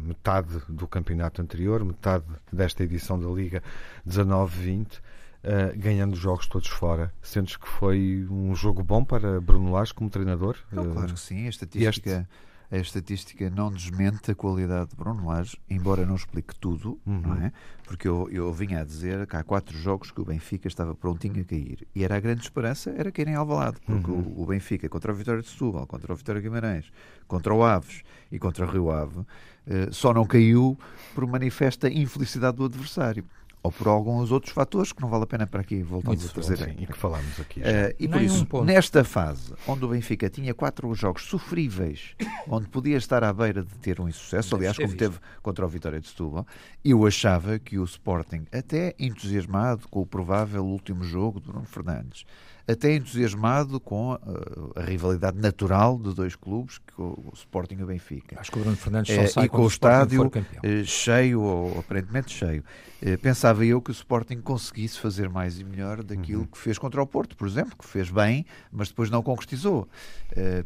metade 0.00 0.60
do 0.68 0.86
campeonato 0.86 1.42
anterior, 1.42 1.84
metade 1.84 2.24
desta 2.52 2.84
edição 2.84 3.18
da 3.18 3.28
Liga 3.28 3.62
19-20. 4.08 5.00
Uh, 5.42 5.76
ganhando 5.76 6.12
os 6.12 6.20
jogos 6.20 6.46
todos 6.46 6.68
fora. 6.68 7.12
Sentes 7.20 7.56
que 7.56 7.66
foi 7.66 8.24
um 8.30 8.54
jogo 8.54 8.80
bom 8.84 9.04
para 9.04 9.40
Bruno 9.40 9.72
Lage 9.72 9.92
como 9.92 10.08
treinador? 10.08 10.56
Não, 10.70 10.92
claro 10.92 11.14
que 11.14 11.18
sim. 11.18 11.46
A 11.46 11.48
estatística, 11.48 12.28
este... 12.70 12.76
a 12.76 12.78
estatística 12.78 13.50
não 13.50 13.68
desmente 13.68 14.30
a 14.30 14.36
qualidade 14.36 14.90
de 14.90 14.96
Bruno 14.96 15.26
Lage, 15.26 15.58
embora 15.68 16.06
não 16.06 16.14
explique 16.14 16.54
tudo, 16.54 16.96
uhum. 17.04 17.22
não 17.22 17.34
é? 17.34 17.52
Porque 17.84 18.06
eu, 18.06 18.28
eu 18.30 18.52
vinha 18.52 18.82
a 18.82 18.84
dizer 18.84 19.26
que 19.26 19.34
há 19.34 19.42
quatro 19.42 19.76
jogos 19.76 20.12
que 20.12 20.20
o 20.20 20.24
Benfica 20.24 20.68
estava 20.68 20.94
prontinho 20.94 21.40
a 21.40 21.44
cair. 21.44 21.88
E 21.92 22.04
era 22.04 22.16
a 22.16 22.20
grande 22.20 22.42
esperança, 22.42 22.94
era 22.96 23.10
cair 23.10 23.26
em 23.26 23.34
Alvalade, 23.34 23.78
porque 23.84 24.12
uhum. 24.12 24.34
o, 24.36 24.42
o, 24.42 24.46
Benfica 24.46 24.88
contra 24.88 25.10
o 25.10 25.14
Vitória 25.14 25.42
de 25.42 25.48
Setúbal, 25.48 25.88
contra 25.88 26.12
o 26.12 26.16
Vitória 26.16 26.40
Guimarães, 26.40 26.90
contra 27.26 27.52
o 27.52 27.64
Aves 27.64 28.02
e 28.30 28.38
contra 28.38 28.64
o 28.64 28.70
Rio 28.70 28.92
Ave, 28.92 29.18
uh, 29.18 29.26
só 29.90 30.14
não 30.14 30.24
caiu 30.24 30.78
por 31.16 31.26
manifesta 31.26 31.90
infelicidade 31.90 32.56
do 32.58 32.64
adversário 32.64 33.24
ou 33.62 33.70
por 33.70 33.86
alguns 33.86 34.32
outros 34.32 34.52
fatores 34.52 34.92
que 34.92 35.00
não 35.00 35.08
vale 35.08 35.24
a 35.24 35.26
pena 35.26 35.46
para 35.46 35.60
aqui 35.60 35.82
voltarmos 35.82 36.28
a 36.28 36.32
trazer 36.32 36.58
sim, 36.58 36.76
e 36.78 36.86
que 36.86 36.96
falamos 36.96 37.38
aqui. 37.38 37.60
Uh, 37.60 37.94
e 37.98 38.08
por 38.08 38.20
isso, 38.20 38.46
nesta 38.64 39.04
fase, 39.04 39.54
onde 39.68 39.84
o 39.84 39.88
Benfica 39.88 40.28
tinha 40.28 40.52
quatro 40.52 40.92
jogos 40.94 41.24
sofríveis, 41.24 42.16
onde 42.48 42.68
podia 42.68 42.96
estar 42.96 43.22
à 43.22 43.32
beira 43.32 43.62
de 43.62 43.74
ter 43.76 44.00
um 44.00 44.08
insucesso, 44.08 44.56
aliás, 44.56 44.76
como 44.76 44.96
teve 44.96 45.18
contra 45.42 45.64
o 45.64 45.68
Vitória 45.68 46.00
de 46.00 46.08
Setúbal, 46.08 46.46
eu 46.84 47.06
achava 47.06 47.58
que 47.58 47.78
o 47.78 47.84
Sporting, 47.84 48.46
até 48.52 48.94
entusiasmado 48.98 49.86
com 49.88 50.00
o 50.00 50.06
provável 50.06 50.64
último 50.64 51.04
jogo 51.04 51.38
do 51.38 51.52
Bruno 51.52 51.66
Fernandes, 51.66 52.24
até 52.66 52.94
entusiasmado 52.94 53.80
com 53.80 54.12
a, 54.12 54.80
a, 54.80 54.84
rivalidade 54.84 55.38
natural 55.38 55.98
de 55.98 56.14
dois 56.14 56.36
clubes, 56.36 56.78
que 56.78 57.00
o, 57.00 57.18
o 57.26 57.32
Sporting 57.34 57.76
e 57.76 57.82
o 57.82 57.86
Benfica. 57.86 58.40
Acho 58.40 58.50
que 58.50 58.58
o 58.58 58.60
Bruno 58.60 58.76
Fernandes 58.76 59.14
só 59.14 59.22
é, 59.22 59.26
sai 59.26 59.44
E 59.46 59.48
com 59.48 59.58
o, 59.58 59.64
o 59.64 59.68
estádio 59.68 60.30
eh, 60.62 60.84
cheio, 60.84 61.40
ou 61.40 61.78
aparentemente 61.78 62.32
cheio. 62.32 62.62
Eh, 63.00 63.16
pensava 63.16 63.64
eu 63.64 63.80
que 63.80 63.90
o 63.90 63.92
Sporting 63.92 64.40
conseguisse 64.40 64.98
fazer 64.98 65.28
mais 65.28 65.58
e 65.58 65.64
melhor 65.64 66.02
daquilo 66.02 66.42
uhum. 66.42 66.46
que 66.46 66.58
fez 66.58 66.78
contra 66.78 67.02
o 67.02 67.06
Porto, 67.06 67.36
por 67.36 67.46
exemplo, 67.46 67.76
que 67.76 67.86
fez 67.86 68.10
bem, 68.10 68.46
mas 68.70 68.88
depois 68.88 69.10
não 69.10 69.22
concretizou. 69.22 69.88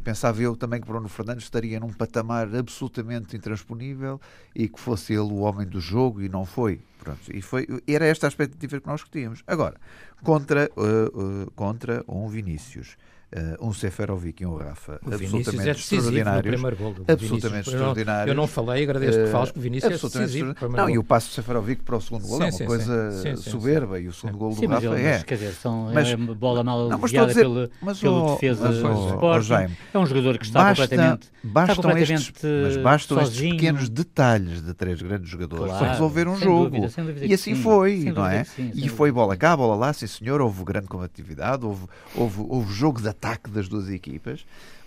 Pensava 0.05 0.41
eu 0.41 0.55
também 0.55 0.81
que 0.81 0.87
Bruno 0.87 1.09
Fernandes 1.09 1.45
estaria 1.45 1.81
num 1.81 1.93
patamar 1.93 2.55
absolutamente 2.55 3.37
intransponível 3.37 4.21
e 4.55 4.69
que 4.69 4.79
fosse 4.79 5.13
ele 5.13 5.33
o 5.33 5.39
homem 5.39 5.67
do 5.67 5.81
jogo 5.81 6.23
e 6.23 6.29
não 6.29 6.45
foi. 6.45 6.81
Pronto, 7.07 7.31
e 7.33 7.41
foi, 7.41 7.69
era 7.87 8.05
esta 8.05 8.27
a 8.27 8.29
expectativa 8.29 8.81
que 8.81 8.87
nós 8.89 9.05
tínhamos. 9.05 9.45
Agora, 9.47 9.77
contra, 10.25 10.69
uh, 10.77 11.45
uh, 11.45 11.51
contra 11.53 12.05
um 12.09 12.27
Vinícius 12.27 12.97
um 13.61 13.73
Seferovic 13.73 14.43
e 14.43 14.47
um 14.47 14.57
Rafa 14.57 15.01
o 15.05 15.13
absolutamente 15.13 15.69
é 15.69 15.73
extraordinários. 15.73 16.65
absolutamente 17.09 17.69
extraordinários. 17.69 18.29
Eu 18.29 18.35
não, 18.35 18.47
falei, 18.47 18.85
agradeço 18.85 19.19
que 19.19 19.27
fales, 19.27 19.51
que 19.51 19.59
o 19.59 19.63
Vinícius 19.63 19.93
é 19.93 20.09
decisivo. 20.09 20.55
Não, 20.71 20.89
e 20.89 20.97
o 20.97 21.05
passo 21.05 21.29
de 21.29 21.35
Seferovic 21.35 21.83
para 21.83 21.97
o 21.97 22.01
segundo 22.01 22.27
gol 22.27 22.43
é 22.43 22.51
uma 22.51 22.67
coisa 22.67 23.13
sim, 23.13 23.37
sim, 23.37 23.51
soberba 23.51 23.99
e 23.99 24.09
o 24.09 24.13
segundo 24.13 24.39
gol 24.39 24.55
do 24.55 24.67
Rafa 24.67 24.99
é. 24.99 25.23
Quer 25.23 25.35
dizer, 25.35 25.53
são, 25.53 25.91
mas, 25.93 26.09
é 26.09 26.17
bola 26.17 26.63
mal 26.63 26.89
não, 26.89 27.01
dizer, 27.01 27.35
pelo, 27.35 27.71
mas, 27.81 27.99
pelo 27.99 28.35
defesa 28.35 28.69
mas, 28.69 28.85
oh, 28.85 29.09
Sporting. 29.11 29.75
Oh, 29.95 29.99
é 29.99 30.01
um 30.01 30.07
jogador 30.07 30.39
que 30.39 30.45
está 30.45 30.61
basta, 30.61 30.83
completamente, 30.83 31.29
bastam 31.43 31.73
está 31.73 31.83
completamente 31.83 32.13
estes, 32.13 32.43
mas 32.63 32.77
bastam 32.77 33.19
sozinho. 33.19 33.55
estes 33.55 33.61
pequenos 33.61 33.89
detalhes 33.89 34.63
de 34.63 34.73
três 34.73 35.03
grandes 35.03 35.29
jogadores 35.29 35.67
claro, 35.67 35.79
para 35.79 35.93
resolver 35.93 36.29
um 36.29 36.37
jogo. 36.37 36.81
Dúvida, 36.81 37.25
e 37.27 37.35
assim 37.35 37.55
foi, 37.55 38.13
não 38.15 38.27
é? 38.27 38.47
E 38.75 38.89
foi 38.89 39.11
bola 39.11 39.37
cá, 39.37 39.57
bola 39.57 39.75
lá, 39.75 39.93
sim 39.93 40.07
senhor, 40.07 40.41
houve 40.41 40.65
grande 40.65 40.87
combatividade, 40.87 41.65
houve 41.67 41.87
jogo 42.73 43.01
de 43.01 43.09
ataque 43.17 43.51
das 43.51 43.69
duas 43.69 43.89
equipas. 43.89 44.45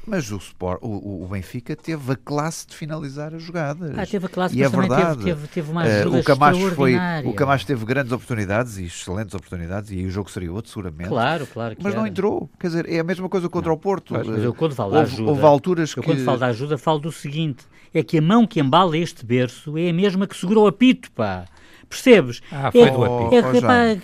Mas 0.07 0.31
o, 0.31 0.37
Sport, 0.37 0.79
o, 0.81 1.23
o, 1.23 1.27
Benfica 1.27 1.75
teve 1.75 2.13
a 2.13 2.15
classe 2.15 2.65
de 2.65 2.75
finalizar 2.75 3.33
as 3.33 3.43
jogadas. 3.43 3.95
Ah, 3.97 4.05
teve 4.05 4.25
a 4.25 4.29
classe, 4.29 4.57
e 4.57 4.63
é 4.63 4.69
verdade. 4.69 5.23
Teve, 5.23 5.35
teve, 5.35 5.47
teve 5.47 5.71
uma 5.71 5.83
ajuda 5.83 6.17
uh, 6.17 6.19
o 6.19 6.23
Camacho 6.23 6.71
foi 6.71 6.95
O 7.25 7.33
Camacho 7.33 7.67
teve 7.67 7.85
grandes 7.85 8.11
oportunidades 8.11 8.77
e 8.77 8.85
excelentes 8.85 9.35
oportunidades, 9.35 9.91
e 9.91 9.99
aí 9.99 10.05
o 10.05 10.09
jogo 10.09 10.31
seria 10.31 10.51
outro, 10.51 10.71
seguramente. 10.71 11.09
Claro, 11.09 11.45
claro. 11.45 11.75
mas 11.77 11.93
era. 11.93 12.01
não 12.01 12.07
entrou. 12.07 12.49
Quer 12.59 12.67
dizer, 12.67 12.89
é 12.89 12.99
a 12.99 13.03
mesma 13.03 13.29
coisa 13.29 13.47
contra 13.49 13.69
não. 13.69 13.75
o 13.75 13.79
Porto. 13.79 14.13
Mas, 14.13 14.25
mas 14.25 14.43
eu 14.43 14.53
quando 14.53 14.73
falo 14.73 14.93
da 14.93 15.01
ajuda. 15.01 15.29
Houve 15.29 15.43
alturas 15.43 15.89
eu 15.95 16.01
que. 16.01 16.09
quando 16.09 16.23
falo 16.23 16.37
da 16.39 16.47
ajuda, 16.47 16.77
falo 16.77 16.99
do 16.99 17.11
seguinte: 17.11 17.65
é 17.93 18.01
que 18.01 18.17
a 18.17 18.21
mão 18.21 18.47
que 18.47 18.59
embala 18.59 18.97
este 18.97 19.25
berço 19.25 19.77
é 19.77 19.89
a 19.89 19.93
mesma 19.93 20.25
que 20.25 20.35
segurou 20.35 20.65
a 20.65 20.71
pito, 20.71 21.11
pá. 21.11 21.45
Percebes? 21.87 22.41
Ah, 22.51 22.71
foi 22.71 22.81
é, 22.81 22.91
do 22.91 23.03
apito. 23.03 23.35
É, 23.35 23.91
é, 23.91 23.99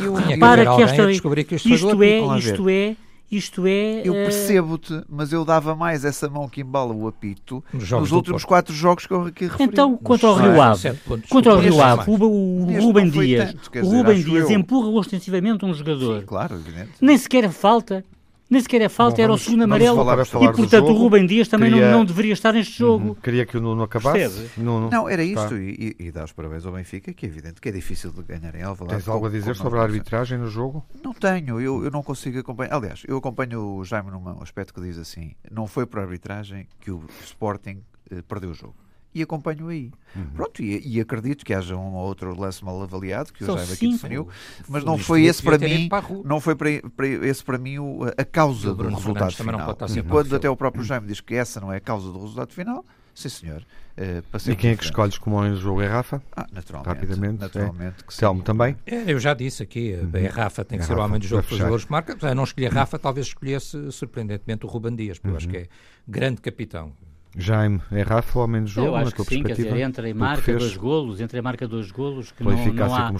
eu 0.00 0.14
repara 0.14 0.76
que 0.76 0.82
esta, 0.82 1.06
que 1.44 1.54
isto, 1.54 2.02
é, 2.02 2.38
isto 2.38 2.68
é 2.68 2.96
isto 3.32 3.66
é. 3.66 4.02
Eu 4.04 4.12
percebo-te, 4.12 5.02
mas 5.08 5.32
eu 5.32 5.44
dava 5.44 5.74
mais 5.74 6.04
essa 6.04 6.28
mão 6.28 6.48
que 6.48 6.60
embala 6.60 6.92
o 6.92 7.08
apito 7.08 7.64
nos, 7.72 7.90
nos 7.90 8.12
últimos 8.12 8.44
quatro 8.44 8.74
jogos 8.74 9.06
que 9.06 9.12
eu 9.12 9.22
aqui 9.22 9.44
referi. 9.46 9.64
Então, 9.64 9.96
quanto 9.96 10.26
ao 10.26 10.34
Rio 10.34 10.60
Ave, 10.60 10.92
quanto 11.30 11.48
ao 11.48 11.58
Rio 11.58 11.80
Ave, 11.80 12.10
o, 12.10 12.14
o 12.14 12.80
Rubem 12.80 13.08
Dias, 13.08 13.54
tanto, 13.54 13.86
o 13.86 13.90
Rubem 13.90 14.22
Dias 14.22 14.50
empurra 14.50 14.88
ostensivamente 14.88 15.64
um 15.64 15.72
jogador. 15.72 16.20
Sim, 16.20 16.26
claro, 16.26 16.56
evidente. 16.56 16.90
Nem 17.00 17.16
sequer 17.16 17.46
a 17.46 17.50
falta 17.50 18.04
nem 18.52 18.60
sequer 18.60 18.82
é 18.82 18.88
falta, 18.90 19.16
Bom, 19.16 19.16
vamos, 19.16 19.24
era 19.24 19.32
o 19.32 19.38
segundo 19.38 19.64
amarelo. 19.64 19.96
Falar, 19.96 20.26
falar 20.26 20.52
e, 20.52 20.56
portanto, 20.56 20.88
o 20.88 20.92
Rubem 20.92 21.24
Dias 21.24 21.48
também 21.48 21.72
queria... 21.72 21.90
não, 21.90 22.00
não, 22.00 22.04
deveria 22.04 22.34
estar 22.34 22.52
neste 22.52 22.78
jogo. 22.78 23.08
Uhum. 23.08 23.14
Queria 23.14 23.46
que 23.46 23.56
o 23.56 23.62
Nuno 23.62 23.82
acabasse. 23.82 24.50
Nuno. 24.58 24.90
Não, 24.90 25.08
era 25.08 25.24
isto. 25.24 25.48
Tá. 25.48 25.56
E, 25.56 25.96
e, 25.98 26.06
e 26.06 26.12
dá 26.12 26.22
os 26.22 26.32
parabéns 26.32 26.66
ao 26.66 26.72
Benfica, 26.72 27.14
que 27.14 27.24
é 27.24 27.30
evidente 27.30 27.62
que 27.62 27.68
é 27.70 27.72
difícil 27.72 28.12
de 28.12 28.22
ganhar 28.22 28.54
em 28.54 28.62
Alvalade. 28.62 28.98
Tens 28.98 29.08
algo 29.08 29.26
a 29.26 29.30
dizer 29.30 29.56
sobre 29.56 29.78
a 29.78 29.82
arbitragem 29.82 30.36
no 30.36 30.48
jogo? 30.48 30.84
Não 31.02 31.14
tenho. 31.14 31.58
Eu, 31.58 31.82
eu 31.82 31.90
não 31.90 32.02
consigo 32.02 32.38
acompanhar. 32.38 32.74
Aliás, 32.74 33.02
eu 33.08 33.16
acompanho 33.16 33.78
o 33.78 33.84
Jaime 33.86 34.10
num 34.10 34.42
aspecto 34.42 34.74
que 34.74 34.82
diz 34.82 34.98
assim: 34.98 35.34
não 35.50 35.66
foi 35.66 35.86
por 35.86 36.00
arbitragem 36.00 36.68
que 36.78 36.90
o 36.90 37.02
Sporting 37.24 37.80
eh, 38.10 38.20
perdeu 38.20 38.50
o 38.50 38.54
jogo 38.54 38.81
e 39.14 39.22
acompanho 39.22 39.68
aí. 39.68 39.90
Uhum. 40.14 40.26
Pronto, 40.34 40.62
e, 40.62 40.96
e, 40.96 41.00
acredito 41.00 41.44
que 41.44 41.54
haja 41.54 41.76
um 41.76 41.94
ou 41.94 42.06
outro 42.06 42.38
lance 42.38 42.64
mal 42.64 42.80
avaliado, 42.82 43.32
que 43.32 43.44
o 43.44 43.46
Jaime 43.46 43.72
aqui 43.72 43.88
definiu, 43.92 44.28
mas 44.68 44.84
não 44.84 44.98
foi 44.98 45.24
esse 45.24 45.42
para 45.42 45.58
mim, 45.58 45.88
não 46.24 46.40
foi 46.40 46.54
para, 46.54 46.68
para, 46.94 47.06
esse 47.06 47.42
para 47.42 47.58
mim 47.58 47.78
o, 47.78 48.04
a 48.16 48.24
causa 48.24 48.74
do 48.74 48.88
resultado 48.88 49.32
final. 49.32 49.76
E 49.96 50.02
quando 50.02 50.36
até 50.36 50.48
o 50.48 50.56
próprio 50.56 50.84
Jaime 50.84 51.06
diz 51.06 51.20
que 51.20 51.34
essa 51.34 51.60
não 51.60 51.72
é 51.72 51.76
a 51.76 51.80
causa 51.80 52.10
do 52.10 52.20
resultado 52.20 52.52
final, 52.52 52.84
sim 53.14 53.28
senhor. 53.28 53.64
Uh, 53.92 54.50
e 54.50 54.56
quem 54.56 54.70
é 54.70 54.76
que 54.76 54.84
escolhes 54.84 55.18
como 55.18 55.36
homem 55.36 55.52
do 55.52 55.60
jogo? 55.60 55.82
É 55.82 55.86
Rafa? 55.86 56.22
Ah, 56.34 56.46
naturalmente. 56.50 56.94
Rapidamente. 56.94 57.40
Naturalmente 57.40 57.96
é. 58.08 58.16
Telmo 58.18 58.42
também? 58.42 58.74
É, 58.86 59.12
eu 59.12 59.20
já 59.20 59.34
disse 59.34 59.62
aqui, 59.62 59.92
uhum. 59.92 60.10
é 60.14 60.26
Rafa, 60.28 60.64
tem 60.64 60.78
que 60.78 60.84
é 60.84 60.86
ser 60.86 60.94
Rafa, 60.94 61.02
o 61.02 61.04
homem 61.04 61.20
do 61.20 61.26
jogo 61.26 61.42
pelos 61.42 61.60
valores 61.60 61.84
que 61.84 61.92
marca. 61.92 62.16
Se 62.18 62.34
não 62.34 62.44
escolher 62.44 62.72
Rafa, 62.72 62.98
talvez 62.98 63.26
escolhesse 63.26 63.92
surpreendentemente 63.92 64.64
o 64.64 64.68
Ruban 64.68 64.94
Dias, 64.94 65.18
porque 65.18 65.28
uhum. 65.28 65.34
eu 65.34 65.36
acho 65.36 65.46
uhum. 65.46 65.52
que 65.52 65.58
é 65.58 65.68
grande 66.08 66.40
capitão. 66.40 66.92
Jaime, 67.36 67.80
é 67.90 68.02
Rafa 68.02 68.40
ou 68.40 68.46
menos 68.46 68.70
jogo? 68.70 68.88
Eu 68.88 68.96
acho 68.96 69.14
que 69.14 69.24
sim, 69.24 69.42
quer 69.42 69.54
dizer, 69.54 69.74
entra 69.78 70.06
e 70.06 70.12
marca 70.12 70.52
dois 70.52 70.76
golos, 70.76 71.20
entra 71.20 71.38
e 71.38 71.42
marca 71.42 71.66
dois 71.66 71.90
golos, 71.90 72.30
que 72.30 72.44
não, 72.44 72.50
não, 72.50 72.94
há, 72.94 73.12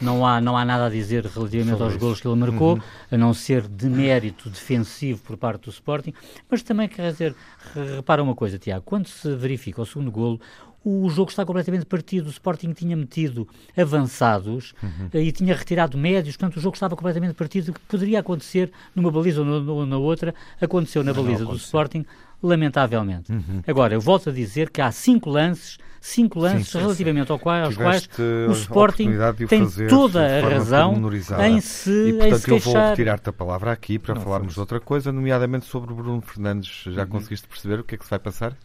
não, 0.00 0.26
há, 0.26 0.40
não 0.40 0.56
há 0.56 0.64
nada 0.64 0.86
a 0.86 0.88
dizer 0.88 1.26
relativamente 1.26 1.72
Sobre 1.72 1.84
aos 1.84 1.92
isso. 1.92 2.00
golos 2.00 2.20
que 2.22 2.28
ele 2.28 2.36
marcou, 2.36 2.74
uhum. 2.74 2.82
a 3.10 3.16
não 3.18 3.34
ser 3.34 3.68
de 3.68 3.86
mérito 3.86 4.48
defensivo 4.48 5.20
por 5.22 5.36
parte 5.36 5.64
do 5.64 5.70
Sporting, 5.70 6.14
mas 6.50 6.62
também 6.62 6.88
quer 6.88 7.12
dizer, 7.12 7.34
repara 7.96 8.22
uma 8.22 8.34
coisa, 8.34 8.58
Tiago, 8.58 8.82
quando 8.84 9.08
se 9.08 9.34
verifica 9.34 9.82
o 9.82 9.86
segundo 9.86 10.10
golo, 10.10 10.40
o 10.84 11.08
jogo 11.10 11.30
está 11.30 11.44
completamente 11.44 11.84
partido. 11.84 12.26
O 12.26 12.30
Sporting 12.30 12.72
tinha 12.72 12.96
metido 12.96 13.46
avançados 13.76 14.74
uhum. 14.82 15.20
e 15.20 15.30
tinha 15.32 15.54
retirado 15.54 15.98
médios, 15.98 16.36
portanto 16.36 16.56
o 16.56 16.60
jogo 16.60 16.74
estava 16.74 16.96
completamente 16.96 17.34
partido. 17.34 17.70
O 17.70 17.74
que 17.74 17.80
poderia 17.80 18.20
acontecer 18.20 18.72
numa 18.94 19.10
baliza 19.10 19.42
ou 19.42 19.86
na 19.86 19.98
outra, 19.98 20.34
aconteceu 20.60 21.04
na 21.04 21.12
baliza 21.12 21.44
do 21.44 21.56
Sporting 21.56 22.04
lamentavelmente. 22.42 23.30
Uhum. 23.30 23.62
Agora, 23.66 23.94
eu 23.94 24.00
volto 24.00 24.30
a 24.30 24.32
dizer 24.32 24.70
que 24.70 24.80
há 24.80 24.90
cinco 24.90 25.28
lances, 25.28 25.78
cinco 26.00 26.38
lances 26.38 26.68
sim, 26.68 26.72
sim, 26.72 26.78
relativamente 26.78 27.26
sim. 27.26 27.32
Ao 27.32 27.38
qual, 27.38 27.64
aos 27.64 27.76
quais 27.76 28.08
o 28.48 28.52
Sporting 28.52 29.10
tem 29.46 29.66
toda 29.88 30.38
a 30.38 30.48
razão 30.48 30.94
em 31.46 31.60
se, 31.60 31.90
e, 31.90 32.12
portanto, 32.14 32.38
se 32.38 32.46
queixar. 32.46 32.72
eu 32.72 32.80
vou 32.80 32.90
retirar-te 32.90 33.28
a 33.28 33.32
palavra 33.32 33.72
aqui 33.72 33.98
para 33.98 34.14
Não 34.14 34.22
falarmos 34.22 34.54
de 34.54 34.60
outra 34.60 34.80
coisa, 34.80 35.12
nomeadamente 35.12 35.66
sobre 35.66 35.92
o 35.92 35.96
Bruno 35.96 36.22
Fernandes. 36.22 36.84
Já 36.86 37.02
uhum. 37.02 37.08
conseguiste 37.08 37.46
perceber 37.46 37.80
o 37.80 37.84
que 37.84 37.94
é 37.94 37.98
que 37.98 38.04
se 38.04 38.10
vai 38.10 38.18
passar? 38.18 38.56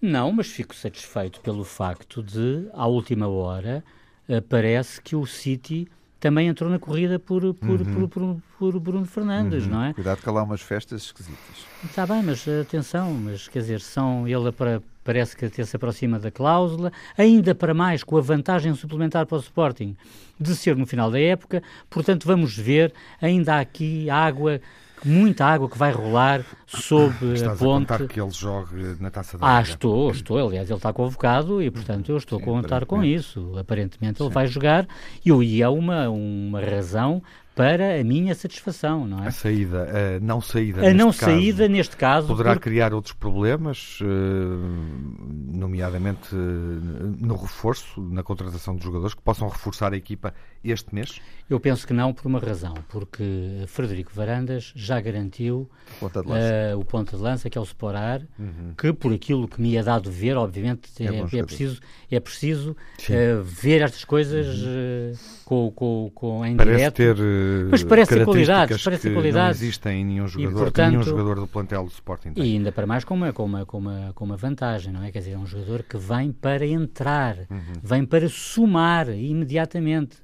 Não, 0.00 0.30
mas 0.30 0.48
fico 0.48 0.74
satisfeito 0.74 1.40
pelo 1.40 1.64
facto 1.64 2.22
de, 2.22 2.68
à 2.72 2.86
última 2.86 3.28
hora, 3.28 3.82
uh, 4.28 4.42
parece 4.42 5.00
que 5.00 5.16
o 5.16 5.26
City 5.26 5.88
também 6.18 6.48
entrou 6.48 6.70
na 6.70 6.78
corrida 6.78 7.18
por, 7.18 7.54
por, 7.54 7.80
uhum. 7.80 8.08
por, 8.08 8.08
por, 8.08 8.42
por, 8.58 8.80
Bruno 8.80 9.06
Fernandes, 9.06 9.64
uhum. 9.64 9.70
não 9.70 9.82
é? 9.84 9.92
Cuidado 9.92 10.20
que 10.20 10.28
há 10.28 10.32
lá 10.32 10.42
umas 10.42 10.60
festas 10.60 11.02
esquisitas. 11.02 11.66
Está 11.84 12.06
bem, 12.06 12.22
mas 12.22 12.46
atenção, 12.48 13.12
mas 13.14 13.48
quer 13.48 13.60
dizer, 13.60 13.80
são 13.80 14.26
ele 14.26 14.50
para, 14.52 14.82
parece 15.04 15.36
que 15.36 15.44
até 15.44 15.64
se 15.64 15.76
aproxima 15.76 16.18
da 16.18 16.30
cláusula, 16.30 16.92
ainda 17.16 17.54
para 17.54 17.72
mais 17.72 18.02
com 18.02 18.16
a 18.16 18.20
vantagem 18.20 18.74
suplementar 18.74 19.26
para 19.26 19.36
o 19.36 19.40
Sporting 19.40 19.96
de 20.38 20.54
ser 20.56 20.76
no 20.76 20.86
final 20.86 21.10
da 21.10 21.20
época, 21.20 21.62
portanto 21.88 22.26
vamos 22.26 22.56
ver, 22.56 22.92
ainda 23.20 23.54
há 23.54 23.60
aqui 23.60 24.10
água 24.10 24.60
muita 25.04 25.44
água 25.46 25.68
que 25.68 25.78
vai 25.78 25.92
rolar 25.92 26.44
sobre 26.66 27.34
Estás 27.34 27.52
a 27.60 27.64
ponte. 27.64 27.92
a 27.92 27.98
contar 27.98 28.08
que 28.08 28.20
ele 28.20 28.30
jogue 28.30 28.96
na 29.00 29.10
Taça 29.10 29.36
da 29.38 29.46
Ah, 29.46 29.60
Liga. 29.60 29.70
estou, 29.72 30.10
estou. 30.10 30.38
Aliás, 30.48 30.68
ele 30.68 30.76
está 30.76 30.92
convocado 30.92 31.62
e, 31.62 31.70
portanto, 31.70 32.10
eu 32.10 32.16
estou 32.16 32.38
Sim, 32.38 32.44
a 32.44 32.46
contar 32.46 32.86
com 32.86 33.04
isso. 33.04 33.56
Aparentemente 33.58 34.22
ele 34.22 34.28
Sim. 34.30 34.34
vai 34.34 34.46
jogar 34.46 34.86
e, 35.24 35.30
e 35.30 35.62
é 35.62 35.68
uma, 35.68 36.08
uma 36.08 36.60
razão 36.60 37.22
para 37.56 37.98
a 37.98 38.04
minha 38.04 38.34
satisfação, 38.34 39.06
não 39.06 39.24
é? 39.24 39.28
A 39.28 39.30
saída, 39.30 39.88
a 39.88 40.20
não 40.20 40.42
saída, 40.42 40.86
a 40.86 40.92
não 40.92 41.06
caso, 41.06 41.24
saída 41.24 41.66
neste 41.66 41.96
caso 41.96 42.28
poderá 42.28 42.50
porque... 42.52 42.68
criar 42.68 42.92
outros 42.92 43.14
problemas, 43.14 43.98
eh, 44.02 44.04
nomeadamente 45.56 46.34
eh, 46.34 46.36
no 46.36 47.34
reforço, 47.34 47.98
na 47.98 48.22
contratação 48.22 48.76
de 48.76 48.84
jogadores 48.84 49.14
que 49.14 49.22
possam 49.22 49.48
reforçar 49.48 49.94
a 49.94 49.96
equipa 49.96 50.34
este 50.62 50.94
mês. 50.94 51.18
Eu 51.48 51.58
penso 51.58 51.86
que 51.86 51.94
não 51.94 52.12
por 52.12 52.26
uma 52.26 52.38
razão, 52.38 52.74
porque 52.90 53.64
Frederico 53.68 54.10
Varandas 54.12 54.72
já 54.76 55.00
garantiu 55.00 55.70
ponta 55.98 56.20
uh, 56.20 56.78
o 56.78 56.84
ponto 56.84 57.16
de 57.16 57.22
lança, 57.22 57.48
que 57.48 57.56
é 57.56 57.60
o 57.60 57.64
Sporar, 57.64 58.20
uhum. 58.38 58.74
que 58.76 58.92
por 58.92 59.14
aquilo 59.14 59.48
que 59.48 59.62
me 59.62 59.76
é 59.76 59.82
dado 59.82 60.10
ver, 60.10 60.36
obviamente 60.36 60.90
é, 61.00 61.06
é, 61.06 61.38
é 61.40 61.42
preciso, 61.42 61.80
é 62.10 62.20
preciso 62.20 62.72
uh, 62.72 63.42
ver 63.42 63.80
estas 63.80 64.04
coisas 64.04 64.60
uhum. 64.60 65.12
Com, 65.46 65.70
com, 65.70 66.10
com, 66.12 66.44
em 66.44 66.56
parece 66.56 66.76
direto. 66.76 66.94
Ter, 66.96 67.16
mas 67.70 67.84
parece 67.84 68.14
ter 68.16 68.24
qualidades, 68.24 68.82
parece 68.82 69.02
ter 69.04 69.14
qualidades. 69.14 69.60
não 69.60 69.66
existem 69.66 70.00
em 70.00 70.04
nenhum 70.04 70.26
jogador, 70.26 70.50
e, 70.50 70.60
portanto, 70.60 70.90
nenhum 70.90 71.02
jogador 71.04 71.36
do 71.36 71.46
plantel 71.46 71.84
do 71.84 71.90
Sporting. 71.90 72.32
E 72.34 72.42
ainda 72.42 72.72
para 72.72 72.84
mais 72.84 73.04
com 73.04 73.14
uma, 73.14 73.32
com, 73.32 73.44
uma, 73.44 73.64
com, 73.64 73.78
uma, 73.78 74.12
com 74.12 74.24
uma 74.24 74.36
vantagem, 74.36 74.92
não 74.92 75.04
é? 75.04 75.12
Quer 75.12 75.20
dizer, 75.20 75.30
é 75.34 75.38
um 75.38 75.46
jogador 75.46 75.84
que 75.84 75.96
vem 75.96 76.32
para 76.32 76.66
entrar, 76.66 77.36
uhum. 77.48 77.74
vem 77.80 78.04
para 78.04 78.28
somar 78.28 79.08
imediatamente 79.08 80.16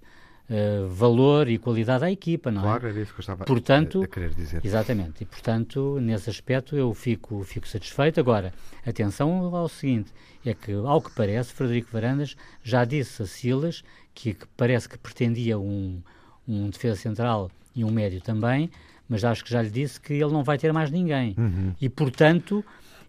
uh, 0.50 0.88
valor 0.88 1.48
e 1.48 1.56
qualidade 1.56 2.04
à 2.04 2.10
equipa, 2.10 2.50
não 2.50 2.62
claro, 2.62 2.78
é? 2.78 2.80
Claro, 2.80 2.94
era 2.96 3.02
isso 3.04 3.14
que 3.14 3.20
eu 3.20 3.22
estava 3.22 3.44
portanto, 3.44 4.00
a, 4.00 4.04
a, 4.04 4.08
querer 4.08 4.34
dizer. 4.34 4.60
Exatamente, 4.64 5.22
e 5.22 5.24
portanto, 5.24 6.00
nesse 6.00 6.30
aspecto 6.30 6.74
eu 6.74 6.92
fico, 6.94 7.44
fico 7.44 7.68
satisfeito. 7.68 8.18
Agora, 8.18 8.52
atenção 8.84 9.54
ao 9.54 9.68
seguinte, 9.68 10.12
é 10.44 10.52
que, 10.52 10.72
ao 10.72 11.00
que 11.00 11.14
parece, 11.14 11.52
Frederico 11.52 11.90
Varandas 11.92 12.34
já 12.64 12.84
disse 12.84 13.22
a 13.22 13.26
Silas 13.26 13.84
que, 14.14 14.34
que 14.34 14.46
parece 14.56 14.88
que 14.88 14.98
pretendia 14.98 15.58
um, 15.58 16.00
um 16.46 16.68
defesa 16.70 16.96
central 16.96 17.50
e 17.74 17.84
um 17.84 17.90
médio 17.90 18.20
também, 18.20 18.70
mas 19.08 19.24
acho 19.24 19.44
que 19.44 19.50
já 19.50 19.62
lhe 19.62 19.70
disse 19.70 20.00
que 20.00 20.12
ele 20.12 20.32
não 20.32 20.44
vai 20.44 20.58
ter 20.58 20.72
mais 20.72 20.90
ninguém. 20.90 21.34
Uhum. 21.38 21.74
E, 21.80 21.88
portanto, 21.88 22.64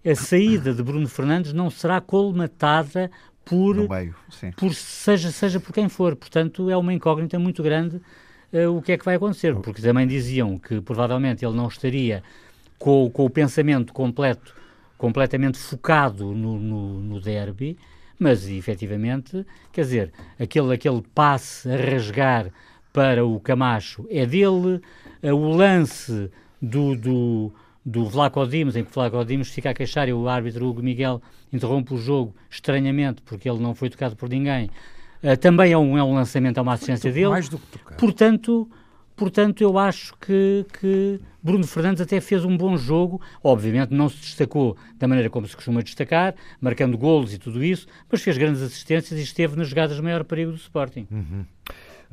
a 0.05 0.15
saída 0.15 0.73
de 0.73 0.83
Bruno 0.83 1.07
Fernandes 1.07 1.53
não 1.53 1.69
será 1.69 2.01
colmatada 2.01 3.09
por, 3.45 3.89
meio, 3.89 4.15
por 4.57 4.73
seja, 4.73 5.31
seja 5.31 5.59
por 5.59 5.73
quem 5.73 5.89
for. 5.89 6.15
Portanto, 6.15 6.69
é 6.69 6.77
uma 6.77 6.93
incógnita 6.93 7.37
muito 7.37 7.61
grande 7.61 8.01
uh, 8.53 8.77
o 8.77 8.81
que 8.81 8.93
é 8.93 8.97
que 8.97 9.05
vai 9.05 9.15
acontecer, 9.15 9.55
porque 9.55 9.81
também 9.81 10.07
diziam 10.07 10.57
que 10.57 10.79
provavelmente 10.81 11.45
ele 11.45 11.55
não 11.55 11.67
estaria 11.67 12.23
com, 12.77 13.09
com 13.09 13.25
o 13.25 13.29
pensamento 13.29 13.93
completo, 13.93 14.55
completamente 14.97 15.57
focado 15.57 16.33
no, 16.33 16.59
no, 16.59 16.99
no 16.99 17.21
derby, 17.21 17.77
mas 18.23 18.47
efetivamente, 18.47 19.45
quer 19.71 19.81
dizer, 19.81 20.13
aquele, 20.39 20.73
aquele 20.73 21.03
passe 21.13 21.69
a 21.69 21.75
rasgar 21.75 22.47
para 22.93 23.25
o 23.25 23.39
Camacho 23.39 24.07
é 24.09 24.25
dele, 24.25 24.81
uh, 25.21 25.33
o 25.33 25.55
lance 25.55 26.31
do, 26.61 26.95
do 26.95 27.53
do 27.85 28.07
Vlaco 28.07 28.45
Dimos, 28.47 28.77
em 28.77 28.83
que 28.85 28.93
Vlaco 28.93 29.25
Dimos 29.25 29.49
fica 29.49 29.71
a 29.71 29.73
queixar 29.73 30.07
e 30.07 30.13
o 30.13 30.29
árbitro 30.29 30.65
Hugo 30.65 30.81
Miguel 30.81 31.21
interrompe 31.51 31.93
o 31.93 31.97
jogo 31.97 32.33
estranhamente 32.49 33.21
porque 33.23 33.49
ele 33.49 33.59
não 33.59 33.75
foi 33.75 33.89
tocado 33.89 34.15
por 34.15 34.29
ninguém. 34.29 34.69
Uh, 35.21 35.35
também 35.35 35.73
é 35.73 35.77
um, 35.77 35.97
é 35.97 36.03
um 36.03 36.13
lançamento, 36.13 36.57
é 36.57 36.61
uma 36.61 36.73
assistência 36.73 37.11
dele. 37.11 37.27
Mais 37.27 37.49
do 37.49 37.57
que 37.59 37.77
tocar. 37.77 37.97
Portanto, 37.97 38.69
portanto, 39.15 39.61
eu 39.61 39.77
acho 39.77 40.15
que, 40.17 40.65
que 40.79 41.19
Bruno 41.41 41.65
Fernandes 41.65 42.01
até 42.01 42.19
fez 42.21 42.45
um 42.45 42.55
bom 42.55 42.77
jogo. 42.77 43.21
Obviamente 43.43 43.93
não 43.93 44.09
se 44.09 44.17
destacou 44.17 44.77
da 44.97 45.07
maneira 45.07 45.29
como 45.29 45.47
se 45.47 45.55
costuma 45.55 45.81
destacar, 45.81 46.35
marcando 46.59 46.97
golos 46.97 47.33
e 47.33 47.37
tudo 47.37 47.63
isso, 47.63 47.87
mas 48.11 48.21
fez 48.21 48.37
grandes 48.37 48.61
assistências 48.61 49.19
e 49.19 49.23
esteve 49.23 49.55
nas 49.55 49.67
jogadas 49.67 49.95
de 49.95 50.01
maior 50.01 50.23
perigo 50.23 50.51
do 50.51 50.57
Sporting. 50.57 51.07
Uhum. 51.11 51.45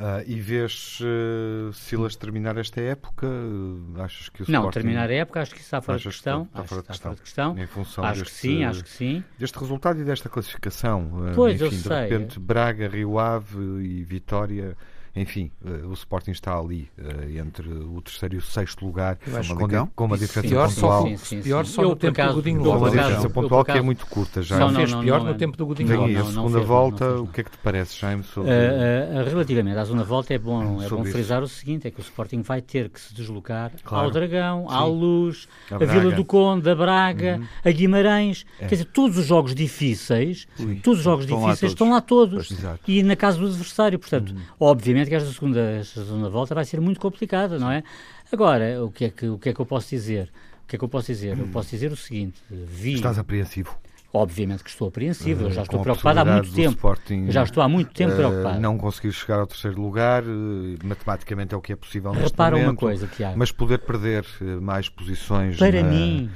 Uh, 0.00 0.24
e 0.26 0.40
vês 0.40 0.98
uh, 1.02 1.70
Silas 1.74 2.16
terminar 2.16 2.56
esta 2.56 2.80
época? 2.80 3.26
Uh, 3.26 4.00
achas 4.00 4.30
que 4.30 4.42
o 4.42 4.46
Não, 4.48 4.60
Sporting... 4.60 4.72
terminar 4.72 5.10
a 5.10 5.12
época 5.12 5.42
acho 5.42 5.54
que 5.54 5.60
está 5.60 5.82
fora 5.82 5.98
de 5.98 6.04
questão. 6.04 6.44
Está, 6.44 6.64
fora, 6.64 6.80
de 6.80 6.90
está 6.90 6.92
questão. 6.92 7.02
fora 7.02 7.14
de 7.16 7.22
questão. 7.22 7.58
Em 7.58 7.66
função 7.66 8.04
acho 8.04 8.20
deste, 8.20 8.34
que 8.34 8.40
sim, 8.40 8.64
acho 8.64 8.82
que 8.82 8.88
sim. 8.88 9.24
Deste 9.38 9.58
resultado 9.58 10.00
e 10.00 10.04
desta 10.04 10.30
classificação. 10.30 11.30
Pois, 11.34 11.56
enfim, 11.56 11.64
eu 11.64 11.70
de 11.70 11.76
sei. 11.76 11.96
repente 11.96 12.40
Braga, 12.40 12.88
Rio 12.88 13.18
Ave 13.18 13.58
e 13.82 14.02
Vitória 14.02 14.74
enfim, 15.14 15.50
uh, 15.64 15.88
o 15.88 15.92
Sporting 15.92 16.30
está 16.30 16.56
ali 16.56 16.88
uh, 16.98 17.38
entre 17.38 17.68
o 17.68 18.00
terceiro 18.00 18.36
e 18.36 18.38
o 18.38 18.42
sexto 18.42 18.84
lugar, 18.84 19.16
com, 19.16 19.86
com 19.94 20.04
uma 20.04 20.16
diferença 20.16 20.48
pior 20.48 20.68
pontual. 20.68 21.02
Só, 21.02 21.08
sim, 21.08 21.16
sim, 21.16 21.42
pior 21.42 21.66
só 21.66 21.82
no 21.82 21.96
tempo 21.96 22.22
do 22.22 22.34
Godinho 22.34 22.62
Lopes. 22.62 22.72
Com 22.72 22.78
uma 22.78 22.90
diferença 22.90 23.30
pontual 23.30 23.64
que 23.64 23.72
é 23.72 23.82
muito 23.82 24.06
curta 24.06 24.42
já. 24.42 24.58
Não, 24.58 24.72
fez 24.72 24.94
pior 24.94 25.24
no 25.24 25.34
tempo 25.34 25.56
do 25.56 25.66
Godinho 25.66 26.00
Lopes. 26.00 26.16
a 26.16 26.24
segunda 26.24 26.60
volta, 26.60 27.20
o 27.20 27.26
que 27.26 27.40
é 27.40 27.44
que 27.44 27.50
te 27.50 27.58
parece, 27.58 27.98
Jaime? 27.98 28.22
Sobre... 28.22 28.50
relativamente 29.28 29.78
à 29.78 29.84
segunda 29.84 30.04
volta, 30.04 30.32
é 30.34 30.38
bom, 30.38 30.82
é 30.82 30.88
bom 30.88 31.04
frisar 31.04 31.42
o 31.42 31.48
seguinte: 31.48 31.88
é 31.88 31.90
que 31.90 32.00
o 32.00 32.02
Sporting 32.02 32.42
vai 32.42 32.60
ter 32.62 32.88
que 32.88 33.00
se 33.00 33.12
deslocar 33.14 33.72
claro. 33.82 34.06
ao 34.06 34.10
Dragão, 34.10 34.70
à 34.70 34.84
Luz, 34.84 35.48
a, 35.70 35.76
a 35.76 35.78
Vila 35.78 36.12
do 36.12 36.24
Conde, 36.24 36.70
a 36.70 36.74
Braga, 36.74 37.38
uhum. 37.38 37.46
a 37.64 37.70
Guimarães. 37.70 38.44
É. 38.58 38.66
Quer 38.66 38.76
dizer, 38.76 38.84
todos 38.86 39.18
os 39.18 39.26
jogos 39.26 39.54
difíceis, 39.54 40.46
Ui. 40.58 40.76
todos 40.76 41.00
os 41.00 41.04
jogos 41.04 41.24
estão 41.24 41.40
difíceis 41.40 41.72
lá 41.72 41.74
estão 41.80 41.90
lá 41.90 42.00
todos. 42.00 42.52
e 42.86 43.02
na 43.02 43.16
casa 43.16 43.38
do 43.38 43.46
adversário. 43.46 43.98
Portanto, 43.98 44.30
uhum. 44.30 44.40
Obviamente 45.00 45.08
que 45.08 45.14
esta 45.14 45.32
segunda, 45.32 45.60
esta 45.60 46.04
segunda 46.04 46.28
volta 46.28 46.54
vai 46.54 46.64
ser 46.64 46.80
muito 46.80 47.00
complicada, 47.00 47.58
não 47.58 47.70
é? 47.70 47.82
Agora, 48.32 48.84
o 48.84 48.90
que 48.90 49.06
é 49.06 49.10
que, 49.10 49.28
o 49.28 49.38
que, 49.38 49.48
é 49.48 49.54
que 49.54 49.60
eu 49.60 49.66
posso 49.66 49.90
dizer? 49.90 50.30
O 50.64 50.68
que 50.68 50.76
é 50.76 50.78
que 50.78 50.84
eu 50.84 50.88
posso 50.88 51.06
dizer? 51.08 51.38
Eu 51.38 51.48
posso 51.48 51.70
dizer 51.70 51.90
o 51.90 51.96
seguinte: 51.96 52.40
vi. 52.50 52.94
Estás 52.94 53.18
apreensivo. 53.18 53.76
Obviamente 54.12 54.64
que 54.64 54.70
estou 54.70 54.88
apreensivo, 54.88 55.44
eu 55.44 55.50
já 55.52 55.62
estou 55.62 55.80
preocupado 55.80 56.18
há 56.18 56.24
muito 56.24 56.52
tempo. 56.52 56.70
Sporting, 56.70 57.30
já 57.30 57.44
estou 57.44 57.62
há 57.62 57.68
muito 57.68 57.92
tempo 57.92 58.12
uh, 58.12 58.16
preocupado. 58.16 58.60
Não 58.60 58.76
conseguir 58.76 59.12
chegar 59.12 59.38
ao 59.38 59.46
terceiro 59.46 59.80
lugar, 59.80 60.24
uh, 60.24 60.76
matematicamente 60.82 61.54
é 61.54 61.56
o 61.56 61.60
que 61.60 61.72
é 61.72 61.76
possível 61.76 62.10
Repara 62.10 62.56
momento, 62.56 62.70
uma 62.70 62.76
coisa, 62.76 63.06
Tiago. 63.06 63.38
Mas 63.38 63.52
poder 63.52 63.78
perder 63.78 64.24
uh, 64.40 64.60
mais 64.60 64.88
posições. 64.88 65.56
Para 65.56 65.80
na, 65.80 65.88
mim, 65.88 66.28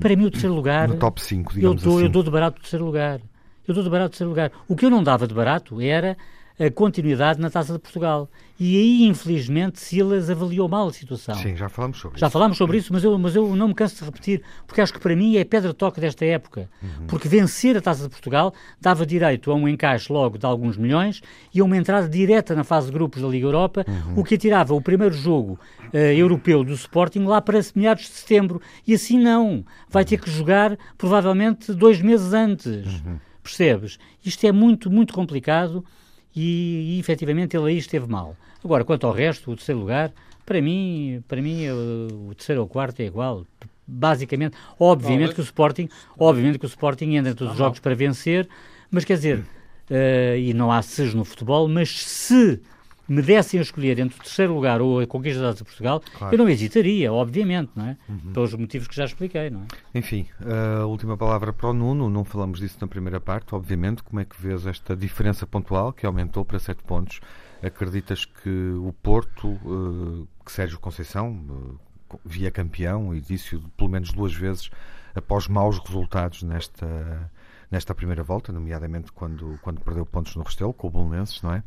para 0.00 0.16
mim 0.16 0.24
o 0.24 0.30
terceiro 0.32 0.56
lugar. 0.56 0.88
No 0.88 0.96
top 0.96 1.22
5, 1.22 1.54
digamos 1.54 1.84
eu 1.84 1.88
dou, 1.88 1.98
assim. 1.98 2.06
Eu 2.06 2.10
dou 2.10 2.22
de 2.24 2.30
barato 2.32 2.58
o 2.58 2.60
terceiro 2.60 2.84
lugar. 2.84 3.20
Eu 3.66 3.74
dou 3.74 3.84
de 3.84 3.90
barato 3.90 4.08
o 4.08 4.10
terceiro 4.10 4.30
lugar. 4.30 4.50
O 4.66 4.74
que 4.74 4.84
eu 4.84 4.90
não 4.90 5.04
dava 5.04 5.28
de 5.28 5.34
barato 5.34 5.80
era 5.80 6.16
a 6.58 6.70
continuidade 6.70 7.40
na 7.40 7.50
Taça 7.50 7.72
de 7.72 7.78
Portugal. 7.78 8.28
E 8.58 8.76
aí, 8.76 9.04
infelizmente, 9.04 9.80
Silas 9.80 10.30
avaliou 10.30 10.68
mal 10.68 10.86
a 10.86 10.92
situação. 10.92 11.34
Sim, 11.34 11.56
já 11.56 11.68
falamos 11.68 11.98
sobre 11.98 12.18
já 12.18 12.26
isso. 12.26 12.30
Já 12.30 12.30
falámos 12.30 12.56
sobre 12.56 12.78
isso, 12.78 12.92
mas 12.92 13.02
eu, 13.02 13.18
mas 13.18 13.34
eu 13.34 13.56
não 13.56 13.68
me 13.68 13.74
canso 13.74 13.96
de 13.96 14.04
repetir, 14.04 14.42
porque 14.66 14.80
acho 14.80 14.92
que 14.92 15.00
para 15.00 15.16
mim 15.16 15.36
é 15.36 15.44
pedra 15.44 15.74
toque 15.74 16.00
desta 16.00 16.24
época. 16.24 16.70
Uhum. 16.80 17.06
Porque 17.08 17.26
vencer 17.26 17.76
a 17.76 17.80
Taça 17.80 18.04
de 18.04 18.10
Portugal 18.10 18.54
dava 18.80 19.04
direito 19.04 19.50
a 19.50 19.54
um 19.54 19.66
encaixe 19.66 20.12
logo 20.12 20.38
de 20.38 20.46
alguns 20.46 20.76
milhões 20.76 21.22
e 21.52 21.60
a 21.60 21.64
uma 21.64 21.76
entrada 21.76 22.08
direta 22.08 22.54
na 22.54 22.62
fase 22.62 22.86
de 22.86 22.92
grupos 22.92 23.20
da 23.22 23.28
Liga 23.28 23.46
Europa, 23.46 23.84
uhum. 23.88 24.20
o 24.20 24.24
que 24.24 24.36
atirava 24.36 24.74
o 24.74 24.80
primeiro 24.80 25.14
jogo 25.14 25.58
uh, 25.92 25.96
europeu 25.96 26.62
do 26.62 26.72
Sporting 26.74 27.24
lá 27.24 27.40
para 27.40 27.58
meados 27.74 28.04
de 28.04 28.10
setembro. 28.10 28.60
E 28.86 28.94
assim 28.94 29.18
não. 29.18 29.64
Vai 29.88 30.04
ter 30.04 30.20
que 30.20 30.30
jogar 30.30 30.78
provavelmente 30.96 31.72
dois 31.72 32.00
meses 32.00 32.32
antes. 32.32 32.86
Uhum. 32.86 33.18
Percebes? 33.42 33.98
Isto 34.24 34.46
é 34.46 34.52
muito, 34.52 34.88
muito 34.88 35.12
complicado 35.12 35.84
e, 36.34 36.96
e 36.96 37.00
efetivamente 37.00 37.56
ele 37.56 37.70
aí 37.70 37.78
esteve 37.78 38.06
mal. 38.06 38.36
Agora, 38.64 38.84
quanto 38.84 39.06
ao 39.06 39.12
resto, 39.12 39.50
o 39.50 39.56
terceiro 39.56 39.80
lugar, 39.80 40.12
para 40.44 40.60
mim, 40.60 41.22
para 41.26 41.40
mim 41.40 41.68
o 41.68 42.34
terceiro 42.34 42.62
ou 42.62 42.68
quarto 42.68 43.00
é 43.00 43.06
igual. 43.06 43.46
Basicamente, 43.86 44.56
obviamente 44.78 45.34
que 45.34 45.40
o 45.40 45.44
Sporting, 45.44 45.88
obviamente 46.18 46.58
que 46.58 46.64
o 46.64 46.68
Sporting 46.68 47.14
entra 47.16 47.32
em 47.32 47.34
todos 47.34 47.52
os 47.52 47.58
jogos 47.58 47.80
para 47.80 47.94
vencer, 47.94 48.48
mas 48.90 49.04
quer 49.04 49.14
dizer, 49.14 49.38
uh, 49.38 50.36
e 50.38 50.54
não 50.54 50.70
há 50.70 50.80
seja 50.82 51.16
no 51.16 51.24
futebol, 51.24 51.68
mas 51.68 51.90
se 51.90 52.60
me 53.12 53.20
dessem 53.20 53.60
a 53.60 53.62
escolher 53.62 53.98
entre 53.98 54.18
o 54.18 54.22
terceiro 54.22 54.54
lugar 54.54 54.80
ou 54.80 55.00
a 55.00 55.06
conquista 55.06 55.42
da 55.42 55.52
de 55.52 55.62
Portugal, 55.62 56.02
claro. 56.16 56.34
eu 56.34 56.38
não 56.38 56.48
hesitaria, 56.48 57.12
obviamente, 57.12 57.70
não 57.76 57.86
é? 57.86 57.96
Uhum. 58.08 58.32
Pelos 58.32 58.54
motivos 58.54 58.88
que 58.88 58.96
já 58.96 59.04
expliquei, 59.04 59.50
não 59.50 59.60
é? 59.60 59.98
Enfim, 59.98 60.26
a 60.80 60.86
última 60.86 61.14
palavra 61.16 61.52
para 61.52 61.68
o 61.68 61.74
Nuno, 61.74 62.08
não 62.08 62.24
falamos 62.24 62.58
disso 62.58 62.78
na 62.80 62.88
primeira 62.88 63.20
parte, 63.20 63.54
obviamente, 63.54 64.02
como 64.02 64.20
é 64.20 64.24
que 64.24 64.40
vês 64.40 64.66
esta 64.66 64.96
diferença 64.96 65.46
pontual 65.46 65.92
que 65.92 66.06
aumentou 66.06 66.42
para 66.42 66.58
7 66.58 66.82
pontos? 66.84 67.20
Acreditas 67.62 68.24
que 68.24 68.48
o 68.48 68.94
Porto, 69.02 69.48
uh, 69.48 70.26
que 70.44 70.50
Sérgio 70.50 70.80
Conceição, 70.80 71.32
uh, 72.10 72.18
via 72.24 72.50
campeão 72.50 73.14
e 73.14 73.20
disse 73.20 73.58
pelo 73.76 73.90
menos 73.90 74.10
duas 74.10 74.32
vezes 74.32 74.70
após 75.14 75.48
maus 75.48 75.78
resultados 75.78 76.42
nesta 76.42 77.30
nesta 77.72 77.94
primeira 77.94 78.22
volta, 78.22 78.52
nomeadamente 78.52 79.10
quando, 79.10 79.58
quando 79.62 79.80
perdeu 79.80 80.04
pontos 80.04 80.36
no 80.36 80.42
Restelo 80.42 80.74
com 80.74 80.88
o 80.88 80.90
Bolonenses, 80.90 81.40
não 81.40 81.54
é? 81.54 81.62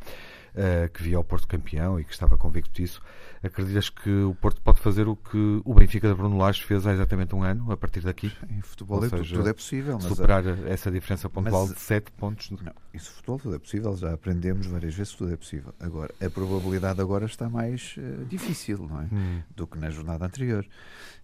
Uh, 0.55 0.89
que 0.91 1.03
via 1.03 1.19
o 1.19 1.23
Porto 1.23 1.47
campeão 1.47 1.99
e 1.99 2.03
que 2.03 2.11
estava 2.11 2.37
convicto 2.37 2.71
disso. 2.73 3.01
Acreditas 3.43 3.89
que 3.89 4.09
o 4.09 4.33
Porto 4.35 4.59
pode 4.61 4.79
fazer 4.79 5.07
o 5.07 5.15
que 5.15 5.61
o 5.63 5.73
Benfica 5.73 6.07
de 6.07 6.15
Bruno 6.15 6.37
Lage 6.37 6.63
fez 6.63 6.87
há 6.87 6.93
exatamente 6.93 7.35
um 7.35 7.43
ano, 7.43 7.71
a 7.71 7.77
partir 7.77 8.01
daqui? 8.01 8.31
Em 8.49 8.61
futebol 8.61 8.97
Ou 8.97 9.05
é 9.05 9.09
seja, 9.09 9.35
tudo 9.35 9.49
é 9.49 9.53
possível. 9.53 9.99
Superar 9.99 10.43
essa 10.67 10.89
diferença 10.89 11.29
pontual 11.29 11.67
mas, 11.67 11.75
de 11.75 11.81
7 11.81 12.11
pontos. 12.13 12.49
Não, 12.49 12.73
isso 12.93 13.11
futebol 13.11 13.39
tudo 13.39 13.55
é 13.55 13.59
possível, 13.59 13.95
já 13.95 14.13
aprendemos 14.13 14.65
várias 14.65 14.95
vezes 14.95 15.11
que 15.11 15.19
tudo 15.19 15.33
é 15.33 15.37
possível. 15.37 15.73
Agora, 15.79 16.13
a 16.19 16.29
probabilidade 16.29 16.99
agora 16.99 17.25
está 17.25 17.49
mais 17.49 17.95
uh, 17.97 18.25
difícil, 18.25 18.87
não 18.89 19.01
é? 19.01 19.07
Hum. 19.11 19.41
Do 19.55 19.67
que 19.67 19.77
na 19.77 19.89
jornada 19.89 20.25
anterior. 20.25 20.65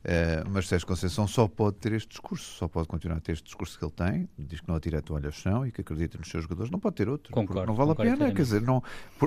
Uh, 0.01 0.49
mas 0.49 0.67
Sérgio 0.67 0.87
Conceição 0.87 1.27
só 1.27 1.47
pode 1.47 1.77
ter 1.77 1.93
este 1.93 2.09
discurso, 2.09 2.57
só 2.57 2.67
pode 2.67 2.87
continuar 2.87 3.17
a 3.17 3.21
ter 3.21 3.33
este 3.33 3.45
discurso 3.45 3.77
que 3.77 3.85
ele 3.85 3.91
tem, 3.91 4.29
diz 4.37 4.59
que 4.59 4.67
não 4.67 4.75
atira 4.75 4.97
a 4.97 5.01
toalha 5.01 5.27
ao 5.27 5.31
chão 5.31 5.65
e 5.65 5.71
que 5.71 5.81
acredita 5.81 6.17
nos 6.17 6.27
seus 6.27 6.43
jogadores, 6.43 6.71
não 6.71 6.79
pode 6.79 6.95
ter 6.95 7.07
outro. 7.07 7.31
Concordo, 7.31 7.67
não 7.67 7.75
vale 7.75 7.91
a 7.91 7.95
pena, 7.95 8.31
quer 8.31 8.41
dizer, 8.41 8.61
não, 8.61 8.81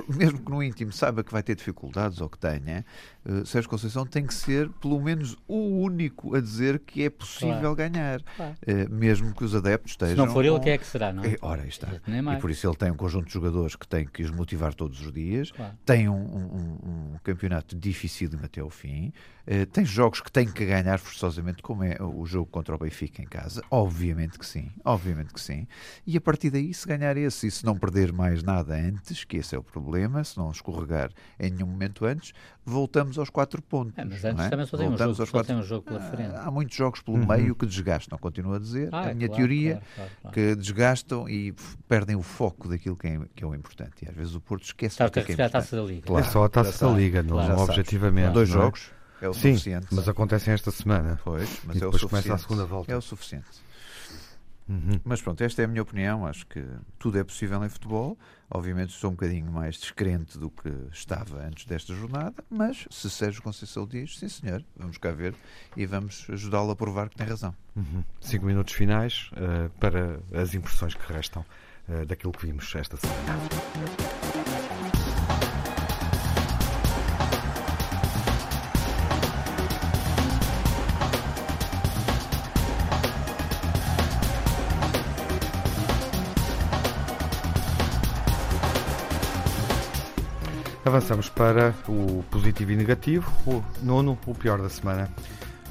mesmo 0.07 0.39
que 0.39 0.51
no 0.51 0.61
íntimo 0.63 0.91
saiba 0.91 1.23
que 1.23 1.31
vai 1.31 1.43
ter 1.43 1.55
dificuldades 1.55 2.19
ou 2.21 2.29
que 2.29 2.37
tenha, 2.37 2.85
uh, 3.25 3.45
Sérgio 3.45 3.69
Conceição 3.69 4.05
tem 4.05 4.25
que 4.25 4.33
ser 4.33 4.69
pelo 4.81 4.99
menos 5.01 5.37
o 5.47 5.81
único 5.81 6.35
a 6.35 6.41
dizer 6.41 6.79
que 6.79 7.03
é 7.03 7.09
possível 7.09 7.75
claro. 7.75 7.75
ganhar, 7.75 8.21
claro. 8.35 8.55
Uh, 8.67 8.93
mesmo 8.93 9.33
que 9.33 9.43
os 9.43 9.55
adeptos 9.55 9.91
estejam. 9.91 10.15
Se 10.15 10.27
não 10.27 10.33
for 10.33 10.45
ele, 10.45 10.59
quem 10.59 10.73
é 10.73 10.77
que 10.77 10.85
será, 10.85 11.11
não 11.11 11.23
é? 11.23 11.35
Ora, 11.41 11.65
está. 11.67 11.87
E 12.07 12.39
por 12.39 12.51
isso 12.51 12.67
ele 12.67 12.75
tem 12.75 12.91
um 12.91 12.95
conjunto 12.95 13.27
de 13.27 13.33
jogadores 13.33 13.75
que 13.75 13.87
tem 13.87 14.05
que 14.05 14.23
os 14.23 14.31
motivar 14.31 14.73
todos 14.73 15.01
os 15.01 15.11
dias, 15.11 15.51
claro. 15.51 15.73
tem 15.85 16.09
um, 16.09 16.15
um, 16.15 17.13
um 17.13 17.19
campeonato 17.23 17.75
dificílimo 17.75 18.45
até 18.45 18.61
ao 18.61 18.69
fim. 18.69 19.13
Uh, 19.47 19.65
tem 19.67 19.85
jogos 19.85 20.21
que 20.21 20.31
tem 20.31 20.47
que 20.47 20.65
ganhar 20.65 20.97
forçosamente, 20.97 21.61
como 21.61 21.83
é 21.83 21.97
o 22.01 22.25
jogo 22.25 22.49
contra 22.49 22.73
o 22.73 22.77
Benfica 22.77 23.21
em 23.21 23.27
casa. 23.27 23.61
Obviamente 23.69 24.39
que 24.39 24.45
sim, 24.45 24.71
obviamente 24.83 25.33
que 25.33 25.39
sim. 25.39 25.67
E 26.05 26.17
a 26.17 26.21
partir 26.21 26.49
daí, 26.49 26.73
se 26.73 26.87
ganhar 26.87 27.15
esse 27.15 27.47
e 27.47 27.51
se 27.51 27.63
não 27.63 27.77
perder 27.77 28.11
mais 28.11 28.41
nada 28.41 28.75
antes, 28.75 29.23
que 29.23 29.37
esse 29.37 29.55
é 29.55 29.59
o 29.59 29.63
problema, 29.63 30.23
se 30.23 30.37
não 30.37 30.49
escorregar 30.49 31.11
em 31.39 31.51
nenhum 31.51 31.67
momento 31.67 32.05
antes, 32.05 32.33
voltamos 32.65 33.19
aos 33.19 33.29
quatro 33.29 33.61
pontos. 33.61 33.97
É, 33.97 34.03
mas 34.03 34.25
antes 34.25 34.45
é? 34.45 34.49
também 34.49 34.65
só 34.65 34.77
tem, 34.77 34.89
um 34.89 34.97
jogo, 34.97 35.31
quatro... 35.31 35.43
tem 35.43 35.55
um 35.55 35.63
jogo 35.63 35.83
pela 35.83 35.99
frente. 35.99 36.35
há 36.35 36.49
muitos 36.49 36.75
jogos 36.75 37.01
pelo 37.01 37.17
uhum. 37.17 37.27
meio 37.27 37.55
que 37.55 37.65
desgastam, 37.65 38.17
continuo 38.17 38.55
a 38.55 38.59
dizer. 38.59 38.89
Ah, 38.91 39.09
a 39.09 39.13
minha 39.13 39.27
claro, 39.27 39.35
teoria, 39.35 39.81
claro, 39.95 40.11
claro, 40.21 40.33
que 40.33 40.55
desgastam 40.55 41.29
e 41.29 41.53
perdem 41.87 42.15
o 42.15 42.23
foco 42.23 42.67
daquilo 42.67 42.95
que 42.95 43.07
é, 43.07 43.19
que 43.35 43.43
é 43.43 43.47
o 43.47 43.53
importante. 43.53 44.03
E 44.03 44.09
às 44.09 44.15
vezes 44.15 44.33
o 44.33 44.41
Porto 44.41 44.63
esquece 44.63 45.03
o 45.03 45.11
que 45.11 45.19
é, 45.19 45.23
que 45.23 45.41
é 45.41 45.45
a 45.45 45.49
taça 45.49 45.75
da 45.75 45.83
Liga. 45.83 46.07
Claro. 46.07 46.25
É 46.25 46.29
só 46.29 46.43
a 46.43 46.49
taça 46.49 46.87
da 46.87 46.91
Liga, 46.91 47.21
não, 47.21 47.35
claro. 47.35 47.59
objetivamente. 47.59 48.33
Dois 48.33 48.49
é? 48.49 48.53
jogos 48.53 48.91
é 49.21 49.29
o 49.29 49.33
Sim, 49.33 49.53
suficiente. 49.53 49.87
mas 49.91 50.09
acontecem 50.09 50.53
esta 50.53 50.71
semana. 50.71 51.19
Pois, 51.23 51.61
mas 51.65 51.75
e 51.75 51.79
é 51.79 51.81
depois 51.81 52.03
o 52.03 52.09
começa 52.09 52.33
a 52.33 52.37
segunda 52.37 52.65
volta. 52.65 52.91
É 52.91 52.97
o 52.97 53.01
suficiente. 53.01 53.45
Uhum. 54.67 54.99
Mas 55.03 55.21
pronto, 55.21 55.43
esta 55.43 55.61
é 55.61 55.65
a 55.65 55.67
minha 55.67 55.81
opinião. 55.81 56.25
Acho 56.25 56.45
que 56.47 56.63
tudo 56.97 57.19
é 57.19 57.23
possível 57.23 57.63
em 57.63 57.69
futebol. 57.69 58.17
Obviamente 58.49 58.93
sou 58.93 59.11
um 59.11 59.13
bocadinho 59.13 59.51
mais 59.51 59.75
descrente 59.77 60.37
do 60.37 60.49
que 60.49 60.69
estava 60.91 61.45
antes 61.45 61.65
desta 61.65 61.93
jornada, 61.95 62.43
mas 62.49 62.87
se 62.91 63.09
Sérgio 63.09 63.41
Conceição 63.41 63.87
diz, 63.87 64.19
sim 64.19 64.29
senhor, 64.29 64.63
vamos 64.77 64.97
cá 64.97 65.11
ver 65.11 65.33
e 65.75 65.85
vamos 65.85 66.27
ajudá-lo 66.29 66.71
a 66.71 66.75
provar 66.75 67.09
que 67.09 67.15
tem 67.15 67.25
razão. 67.25 67.55
Uhum. 67.75 68.03
Cinco 68.21 68.45
minutos 68.45 68.73
finais 68.73 69.31
uh, 69.33 69.69
para 69.79 70.19
as 70.33 70.53
impressões 70.53 70.93
que 70.93 71.11
restam 71.11 71.43
uh, 71.89 72.05
daquilo 72.05 72.33
que 72.33 72.45
vimos 72.45 72.73
esta 72.75 72.97
semana. 72.97 73.39
Avançamos 90.95 91.27
para 91.27 91.75
o 91.89 92.23
positivo 92.31 92.71
e 92.71 92.75
negativo. 92.77 93.29
O 93.45 93.61
nono, 93.83 94.17
o 94.25 94.33
pior 94.33 94.61
da 94.61 94.69
semana. 94.69 95.09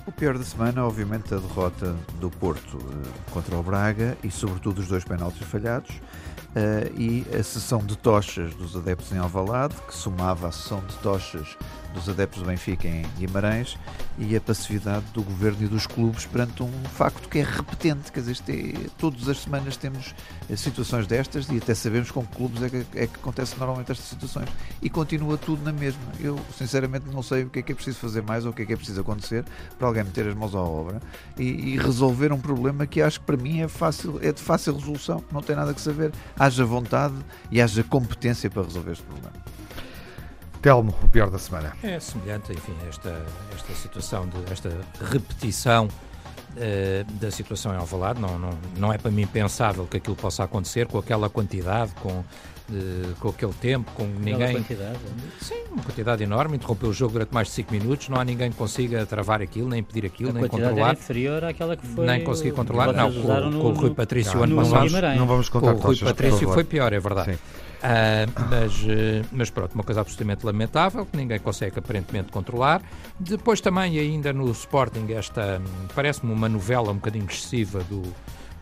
O 0.07 0.13
pior 0.13 0.37
da 0.37 0.45
semana, 0.45 0.85
obviamente, 0.85 1.33
a 1.33 1.39
derrota 1.39 1.97
do 2.21 2.29
Porto 2.29 2.77
uh, 2.77 3.31
contra 3.31 3.57
o 3.57 3.63
Braga 3.63 4.19
e, 4.23 4.31
sobretudo, 4.31 4.81
os 4.81 4.87
dois 4.87 5.03
penaltis 5.03 5.41
falhados 5.49 5.93
uh, 5.93 7.01
e 7.01 7.25
a 7.35 7.43
sessão 7.43 7.79
de 7.79 7.97
tochas 7.97 8.55
dos 8.55 8.77
adeptos 8.77 9.13
em 9.13 9.17
Alvalade, 9.17 9.75
que 9.89 9.95
somava 9.95 10.49
a 10.49 10.53
sessão 10.53 10.81
de 10.81 10.95
tochas 10.97 11.57
dos 11.95 12.09
adeptos 12.09 12.43
do 12.43 12.47
Benfica 12.47 12.89
em 12.89 13.07
Guimarães 13.17 13.79
e 14.19 14.37
a 14.37 14.41
passividade 14.41 15.05
do 15.13 15.23
governo 15.23 15.63
e 15.63 15.67
dos 15.67 15.87
clubes 15.87 16.27
perante 16.27 16.63
um 16.63 16.71
facto 16.93 17.29
que 17.29 17.39
é 17.39 17.43
repetente. 17.43 18.13
Quer 18.13 18.21
dizer, 18.21 18.37
é, 18.49 18.89
todas 18.99 19.29
as 19.29 19.39
semanas 19.39 19.77
temos 19.77 20.15
eh, 20.51 20.57
situações 20.57 21.07
destas 21.07 21.49
e 21.49 21.57
até 21.57 21.75
sabemos 21.75 22.11
com 22.11 22.25
que 22.25 22.37
clubes 22.37 22.63
é 22.63 22.69
que, 22.69 22.77
é 22.95 23.07
que 23.07 23.15
acontecem 23.17 23.59
normalmente 23.59 23.93
estas 23.93 24.07
situações. 24.07 24.49
E 24.83 24.91
continua 24.91 25.39
tudo 25.39 25.63
na 25.63 25.73
mesma. 25.73 26.03
Eu, 26.21 26.39
sinceramente, 26.57 27.07
não 27.11 27.23
sei 27.23 27.45
o 27.45 27.51
que 27.51 27.61
é 27.61 27.63
que 27.63 27.73
é 27.73 27.75
preciso 27.75 27.99
fazer 27.99 28.23
mais 28.23 28.45
ou 28.45 28.51
o 28.51 28.55
que 28.55 28.63
é 28.63 28.67
que 28.67 28.73
é 28.73 28.77
preciso 28.77 29.01
acontecer 29.01 29.45
para 29.79 29.87
alguém 29.87 30.05
meter 30.05 30.29
as 30.29 30.35
mãos 30.35 30.55
à 30.55 30.61
obra 30.61 31.01
e, 31.39 31.75
e 31.75 31.79
resolver 31.79 32.33
um 32.33 32.41
problema 32.41 32.87
que 32.87 33.01
acho 33.01 33.21
que 33.21 33.27
para 33.27 33.37
mim 33.37 33.61
é, 33.61 33.69
fácil, 33.69 34.19
é 34.21 34.33
de 34.33 34.43
fácil 34.43 34.75
resolução. 34.75 35.23
Não 35.33 35.43
tem 35.43 35.55
nada 35.55 35.73
que 35.73 35.81
saber. 35.81 36.13
Haja 36.39 36.65
vontade 36.65 37.15
e 37.51 37.63
haja 37.63 37.85
competência 37.85 38.51
para 38.51 38.63
resolver 38.63 38.93
este 38.93 39.05
problema. 39.05 39.33
Telmo, 40.65 40.95
o 41.03 41.09
pior 41.11 41.29
da 41.29 41.39
semana. 41.39 41.77
É 41.83 42.01
semelhante, 42.01 42.51
enfim, 42.51 42.73
esta, 42.89 43.23
esta 43.55 43.75
situação, 43.75 44.27
de, 44.27 44.51
esta 44.51 44.71
repetição 45.11 45.87
uh, 45.87 47.13
da 47.21 47.31
situação 47.31 47.75
em 47.75 47.77
Alvalade. 47.77 48.19
Não, 48.19 48.39
não, 48.39 48.59
não 48.79 48.91
é 48.91 48.97
para 48.97 49.11
mim 49.11 49.27
pensável 49.27 49.87
que 49.87 49.99
aquilo 49.99 50.17
possa 50.17 50.43
acontecer 50.43 50.87
com 50.87 50.97
aquela 50.97 51.29
quantidade, 51.29 51.93
com 52.01 52.25
com 53.21 53.29
aquele 53.29 53.53
tempo, 53.53 53.93
com 53.93 54.07
ninguém. 54.07 54.55
quantidade? 54.55 54.99
Sim, 55.39 55.65
uma 55.71 55.83
quantidade 55.83 56.23
enorme. 56.23 56.57
Interrompeu 56.57 56.89
o 56.89 56.95
jogo 56.95 57.13
durante 57.13 57.35
mais 57.35 57.49
de 57.49 57.55
5 57.55 57.71
minutos. 57.71 58.09
Não 58.09 58.19
há 58.19 58.25
ninguém 58.25 58.51
que 58.51 58.57
consiga 58.57 59.05
travar 59.05 59.43
aquilo, 59.43 59.69
nem 59.69 59.81
impedir 59.81 60.07
aquilo, 60.07 60.31
a 60.31 60.33
nem 60.33 60.49
controlar. 60.49 60.89
Era 60.89 60.93
inferior 60.95 61.45
àquela 61.45 61.77
que 61.77 61.87
foi. 61.87 62.07
Nem 62.07 62.25
conseguir 62.25 62.53
controlar. 62.53 62.91
Não, 62.95 63.13
com, 63.13 63.41
no, 63.51 63.61
com, 63.61 63.69
o 63.69 63.73
Rui 63.75 63.91
Patrício 63.91 64.37
não, 64.37 64.45
ano 64.45 64.57
não 64.57 64.63
passado. 64.63 64.89
Vamos, 64.89 65.19
não 65.19 65.27
vamos 65.27 65.49
contar 65.51 65.75
com 65.75 65.79
o 65.79 65.83
Rui 65.83 65.99
Patrício 65.99 66.51
foi 66.51 66.65
pior, 66.65 66.91
é 66.95 66.99
verdade. 66.99 67.39
Uh, 67.85 68.49
mas, 68.49 68.73
uh, 68.83 69.29
mas 69.31 69.51
pronto, 69.51 69.75
uma 69.75 69.85
coisa 69.85 70.01
absolutamente 70.01 70.47
lamentável 70.47 71.05
que 71.05 71.15
ninguém 71.19 71.39
consegue 71.39 71.79
aparentemente 71.79 72.33
controlar. 72.33 72.81
Depois 73.21 73.61
também 73.61 73.99
ainda 73.99 74.33
no 74.33 74.51
Sporting 74.53 75.07
esta 75.13 75.61
parece-me 75.95 76.33
uma 76.33 76.49
novela 76.49 76.91
um 76.91 76.95
bocadinho 76.95 77.27
excessiva 77.27 77.85
do, 77.85 78.03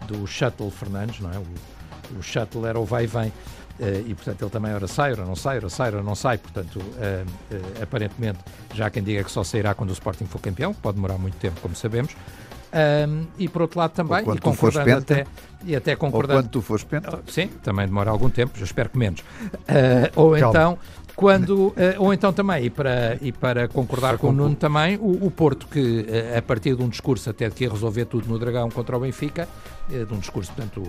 do 0.09 0.27
Shuttle 0.27 0.73
Fernandes, 0.73 1.21
não 1.21 1.31
é? 1.31 1.39
O, 1.39 2.19
o 2.19 2.23
Shuttle 2.23 2.67
era 2.67 2.81
o 2.81 2.85
vai 2.85 3.05
e 3.05 3.07
vem 3.07 3.33
Uh, 3.81 4.07
e 4.07 4.15
portanto 4.15 4.43
ele 4.43 4.51
também 4.51 4.73
ora 4.75 4.87
sai, 4.87 5.13
ora 5.13 5.25
não 5.25 5.35
sai, 5.35 5.57
ora 5.57 5.69
sai, 5.69 5.89
ora 5.89 6.03
não 6.03 6.15
sai. 6.15 6.39
Portanto, 6.39 6.79
uh, 6.79 7.27
uh, 7.55 7.83
aparentemente, 7.83 8.39
já 8.75 8.87
há 8.87 8.91
quem 8.91 9.03
diga 9.03 9.25
que 9.25 9.31
só 9.31 9.43
sairá 9.43 9.75
quando 9.75 9.91
o 9.91 9.93
Sporting 9.95 10.27
for 10.27 10.41
campeão, 10.41 10.75
pode 10.75 10.97
demorar 10.97 11.19
muito 11.19 11.37
tempo, 11.39 11.59
como 11.61 11.75
sabemos. 11.75 12.15
E 13.39 13.49
por 13.49 13.63
outro 13.63 13.79
lado 13.79 13.93
também, 13.93 14.21
e 14.21 14.39
concordando 14.39 14.93
até, 14.93 15.27
e 15.65 15.77
até 15.77 15.95
concordando. 15.95 16.39
Ou 16.39 16.43
quando 16.43 16.51
tu 16.51 16.63
fores 16.63 16.85
penta. 16.85 17.21
Sim, 17.29 17.49
também 17.63 17.87
demora 17.87 18.11
algum 18.11 18.31
tempo, 18.31 18.59
já 18.59 18.65
espero 18.65 18.89
que 18.89 18.99
menos. 18.99 19.23
ou 20.17 20.37
então 20.37 20.79
quando 21.15 21.69
uh, 21.69 21.75
ou 21.99 22.13
então 22.13 22.33
também 22.33 22.65
e 22.65 22.71
para 22.71 23.19
e 23.21 23.33
para 23.33 23.69
concordar 23.69 24.19
com 24.19 24.29
o 24.29 24.33
Nuno 24.33 24.55
também 24.55 24.97
o, 24.97 25.27
o 25.27 25.31
Porto 25.31 25.67
que 25.67 26.01
uh, 26.01 26.39
a 26.39 26.43
partir 26.43 26.75
de 26.75 26.83
um 26.83 26.89
discurso 26.89 27.29
até 27.29 27.49
de 27.49 27.55
que 27.55 27.65
ia 27.65 27.71
resolver 27.71 28.07
tudo 28.07 28.29
no 28.29 28.39
Dragão 28.39 28.71
contra 28.71 28.97
o 28.97 29.01
Benfica 29.01 29.49
uh, 29.89 30.07
de 30.07 30.15
um 30.15 30.19
discurso 30.19 30.53
portanto 30.53 30.83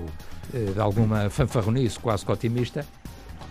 de 0.51 0.79
alguma 0.79 1.29
fanfarronice 1.29 1.97
quase 1.99 2.25
que 2.25 2.31
otimista 2.31 2.85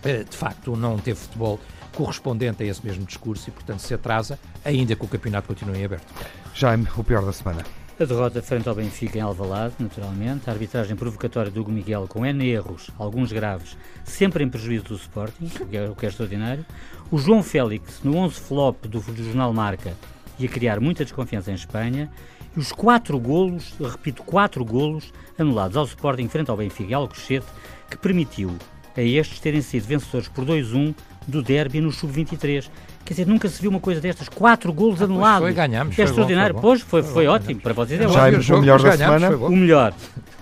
de 0.03 0.37
facto 0.37 0.75
não 0.75 0.97
teve 0.97 1.19
futebol 1.19 1.59
correspondente 1.95 2.63
a 2.63 2.65
esse 2.65 2.85
mesmo 2.85 3.03
discurso 3.05 3.49
e 3.49 3.51
portanto 3.51 3.79
se 3.79 3.93
atrasa 3.93 4.37
ainda 4.63 4.95
que 4.95 5.03
o 5.03 5.07
campeonato 5.07 5.47
continue 5.47 5.79
em 5.79 5.85
aberto 5.85 6.13
Jaime 6.53 6.87
o 6.95 7.03
pior 7.03 7.25
da 7.25 7.33
semana 7.33 7.63
a 7.99 8.05
derrota 8.05 8.41
frente 8.41 8.67
ao 8.67 8.73
Benfica 8.73 9.19
em 9.19 9.21
Alvalade, 9.21 9.75
naturalmente, 9.79 10.49
a 10.49 10.53
arbitragem 10.53 10.95
provocatória 10.95 11.51
do 11.51 11.61
Hugo 11.61 11.71
Miguel 11.71 12.07
com 12.07 12.25
N 12.25 12.43
erros, 12.43 12.89
alguns 12.97 13.31
graves, 13.31 13.77
sempre 14.03 14.43
em 14.43 14.49
prejuízo 14.49 14.85
do 14.85 14.95
Sporting, 14.95 15.45
o 15.61 15.65
que 15.67 15.77
é, 15.77 15.85
é 15.85 16.05
extraordinário. 16.07 16.65
O 17.11 17.19
João 17.19 17.43
Félix 17.43 18.01
no 18.03 18.15
11 18.17 18.39
flop 18.39 18.85
do, 18.87 18.99
do 18.99 19.23
jornal 19.23 19.53
Marca 19.53 19.95
e 20.39 20.45
a 20.45 20.49
criar 20.49 20.79
muita 20.79 21.03
desconfiança 21.03 21.51
em 21.51 21.55
Espanha. 21.55 22.09
E 22.55 22.59
os 22.59 22.71
quatro 22.71 23.19
golos, 23.19 23.73
repito, 23.79 24.23
quatro 24.23 24.65
golos 24.65 25.13
anulados 25.37 25.77
ao 25.77 25.85
Sporting 25.85 26.27
frente 26.27 26.49
ao 26.49 26.57
Benfica 26.57 26.91
e 26.91 26.93
Alcochete, 26.93 27.45
que 27.89 27.97
permitiu 27.97 28.55
a 28.95 29.01
estes 29.01 29.39
terem 29.39 29.61
sido 29.61 29.85
vencedores 29.85 30.27
por 30.27 30.45
2-1 30.45 30.95
do 31.27 31.41
derby 31.41 31.81
no 31.81 31.91
Sub-23. 31.91 32.69
Quer 33.05 33.13
dizer, 33.13 33.27
nunca 33.27 33.49
se 33.49 33.61
viu 33.61 33.69
uma 33.69 33.79
coisa 33.79 33.99
destas. 33.99 34.29
Quatro 34.29 34.71
golos 34.71 35.01
ah, 35.01 35.05
anulados. 35.05 35.47
Foi, 35.47 35.53
ganhamos. 35.53 35.97
É 35.97 36.03
extraordinário. 36.03 36.55
Pois, 36.55 36.81
foi, 36.81 37.03
foi, 37.03 37.13
foi 37.13 37.27
ótimo. 37.27 37.59
Para 37.59 37.73
vocês 37.73 37.99
é 37.99 38.07
Já 38.07 38.27
ótimo. 38.27 38.57
o 38.57 38.61
melhor 38.61 38.81
da 38.81 38.97
semana. 38.97 39.29
O 39.35 39.55
melhor. 39.55 39.93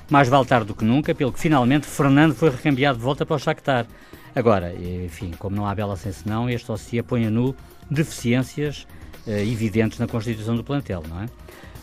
Mais 0.09 0.27
vale 0.27 0.45
tarde 0.45 0.67
do 0.67 0.75
que 0.75 0.83
nunca, 0.83 1.15
pelo 1.15 1.31
que 1.31 1.39
finalmente 1.39 1.87
Fernando 1.87 2.35
foi 2.35 2.49
recambiado 2.49 2.97
de 2.97 3.03
volta 3.03 3.25
para 3.25 3.35
o 3.35 3.39
Shakhtar. 3.39 3.85
Agora, 4.35 4.73
enfim, 4.75 5.31
como 5.37 5.55
não 5.55 5.65
há 5.65 5.73
bela 5.73 5.95
sem 5.95 6.11
senão, 6.11 6.49
este 6.49 6.71
Ossia 6.71 7.03
põe 7.03 7.25
a 7.25 7.29
nu 7.29 7.55
deficiências 7.89 8.85
uh, 9.25 9.31
evidentes 9.31 9.99
na 9.99 10.07
constituição 10.07 10.55
do 10.55 10.63
plantel, 10.63 11.03
não 11.09 11.21
é? 11.21 11.25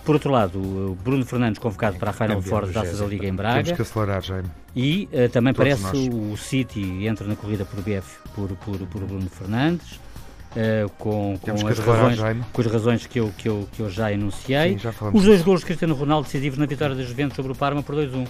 Por 0.05 0.15
outro 0.15 0.31
lado, 0.31 0.59
o 0.59 0.95
Bruno 1.05 1.25
Fernandes 1.27 1.59
convocado 1.59 1.99
para 1.99 2.11
a 2.11 2.13
Final 2.15 2.41
Four 2.41 2.67
da 2.67 2.81
Taça 2.83 2.97
da 2.97 3.05
Liga 3.05 3.27
em 3.27 3.35
Braga. 3.35 3.63
Temos 3.63 3.77
que 3.77 3.83
acelerar, 3.83 4.23
Jaime. 4.23 4.49
E 4.75 5.07
uh, 5.13 5.29
também 5.29 5.53
Todos 5.53 5.81
parece 5.81 6.09
nós. 6.09 6.33
o 6.33 6.37
City 6.37 7.07
entra 7.07 7.27
na 7.27 7.37
corrida 7.37 7.67
por 7.67 7.81
BF 7.83 8.19
por, 8.35 8.49
por, 8.57 8.79
por 8.87 9.05
Bruno 9.05 9.29
Fernandes. 9.29 10.01
Uh, 10.49 10.89
com, 10.99 11.39
com, 11.41 11.51
as 11.53 11.79
razões, 11.79 12.19
com 12.53 12.61
as 12.63 12.67
razões 12.67 13.07
que 13.07 13.21
eu, 13.21 13.31
que 13.37 13.49
eu, 13.49 13.69
que 13.71 13.81
eu 13.81 13.91
já 13.91 14.11
enunciei. 14.11 14.73
Sim, 14.73 14.79
já 14.79 14.93
Os 15.13 15.25
dois 15.25 15.43
gols 15.43 15.61
de 15.61 15.67
Cristiano 15.67 15.95
Ronaldo 15.95 16.25
decisivos 16.25 16.59
na 16.59 16.65
vitória 16.65 16.97
da 16.97 17.03
Juventus 17.03 17.37
sobre 17.37 17.53
o 17.53 17.55
Parma 17.55 17.83
por 17.83 17.95
2-1. 17.95 18.27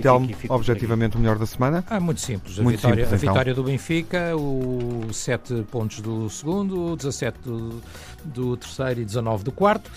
Telmo, 0.00 0.30
objetivamente 0.48 1.16
o 1.16 1.20
melhor 1.20 1.38
da 1.38 1.46
semana? 1.46 1.84
Ah, 1.88 2.00
muito 2.00 2.20
simples. 2.20 2.58
A, 2.58 2.62
muito 2.62 2.76
vitória, 2.76 3.04
simples, 3.04 3.12
a 3.12 3.16
então. 3.16 3.34
vitória 3.34 3.54
do 3.54 3.62
Benfica, 3.62 4.36
o 4.36 5.12
7 5.12 5.66
pontos 5.70 6.00
do 6.00 6.30
segundo, 6.30 6.96
17 6.96 7.38
do, 7.44 7.82
do 8.24 8.56
terceiro 8.56 9.00
e 9.00 9.04
19 9.04 9.44
do 9.44 9.52
quarto. 9.52 9.90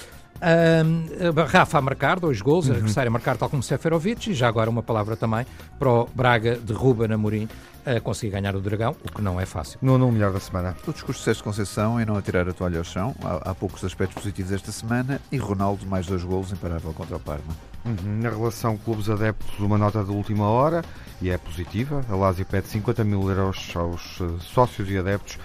Um, 0.43 1.07
Rafa 1.47 1.77
a 1.77 1.81
marcar, 1.81 2.19
dois 2.19 2.41
gols, 2.41 2.67
uhum. 2.67 2.75
a 2.75 3.01
a 3.01 3.09
marcar 3.09 3.37
tal 3.37 3.49
como 3.49 3.63
Seferovic, 3.63 4.31
e 4.31 4.33
já 4.33 4.49
agora 4.49 4.69
uma 4.69 4.83
palavra 4.83 5.15
também 5.15 5.45
para 5.79 5.89
o 5.89 6.09
Braga 6.13 6.57
de 6.57 6.73
Ruba 6.73 7.05
Amorim 7.05 7.47
a 7.85 7.99
conseguir 7.99 8.31
ganhar 8.31 8.55
o 8.55 8.61
Dragão, 8.61 8.95
o 9.03 9.11
que 9.11 9.21
não 9.21 9.39
é 9.39 9.45
fácil. 9.45 9.77
No, 9.81 9.97
no 9.97 10.11
melhor 10.11 10.31
da 10.31 10.39
semana. 10.39 10.75
O 10.87 10.91
discurso 10.91 11.19
de 11.19 11.25
Sérgio 11.25 11.43
Conceição 11.43 11.99
em 11.99 12.05
não 12.05 12.15
atirar 12.15 12.47
a 12.47 12.53
toalha 12.53 12.77
ao 12.77 12.83
chão, 12.83 13.15
há, 13.23 13.51
há, 13.51 13.55
poucos 13.55 13.83
aspectos 13.83 14.15
positivos 14.21 14.51
esta 14.51 14.71
semana, 14.71 15.19
e 15.31 15.37
Ronaldo 15.37 15.85
mais 15.85 16.05
dois 16.05 16.23
golos 16.23 16.51
imparável 16.51 16.93
contra 16.93 17.17
o 17.17 17.19
Parma. 17.19 17.53
Uhum. 17.85 18.21
Na 18.21 18.29
relação 18.29 18.77
clubes 18.77 19.09
adeptos, 19.09 19.59
uma 19.59 19.77
nota 19.77 20.03
de 20.03 20.11
última 20.11 20.47
hora, 20.47 20.83
e 21.21 21.29
é 21.29 21.37
positiva, 21.37 22.03
a 22.09 22.15
Lazio 22.15 22.45
pede 22.45 22.67
50 22.67 23.03
mil 23.03 23.29
euros 23.29 23.71
aos 23.75 24.19
eh, 24.21 24.25
sócios 24.39 24.89
e 24.89 24.97
adeptos 24.97 25.37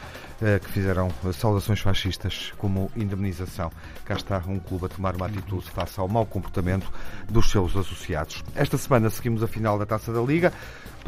que 0.62 0.70
fizeram 0.70 1.10
saudações 1.32 1.80
fascistas 1.80 2.52
como 2.56 2.90
indemnização. 2.96 3.72
Cá 4.04 4.14
está 4.14 4.42
um 4.46 4.60
clube 4.60 4.86
a 4.86 4.88
tomar 4.88 5.16
uma 5.16 5.26
atitude 5.26 5.68
face 5.70 5.98
ao 5.98 6.06
mau 6.06 6.24
comportamento 6.24 6.92
dos 7.28 7.50
seus 7.50 7.76
associados. 7.76 8.44
Esta 8.54 8.78
semana 8.78 9.10
seguimos 9.10 9.42
a 9.42 9.48
final 9.48 9.78
da 9.78 9.84
Taça 9.84 10.12
da 10.12 10.20
Liga. 10.20 10.52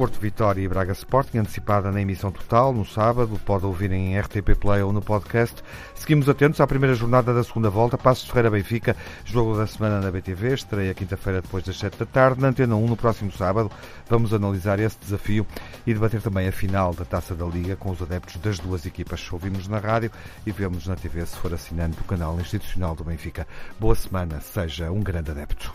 Porto 0.01 0.19
Vitória 0.19 0.63
e 0.63 0.67
Braga 0.67 0.93
Sporting, 0.93 1.37
antecipada 1.37 1.93
na 1.93 2.01
emissão 2.01 2.33
total, 2.33 2.73
no 2.73 2.87
sábado, 2.87 3.39
pode 3.45 3.67
ouvir 3.67 3.93
em 3.93 4.19
RTP 4.19 4.57
Play 4.59 4.81
ou 4.81 4.95
no 4.95 5.03
podcast. 5.03 5.63
Seguimos 5.95 6.27
atentos 6.27 6.59
à 6.59 6.67
primeira 6.67 6.95
jornada 6.95 7.35
da 7.35 7.45
segunda 7.45 7.69
volta, 7.69 7.99
Passos 7.99 8.27
Ferreira 8.27 8.51
Benfica, 8.51 8.97
jogo 9.27 9.59
da 9.59 9.67
semana 9.67 10.01
na 10.01 10.11
BTV, 10.11 10.55
estreia 10.55 10.95
quinta-feira 10.95 11.43
depois 11.43 11.65
das 11.65 11.79
7 11.79 11.99
da 11.99 12.07
tarde, 12.07 12.41
na 12.41 12.49
Antena 12.49 12.77
1 12.77 12.87
no 12.87 12.97
próximo 12.97 13.31
sábado. 13.31 13.71
Vamos 14.09 14.33
analisar 14.33 14.81
esse 14.81 14.99
desafio 14.99 15.47
e 15.87 15.93
debater 15.93 16.23
também 16.23 16.49
a 16.49 16.53
final 16.53 16.95
da 16.95 17.05
Taça 17.05 17.35
da 17.35 17.45
Liga 17.45 17.77
com 17.77 17.91
os 17.91 18.01
adeptos 18.01 18.37
das 18.37 18.59
duas 18.59 18.87
equipas. 18.87 19.31
Ouvimos 19.31 19.69
na 19.69 19.81
rádio 19.81 20.11
e 20.47 20.51
vemos 20.51 20.87
na 20.87 20.97
TV 20.97 21.27
se 21.27 21.37
for 21.37 21.53
assinante 21.53 21.99
do 21.99 22.05
canal 22.05 22.41
institucional 22.41 22.95
do 22.95 23.05
Benfica. 23.05 23.47
Boa 23.79 23.95
semana, 23.95 24.41
seja 24.41 24.91
um 24.91 25.03
grande 25.03 25.31
adepto. 25.31 25.75